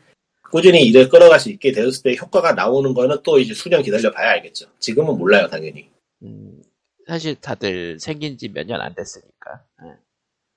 꾸준히 0.52 0.84
일을 0.84 1.10
끌어갈 1.10 1.40
수 1.40 1.50
있게 1.50 1.72
되었을 1.72 2.04
때 2.04 2.16
효과가 2.20 2.54
나오는 2.54 2.94
거는 2.94 3.18
또 3.24 3.40
이제 3.40 3.54
수년 3.54 3.82
기다려 3.84 4.12
봐야 4.12 4.32
알겠죠. 4.32 4.68
지금은 4.80 5.18
몰라요, 5.18 5.48
당연히. 5.48 5.90
음, 6.24 6.62
사실 7.08 7.36
다들 7.36 8.00
생긴 8.00 8.38
지 8.38 8.50
몇 8.50 8.66
년 8.68 8.82
안 8.82 8.94
됐으니까. 8.96 9.64
예. 9.84 9.94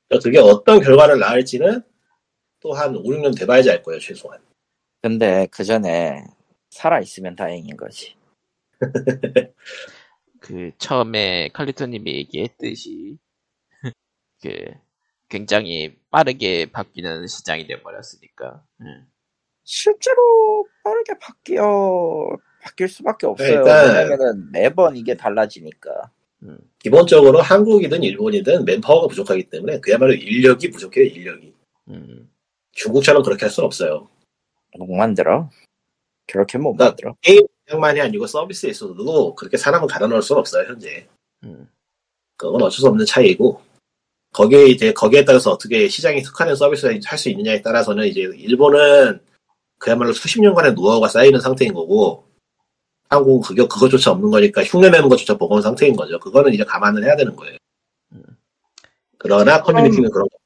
그러니까 0.09 0.23
그게 0.23 0.39
어떤 0.39 0.81
결과를 0.81 1.19
낳을지는 1.19 1.83
또 2.61 2.73
한 2.75 2.95
5, 2.97 3.03
6년 3.03 3.37
돼봐야지 3.39 3.71
알 3.71 3.83
거예요, 3.83 4.01
최소한. 4.01 4.39
근데 5.03 5.47
그 5.51 5.65
전에 5.65 6.25
살아 6.71 7.01
있으면 7.01 7.35
다행인 7.37 7.77
거지. 7.77 8.15
그 10.43 10.73
처음에 10.79 11.49
칼리토님이 11.53 12.15
얘기했듯이 12.17 13.17
그 14.43 14.51
굉장히 15.29 15.97
빠르게 16.11 16.71
바뀌는 16.71 17.27
시장이 17.27 17.67
돼버렸으니까. 17.67 18.63
예. 18.83 19.05
실제로 19.65 20.67
빠르게 20.83 21.15
바뀌어 21.21 22.29
바뀔 22.61 22.89
수밖에 22.89 23.27
없어요. 23.27 23.61
일단- 23.61 23.95
왜냐면은 23.95 24.51
매번 24.53 24.97
이게 24.97 25.17
달라지니까. 25.17 26.11
음, 26.43 26.59
기본적으로 26.81 27.41
한국이든 27.41 28.03
일본이든 28.03 28.65
맨파워가 28.65 29.07
부족하기 29.07 29.49
때문에 29.49 29.79
그야말로 29.81 30.13
인력이 30.13 30.71
부족해요, 30.73 31.05
인력이. 31.07 31.55
음, 31.91 32.29
중국처럼 32.73 33.23
그렇게 33.23 33.45
할 33.45 33.51
수는 33.51 33.67
없어요. 33.67 34.09
못 34.77 34.87
만들어. 34.93 35.49
그렇게 36.27 36.59
못 36.59 36.75
그러니까 36.75 36.87
만들어. 36.91 37.17
그 37.25 37.47
냥만이 37.73 38.01
아니고 38.01 38.27
서비스에 38.27 38.71
있어서도 38.71 39.35
그렇게 39.35 39.57
사람을 39.57 39.89
갈아 39.89 40.07
넣을 40.07 40.23
수는 40.23 40.41
없어요, 40.41 40.67
현재. 40.69 41.07
음, 41.45 41.69
그건 42.37 42.63
어쩔 42.63 42.81
수 42.81 42.87
없는 42.89 43.05
차이고, 43.07 43.61
거기에 44.33 44.67
이제, 44.67 44.93
거기에 44.93 45.25
따라서 45.25 45.51
어떻게 45.51 45.89
시장에 45.89 46.23
특화된 46.23 46.55
서비스를 46.55 47.01
할 47.05 47.19
수 47.19 47.29
있느냐에 47.31 47.63
따라서는 47.63 48.07
이제, 48.07 48.21
일본은 48.21 49.21
그야말로 49.79 50.13
수십 50.13 50.41
년간의 50.41 50.75
노하우가 50.75 51.09
쌓이는 51.09 51.41
상태인 51.41 51.73
거고, 51.75 52.27
한국은 53.09 53.43
그게, 53.47 53.63
그것조차 53.63 54.13
없는 54.13 54.31
거니까 54.31 54.63
흉내내는 54.65 55.09
것조차 55.09 55.37
버거운 55.37 55.61
상태인 55.61 55.95
거죠. 55.95 56.19
그거는 56.19 56.53
이제 56.55 56.65
감안을 56.65 57.05
해야 57.05 57.15
되는 57.17 57.35
거예요. 57.37 57.57
음. 58.13 58.23
그러나 59.19 59.61
커뮤니티는 59.63 60.11
그런 60.11 60.29
거. 60.29 60.39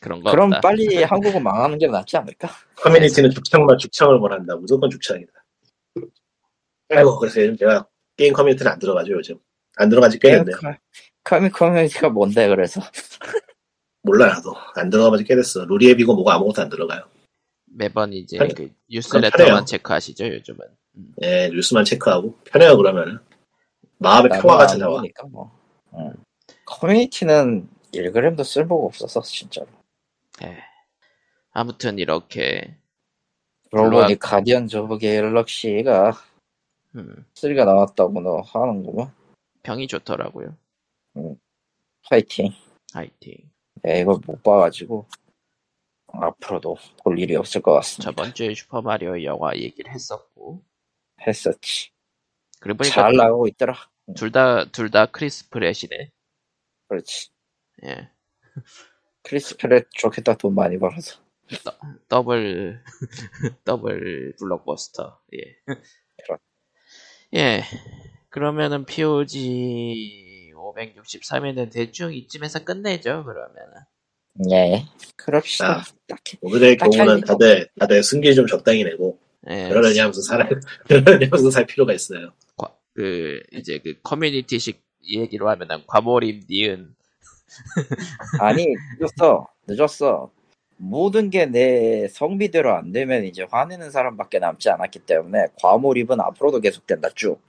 그런 0.00 0.22
거 0.22 0.30
그럼 0.30 0.48
없다. 0.52 0.60
빨리 0.60 1.02
한국은 1.04 1.42
망하는 1.42 1.78
게 1.78 1.86
낫지 1.86 2.16
않을까? 2.16 2.50
커뮤니티는 2.76 3.30
죽창만 3.30 3.78
죽창을 3.78 4.16
원한다. 4.16 4.56
무조건 4.56 4.90
죽창이다. 4.90 5.32
아이고, 6.96 7.18
그래서 7.18 7.40
요즘 7.42 7.56
제가 7.56 7.86
게임 8.16 8.32
커뮤니티는 8.32 8.70
안 8.72 8.78
들어가죠, 8.78 9.12
요즘. 9.12 9.38
안 9.76 9.88
들어간 9.88 10.10
지 10.10 10.18
꽤 10.18 10.30
됐네요. 10.32 10.56
커뮤 11.24 11.50
커뮤니티가 11.50 12.08
뭔데 12.10 12.48
그래서? 12.48 12.80
몰라, 14.02 14.26
나도. 14.26 14.54
안 14.74 14.90
들어가면 14.90 15.24
꽤 15.24 15.36
됐어. 15.36 15.64
루리앱이고 15.64 16.14
뭐가 16.14 16.34
아무것도 16.34 16.62
안 16.62 16.68
들어가요. 16.68 17.04
매번 17.66 18.12
이제 18.12 18.36
편해- 18.36 18.52
그 18.54 18.70
뉴스레터만. 18.90 19.64
체크하시죠 19.64 20.26
요즘은. 20.26 20.60
음, 20.96 21.12
예, 21.22 21.48
뉴스만 21.52 21.84
체크하고. 21.84 22.36
편해요, 22.44 22.76
그러면은. 22.76 23.18
마음의 23.98 24.30
평화가 24.40 24.62
안 24.64 24.68
찾아와. 24.68 25.02
뭐. 25.30 25.50
응. 25.94 26.12
커뮤니티는 26.66 27.68
1g도 27.94 28.44
쓸모가 28.44 28.84
없어서 28.86 29.22
진짜로. 29.22 29.68
예. 30.42 30.58
아무튼 31.52 31.98
이렇게 31.98 32.76
그러고 33.70 33.90
블루아- 33.90 34.02
보니 34.02 34.18
가디언즈 34.18 34.76
오브 34.78 34.98
갤럭시가 34.98 36.12
음, 36.96 37.24
3가 37.34 37.64
나왔다고는 37.64 38.42
하는구만. 38.44 39.14
평이 39.62 39.86
좋더라고요. 39.86 40.56
파이팅. 42.08 42.50
하이팅. 42.92 43.34
네, 43.82 44.00
이걸 44.00 44.18
못 44.26 44.42
봐가지고 44.42 45.06
앞으로도 46.08 46.76
볼 47.02 47.18
일이 47.18 47.34
없을 47.36 47.62
것 47.62 47.72
같습니다. 47.74 48.10
저번 48.10 48.34
주에 48.34 48.54
슈퍼 48.54 48.82
마리오 48.82 49.22
영화 49.24 49.54
얘기를 49.56 49.90
했었고 49.92 50.62
했었지. 51.26 51.90
그리고 52.60 52.78
보니까 52.78 52.94
잘 52.94 53.16
나가고 53.16 53.48
있더라. 53.48 53.74
둘다 54.16 54.66
둘 54.66 54.90
다 54.90 55.06
크리스 55.06 55.48
프랫이네. 55.48 56.10
그렇지. 56.88 57.30
예. 57.84 58.10
크리스 59.22 59.56
프랫 59.56 59.86
좋겠다 59.92 60.34
돈 60.34 60.54
많이 60.54 60.78
벌어서. 60.78 61.20
더블 62.08 62.82
더블 63.64 64.34
블록버스터. 64.38 65.20
예. 65.34 65.56
예. 67.34 67.64
그러면은 68.28 68.84
POG 68.84 70.52
563에는 70.54 71.70
대충 71.72 72.12
이쯤에서 72.14 72.64
끝내죠. 72.64 73.24
그러면은. 73.24 73.72
네. 74.34 74.86
그럽시다. 75.16 75.80
아. 75.80 75.84
딱히. 76.08 76.38
오늘의 76.40 76.76
딱히 76.78 76.96
경우는 76.96 77.20
다들 77.22 77.68
다들 77.78 78.02
승질 78.02 78.34
좀 78.34 78.46
적당히 78.46 78.84
내고 78.84 79.18
예. 79.50 79.68
그러려니 79.68 79.98
하면서 79.98 80.22
살아 80.22 80.48
그러려니 80.88 81.26
하면서 81.26 81.50
살 81.50 81.66
필요가 81.66 81.92
있어요. 81.92 82.32
과- 82.56 82.74
그 82.94 83.40
이제 83.52 83.78
그 83.78 83.94
커뮤니티식 84.02 84.82
얘기로 85.06 85.48
하면은 85.50 85.82
과몰입 85.86 86.44
니은 86.48 86.94
아니, 88.40 88.66
늦었어. 88.98 89.46
늦었어. 89.66 90.30
모든 90.82 91.30
게 91.30 91.46
내 91.46 92.08
성비대로 92.08 92.74
안 92.74 92.90
되면 92.90 93.24
이제 93.24 93.46
화내는 93.48 93.92
사람밖에 93.92 94.40
남지 94.40 94.68
않았기 94.68 95.00
때문에 95.00 95.46
과몰입은 95.60 96.20
앞으로도 96.20 96.60
계속된다 96.60 97.08
쭉. 97.14 97.40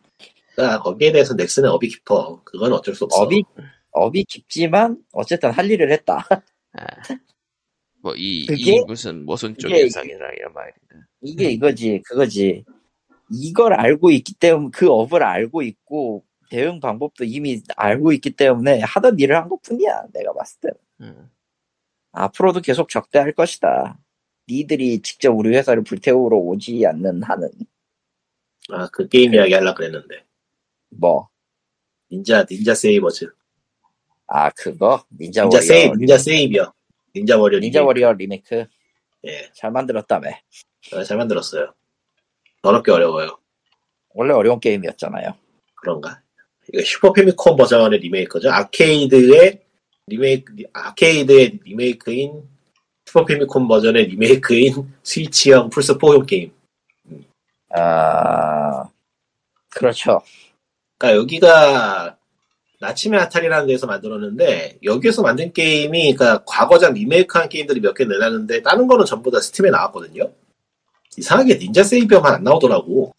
그러니까 0.56 0.82
거기에 0.84 1.12
대해서 1.12 1.34
넥슨의 1.34 1.72
업이 1.72 1.88
깊어. 1.88 2.42
그건 2.44 2.74
어쩔 2.74 2.94
수 2.94 3.06
없어. 3.06 3.22
업이 3.24 3.44
업이 3.92 4.24
깊지만 4.26 4.98
어쨌든 5.14 5.50
할 5.52 5.70
일을 5.70 5.92
했다. 5.92 6.18
아, 6.74 6.86
뭐이 8.02 8.46
무슨 8.86 9.26
무슨 9.26 9.58
쪽 9.58 9.72
현상이라 9.72 10.32
이런 10.34 10.54
말이다. 10.54 10.78
이게 11.22 11.50
이거지, 11.50 12.02
그거지. 12.06 12.64
이걸 13.32 13.74
알고 13.74 14.12
있기 14.12 14.36
때문에 14.36 14.70
그 14.72 14.92
업을 14.92 15.24
알고 15.24 15.64
있고 15.64 16.24
대응 16.52 16.80
방법도 16.80 17.24
이미 17.24 17.62
알고 17.78 18.12
있기 18.14 18.32
때문에 18.32 18.82
하던 18.82 19.18
일을 19.20 19.36
한 19.38 19.50
것뿐이야. 19.50 20.04
내가 20.14 20.34
봤을 20.34 20.60
때. 20.62 20.70
음. 21.02 21.30
앞으로도 22.14 22.62
계속 22.62 22.90
적대할 22.90 23.34
것이다. 23.34 24.00
니들이 24.48 25.02
직접 25.02 25.32
우리 25.32 25.56
회사를 25.56 25.84
불태우러 25.84 26.38
오지 26.38 26.86
않는 26.88 27.24
한은 27.24 27.50
아, 28.70 28.88
그 28.92 29.08
게임 29.10 29.34
이야기 29.34 29.54
하려고 29.54 29.78
그랬는데. 29.78 30.24
뭐. 30.90 31.30
닌자, 32.12 32.46
닌자 32.50 32.76
세이버즈. 32.76 33.30
아 34.28 34.50
그거 34.52 35.04
닌자 35.20 35.44
닌자 35.44 35.58
워리어 35.58 35.62
세이브, 35.62 35.98
닌자 35.98 36.18
세이비어. 36.18 36.74
닌자 37.16 37.38
워리어. 37.38 37.60
닌자 37.60 37.80
리메이크. 37.80 37.88
워리어 37.88 38.14
리메이크 38.14 38.66
예, 39.26 39.50
잘 39.54 39.72
만들었다며. 39.72 40.30
아, 40.94 41.04
잘 41.04 41.18
만들었어요. 41.18 41.74
더럽게 42.62 42.92
어려워요. 42.92 43.38
원래 44.14 44.34
어려운 44.34 44.60
게임이었잖아요. 44.60 45.34
그런가? 45.76 46.22
이거 46.72 46.84
슈퍼 46.84 47.12
패미컴 47.12 47.56
버전의 47.58 48.00
리메이크죠. 48.00 48.52
아케이드의 48.52 49.62
리메이크, 50.08 50.54
아케이드의 50.74 51.60
리메이크인 51.64 52.44
슈퍼 53.06 53.26
패미컴 53.26 53.68
버전의 53.68 54.08
리메이크인 54.08 54.94
스위치용 55.04 55.70
플스4용 55.70 56.26
게임. 56.28 56.52
아 57.76 58.90
그렇죠. 59.70 60.22
그러니까 60.98 61.22
여기가 61.22 62.18
나치메 62.80 63.18
아타리라는 63.18 63.68
데서 63.68 63.88
만들었는데 63.88 64.80
여기에서 64.84 65.22
만든 65.22 65.54
게임이 65.54 66.14
그러니까 66.16 66.44
과거작 66.46 66.94
리메이크한 66.94 67.50
게임들이 67.50 67.80
몇 67.80 67.94
개 67.94 68.04
내놨는데 68.04 68.62
다른 68.62 68.88
거는 68.88 69.06
전부 69.06 69.32
다 69.32 69.40
스팀에 69.40 69.70
나왔거든요. 69.70 70.30
이상하게 71.18 71.58
닌자 71.60 71.84
세이비어만 71.84 72.34
안 72.36 72.44
나오더라고. 72.44 73.14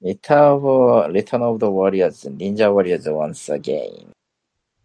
오브 0.00 1.12
리턴 1.12 1.42
오브 1.42 1.58
더 1.58 1.70
워리어즈 1.70 2.28
닌자 2.28 2.70
워리어즈 2.70 3.10
원스 3.10 3.52
어게인 3.52 4.10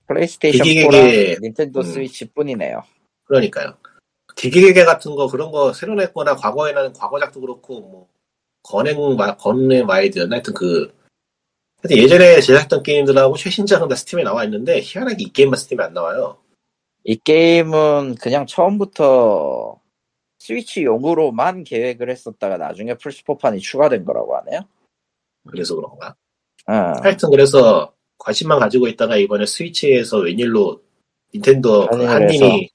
플레이스테이션 0.07 0.65
되게 0.65 0.85
4랑 0.85 0.91
되게, 0.91 1.37
닌텐도 1.41 1.79
음. 1.79 1.83
스위치뿐이네요. 1.83 2.83
그러니까요. 3.25 3.77
기기괴계 4.35 4.85
같은 4.85 5.15
거 5.15 5.27
그런 5.27 5.51
거 5.51 5.73
새로 5.73 5.95
냈거나 5.95 6.35
과거에 6.35 6.71
나는 6.71 6.93
과거작도 6.93 7.41
그렇고 7.41 7.81
뭐 7.81 8.07
건행 8.63 9.15
마 9.15 9.35
건행 9.35 9.85
마이드였나 9.85 10.35
하여튼 10.35 10.53
그 10.53 10.93
하여튼 11.81 11.97
예전에 12.03 12.41
제작했던 12.41 12.83
게임들하고 12.83 13.35
최신작은 13.35 13.87
다 13.87 13.95
스팀에 13.95 14.23
나와 14.23 14.43
있는데 14.45 14.79
희한하게 14.81 15.23
이 15.23 15.33
게임만 15.33 15.57
스팀에 15.57 15.83
안 15.83 15.93
나와요. 15.93 16.37
이 17.03 17.15
게임은 17.15 18.15
그냥 18.15 18.45
처음부터 18.45 19.79
스위치용으로만 20.39 21.63
계획을 21.63 22.09
했었다가 22.09 22.57
나중에 22.57 22.93
플스4판이 22.95 23.61
추가된 23.61 24.05
거라고 24.05 24.37
하네요. 24.37 24.61
그래서 25.49 25.75
그런가. 25.75 26.15
어. 26.67 26.73
하여튼 27.01 27.29
그래서 27.31 27.93
관심만 28.27 28.59
가지고 28.59 28.89
있다가 28.89 29.15
이번에 29.15 29.45
스위치에서 29.45 30.17
웬일로 30.17 30.81
닌텐도 31.33 31.87
그 31.87 32.03
한님이 32.03 32.69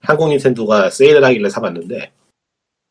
한국 0.00 0.28
닌텐도가 0.28 0.90
세일을 0.90 1.24
하길래 1.24 1.48
사봤는데 1.48 2.12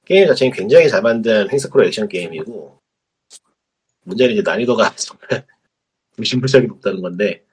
게임 0.03 0.25
자체는 0.25 0.51
굉장히 0.51 0.89
잘 0.89 1.03
만든 1.03 1.47
횡스크롤 1.51 1.85
액션 1.85 2.07
게임이고 2.07 2.79
문제는 4.05 4.33
이제 4.33 4.41
난이도가 4.41 4.95
정말 4.97 5.45
무시무시하게 6.15 6.65
높다는 6.65 7.03
건데 7.03 7.43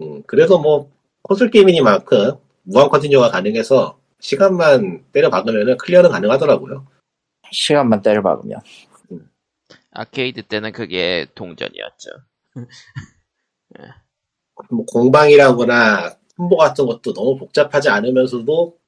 음, 0.00 0.22
그래도 0.22 0.60
뭐 0.60 0.88
콘솔 1.22 1.50
게임이니만큼 1.50 2.34
무한 2.62 2.88
컨티뉴가 2.90 3.30
가능해서 3.30 3.98
시간만 4.20 5.04
때려 5.10 5.30
박으면 5.30 5.76
클리어는 5.78 6.10
가능하더라고요. 6.10 6.86
시간만 7.50 8.02
때려 8.02 8.22
박으면. 8.22 8.60
아케이드 9.90 10.42
때는 10.42 10.70
그게 10.70 11.26
동전이었죠. 11.34 12.10
뭐 14.70 14.84
공방이라거나 14.86 16.16
홍보 16.38 16.56
같은 16.56 16.86
것도 16.86 17.12
너무 17.12 17.36
복잡하지 17.36 17.88
않으면서도 17.88 18.78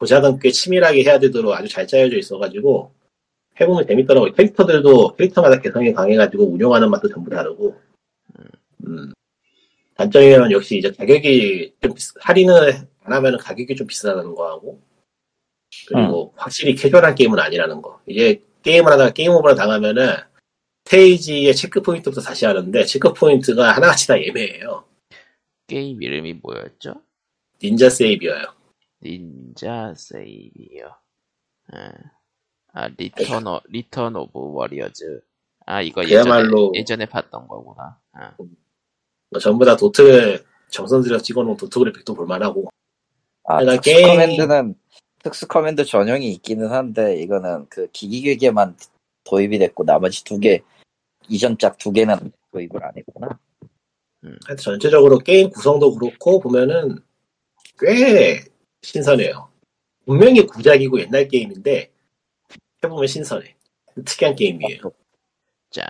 조작은 0.00 0.38
꽤 0.40 0.50
치밀하게 0.50 1.04
해야 1.04 1.18
되도록 1.18 1.52
아주 1.52 1.68
잘 1.68 1.86
짜여져 1.86 2.16
있어가지고 2.18 2.92
해보면 3.60 3.86
재밌더라고요. 3.86 4.32
캐릭터들도 4.32 5.14
캐릭터마다 5.16 5.60
개성이 5.60 5.92
강해가지고 5.92 6.44
운영하는 6.52 6.90
맛도 6.90 7.08
전부 7.08 7.30
다르고 7.30 7.78
음. 8.86 9.12
단점이면 9.96 10.50
역시 10.52 10.78
이제 10.78 10.90
가격이 10.90 11.74
좀 11.82 11.94
비싸- 11.94 12.14
할인을 12.20 12.88
안 13.04 13.12
하면 13.12 13.36
가격이 13.36 13.76
좀 13.76 13.86
비싸다는 13.86 14.34
거하고 14.34 14.80
그리고 15.88 16.32
확실히 16.36 16.74
캐주얼한 16.74 17.14
게임은 17.14 17.38
아니라는 17.38 17.80
거. 17.82 18.00
이제 18.06 18.42
게임을 18.62 18.90
하다가 18.92 19.10
게임 19.12 19.32
오버를 19.32 19.54
당하면은 19.56 20.14
스테이지의 20.84 21.54
체크 21.54 21.80
포인트부터 21.80 22.20
다시 22.20 22.44
하는데 22.44 22.84
체크 22.84 23.12
포인트가 23.12 23.72
하나같이 23.72 24.06
다 24.06 24.16
애매해요. 24.16 24.84
게임 25.66 26.02
이름이 26.02 26.34
뭐였죠? 26.42 26.96
닌자 27.62 27.88
세이비어요. 27.90 28.44
닌자 29.02 29.94
세이비어. 29.96 30.96
예. 31.74 31.78
아 32.74 32.88
리턴 32.96 33.46
오 33.46 33.60
리턴 33.68 34.16
오브 34.16 34.30
워리어즈. 34.54 35.20
아 35.66 35.80
이거 35.80 36.02
예전에 36.04 36.22
그야말로- 36.24 36.72
예전에 36.74 37.06
봤던 37.06 37.46
거구나. 37.46 37.98
아, 38.12 38.34
뭐 38.38 39.40
전부 39.40 39.64
다 39.64 39.76
도트 39.76 40.44
정성 40.68 41.02
들여 41.02 41.18
찍어놓은 41.18 41.56
도트 41.56 41.78
그래픽도 41.78 42.14
볼만하고 42.14 42.68
아, 43.44 43.58
그러니까 43.60 43.80
특수 43.82 43.90
게임- 43.96 44.06
커맨드는 44.08 44.74
특수 45.22 45.46
커맨드 45.46 45.84
전용이 45.84 46.32
있기는 46.32 46.70
한데 46.72 47.16
이거는 47.22 47.66
그 47.68 47.88
기기괴계만 47.92 48.76
도입이 49.24 49.58
됐고 49.60 49.84
나머지 49.84 50.24
두 50.24 50.40
개 50.40 50.62
이전 51.28 51.56
작 51.58 51.78
두 51.78 51.92
개는 51.92 52.32
도입을 52.52 52.84
안 52.84 52.92
했구나. 52.96 53.38
하여튼 54.46 54.56
전체적으로 54.56 55.18
게임 55.18 55.50
구성도 55.50 55.94
그렇고 55.94 56.40
보면은 56.40 56.98
꽤 57.80 58.44
신선해요. 58.82 59.50
분명히 60.06 60.46
구작이고 60.46 61.00
옛날 61.00 61.28
게임인데 61.28 61.92
해보면 62.84 63.06
신선해. 63.06 63.56
특이한 64.04 64.36
게임이에요. 64.36 64.80
자 65.70 65.84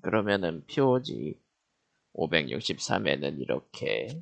그러면은 0.00 0.64
POG 0.66 1.34
563회는 2.14 3.40
이렇게 3.40 4.20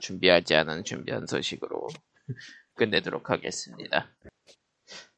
준비하지 0.00 0.54
않은 0.54 0.84
준비한 0.84 1.26
소식으로 1.26 1.88
끝내도록 2.74 3.30
하겠습니다. 3.30 4.10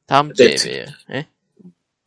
다음 0.06 0.32
주에 0.34 0.54
네. 0.56 0.84
봬요. 0.84 0.84
예? 1.12 1.28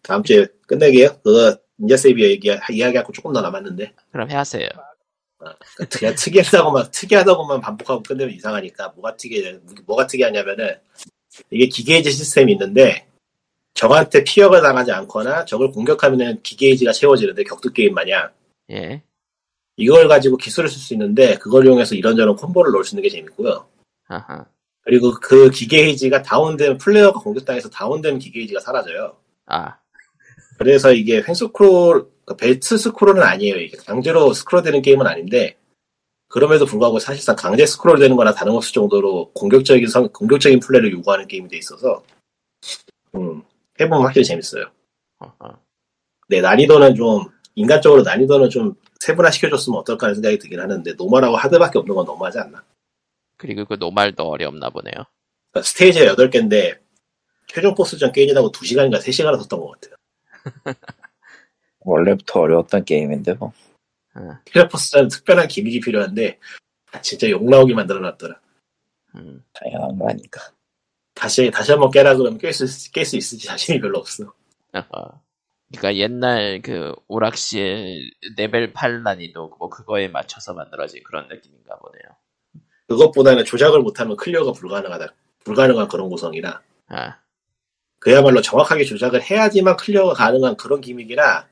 다음 0.02 0.24
주에 0.24 0.48
끝내게요. 0.68 1.20
그거 1.24 1.58
닌자 1.80 1.98
세이비어 1.98 2.28
얘기 2.28 2.50
이야기하고 2.72 3.12
조금 3.12 3.34
더 3.34 3.42
남았는데 3.42 3.94
그럼 4.12 4.30
하세요. 4.30 4.70
그냥 5.92 6.16
특이하다고만 6.16 6.92
특이하다고만 6.92 7.62
반복하고 7.62 8.02
끝내면 8.02 8.34
이상하니까 8.34 8.90
뭐가 8.96 9.16
특이해 9.18 9.60
뭐가 9.86 10.08
특이하냐면은 10.08 10.78
이게 11.52 11.68
게이지 11.68 12.12
시스템이 12.12 12.54
있는데 12.54 13.08
적한테 13.74 14.24
피해가 14.24 14.62
당하지 14.62 14.92
않거나 14.92 15.46
적을 15.46 15.72
공격하면 15.72 16.42
게이지가 16.42 16.94
채워지는데 16.94 17.44
격투 17.44 17.74
게임 17.74 17.94
마냥 17.94 18.32
예. 18.72 19.02
이걸 19.78 20.08
가지고 20.08 20.38
기술을 20.38 20.70
쓸 20.70 20.80
수 20.80 20.94
있는데 20.94 21.36
그걸 21.36 21.66
이용해서 21.66 21.96
이런저런 21.96 22.38
콤보를 22.38 22.72
넣을 22.72 22.86
수 22.86 22.96
있는 22.96 23.04
게 23.04 23.10
재밌고요. 23.10 23.68
아하. 24.08 24.46
그리고 24.82 25.12
그 25.20 25.50
게이지가 25.50 26.22
다운되면 26.22 26.78
플레이어가 26.78 27.20
공격당해서 27.20 27.70
다운되면 27.70 28.20
게이지가 28.20 28.62
사라져요. 28.62 29.18
아, 29.48 29.78
그래서 30.58 30.94
이게 30.94 31.22
횡스크롤, 31.28 32.08
그 32.26 32.36
벨트 32.36 32.78
스크롤은 32.78 33.22
아니에요. 33.22 33.58
이게 33.58 33.78
강제로 33.78 34.34
스크롤 34.34 34.64
되는 34.64 34.82
게임은 34.82 35.06
아닌데, 35.06 35.58
그럼에도 36.28 36.66
불구하고 36.66 37.00
사실상 37.00 37.36
강제 37.36 37.66
스크롤 37.66 38.00
되는 38.00 38.16
거나 38.16 38.34
다름없을 38.34 38.74
정도로 38.74 39.32
공격적인 39.34 39.88
성, 39.88 40.10
공격적인 40.10 40.60
플레이를 40.60 40.92
요구하는 40.92 41.28
게임이 41.28 41.50
돼 41.50 41.58
있어서, 41.58 42.04
음, 43.16 43.44
해보면 43.80 44.04
확실히 44.04 44.26
재밌어요. 44.26 44.66
네, 46.28 46.42
난이도는 46.42 46.96
좀, 46.96 47.26
인간적으로 47.56 48.02
난이도는 48.02 48.50
좀 48.50 48.76
세분화 49.00 49.32
시켜줬으면 49.32 49.80
어떨까 49.80 50.08
하는 50.08 50.16
생각이 50.16 50.40
들긴 50.40 50.60
하는데, 50.60 50.94
normal하고 50.94 51.36
hard밖에 51.38 51.80
없는 51.80 51.96
건 51.96 52.06
너무하지 52.06 52.40
않나. 52.40 52.64
그리고 53.38 53.66
그 53.66 53.76
normal도 53.76 54.24
어렵나 54.24 54.70
보네요. 54.70 55.06
그러니까 55.52 55.70
스테이지가 55.70 56.16
8개인데, 56.16 56.80
최종 57.48 57.76
보스전 57.76 58.12
깨느라고 58.12 58.52
2시간인가 58.52 59.00
3시간을 59.00 59.38
썼던 59.42 59.60
것 59.60 59.72
같아요. 59.72 59.96
원래부터 61.80 62.42
어려웠던 62.42 62.86
게임인데 62.86 63.34
뭐. 63.34 63.54
어, 64.16 64.68
보스전은 64.72 65.10
특별한 65.10 65.48
gimmick이 65.48 65.82
필요한데, 65.82 66.40
아, 66.94 67.02
진짜 67.02 67.30
욕 67.30 67.44
나오게 67.44 67.74
만들어놨더라. 67.74 68.40
음. 69.16 69.44
당연한 69.54 69.98
거 69.98 70.10
아닌가. 70.10 70.42
다시 71.14 71.50
다시 71.50 71.72
한번 71.72 71.90
깨라 71.92 72.16
그러면 72.16 72.38
깰수 72.38 72.94
깰 72.94 73.06
수 73.06 73.16
있을지 73.16 73.48
자신이 73.48 73.80
별로 73.80 74.00
없어. 74.00 74.34
어허. 74.74 75.22
그러니까 75.70 75.96
옛날 75.96 76.62
그 76.62 76.94
오락실 77.08 78.12
레벨 78.38 78.72
8 78.74 79.02
난이도 79.04 79.56
뭐 79.58 79.70
그거에 79.70 80.08
맞춰서 80.08 80.54
만들어진 80.54 81.02
그런 81.04 81.28
느낌인가 81.28 81.78
보네요. 81.78 82.04
그것보다는 82.88 83.46
조작을 83.46 83.80
못하면 83.80 84.16
clear가 84.16 84.52
불가능하다. 84.52 85.14
불가능한 85.44 85.88
그런 85.88 86.10
구성이라 86.10 86.62
아, 86.90 87.20
그야말로 88.06 88.40
정확하게 88.40 88.84
조작을 88.84 89.24
해야지만 89.24 89.78
clear가 89.78 90.14
가능한 90.14 90.58
그런 90.58 90.80
gimmick이라 90.80 91.48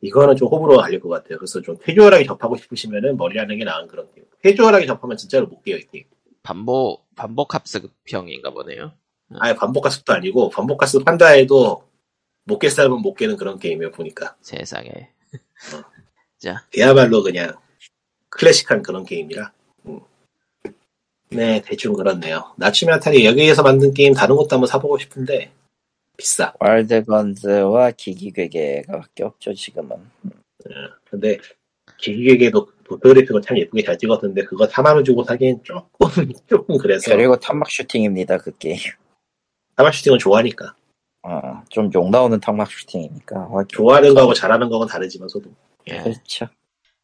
이거는 0.00 0.34
좀 0.34 0.48
호불호가 0.48 0.82
갈릴 0.82 0.98
것 0.98 1.08
같아요. 1.08 1.38
그래서 1.38 1.62
좀 1.62 1.78
캐주얼하게 1.78 2.24
접하고 2.24 2.56
싶으시면은 2.56 3.16
멀리 3.16 3.38
하는 3.38 3.56
게 3.56 3.64
나은 3.64 3.86
그런 3.86 4.12
게임. 4.12 4.26
캐주얼하게 4.42 4.86
접하면 4.86 5.16
진짜로 5.16 5.46
못 5.46 5.62
깨요, 5.62 5.76
이 5.76 5.86
게임. 5.86 6.04
반복 6.42 7.06
반복 7.14 7.54
학습형인가 7.54 8.50
보네요. 8.50 8.92
아예 9.38 9.54
반복학습도 9.54 10.12
아니고 10.12 10.50
반복학습 10.50 11.06
한다 11.06 11.28
해도 11.28 11.84
못깰 12.48 12.70
사람은 12.70 13.00
못 13.00 13.14
깨는 13.14 13.36
그런 13.36 13.60
게임이에요, 13.60 13.92
보니까. 13.92 14.34
세상에. 14.40 15.10
그야말로 16.72 17.22
그냥 17.22 17.54
클래식한 18.30 18.82
그런 18.82 19.04
게임이라. 19.04 19.52
음. 19.86 20.00
네, 21.28 21.62
대충 21.64 21.92
그렇네요. 21.92 22.52
나츠메 22.56 22.90
아타리 22.90 23.24
여기에서 23.24 23.62
만든 23.62 23.94
게임 23.94 24.12
다른 24.12 24.34
것도 24.34 24.48
한번 24.56 24.66
사보고 24.66 24.98
싶은데 24.98 25.52
비싸. 26.16 26.52
와일드건즈와 26.60 27.92
기기괴계가 27.92 28.98
밖에 28.98 29.24
없죠 29.24 29.54
지금은. 29.54 29.96
근데 31.10 31.38
기기괴계도 31.98 32.68
도트그래픽을 32.84 33.42
참 33.42 33.58
예쁘게 33.58 33.82
잘 33.82 33.98
찍었는데 33.98 34.44
그거 34.44 34.66
4만 34.66 34.94
원 34.94 35.04
주고 35.04 35.24
사기엔 35.24 35.62
조금 35.62 35.88
조금 36.46 36.78
그래서 36.78 37.14
그리고 37.14 37.36
탄막 37.36 37.70
슈팅입니다 37.70 38.38
그 38.38 38.56
게임. 38.58 38.78
사마 39.76 39.90
슈팅은 39.90 40.18
좋아하니까 40.18 40.76
어, 41.22 41.64
좀욕 41.70 42.10
나오는 42.10 42.38
탄막 42.38 42.70
슈팅이니까. 42.70 43.48
확인. 43.50 43.68
좋아하는 43.68 44.14
거하고 44.14 44.34
잘하는 44.34 44.68
거는 44.68 44.86
다르지만서도 44.86 45.50
예. 45.88 46.02
그렇죠. 46.02 46.48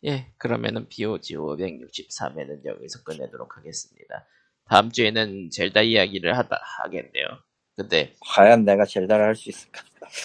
예, 0.05 0.27
그러면은 0.39 0.89
POG 0.89 1.37
563회는 1.37 2.65
여기서 2.65 3.03
끝내도록 3.03 3.57
하겠습니다. 3.57 4.27
다음 4.67 4.91
주에는 4.91 5.51
젤다 5.51 5.83
이야기를 5.83 6.37
하다 6.39 6.61
하겠네요. 6.79 7.27
근데 7.81 8.13
과연 8.21 8.65
내가 8.67 8.85
젤다를 8.85 9.25
할 9.25 9.35
수 9.35 9.49
있을까? 9.49 9.81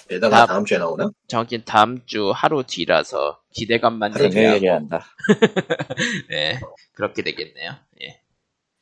게다가 0.09 0.37
다- 0.39 0.45
다음 0.47 0.65
주에 0.65 0.77
나오나? 0.77 1.09
정확히 1.27 1.63
다음 1.63 1.99
주 2.05 2.31
하루 2.35 2.63
뒤라서 2.63 3.39
기대감만 3.53 4.13
제기하고 4.13 4.67
한다. 4.71 5.05
예, 6.31 6.59
그렇게 6.93 7.21
되겠네요. 7.23 7.71
예, 8.01 8.19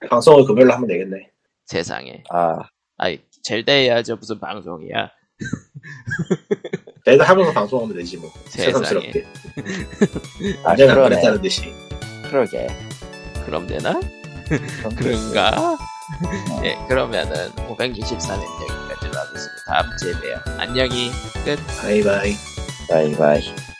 방송을 0.09 0.45
금요일로 0.45 0.73
하면 0.73 0.87
되겠네 0.87 1.29
세상에. 1.65 2.23
아, 2.29 2.57
아이, 2.97 3.19
젤다 3.43 3.71
해야죠. 3.73 4.15
무슨 4.15 4.39
방송이야. 4.39 5.11
내가 7.05 7.25
하면서 7.25 7.51
방송하면 7.51 7.95
되지 7.97 8.17
뭐 8.17 8.31
세상에. 8.47 8.71
새삼스럽게 8.71 9.25
아 10.63 10.75
그러네. 10.75 11.21
그러게. 12.29 12.67
그럼 13.45 13.67
되나? 13.67 13.99
그런가? 14.97 15.77
예, 16.63 16.77
그러면은 16.87 17.51
563회 17.67 18.43
여기까지로 18.43 19.19
하겠습니다. 19.19 19.63
다음 19.65 19.97
주에 19.97 20.11
봬요. 20.13 20.37
안녕히 20.59 21.11
끝. 21.45 21.57
바이바이 21.81 22.35
바이바이. 22.89 23.72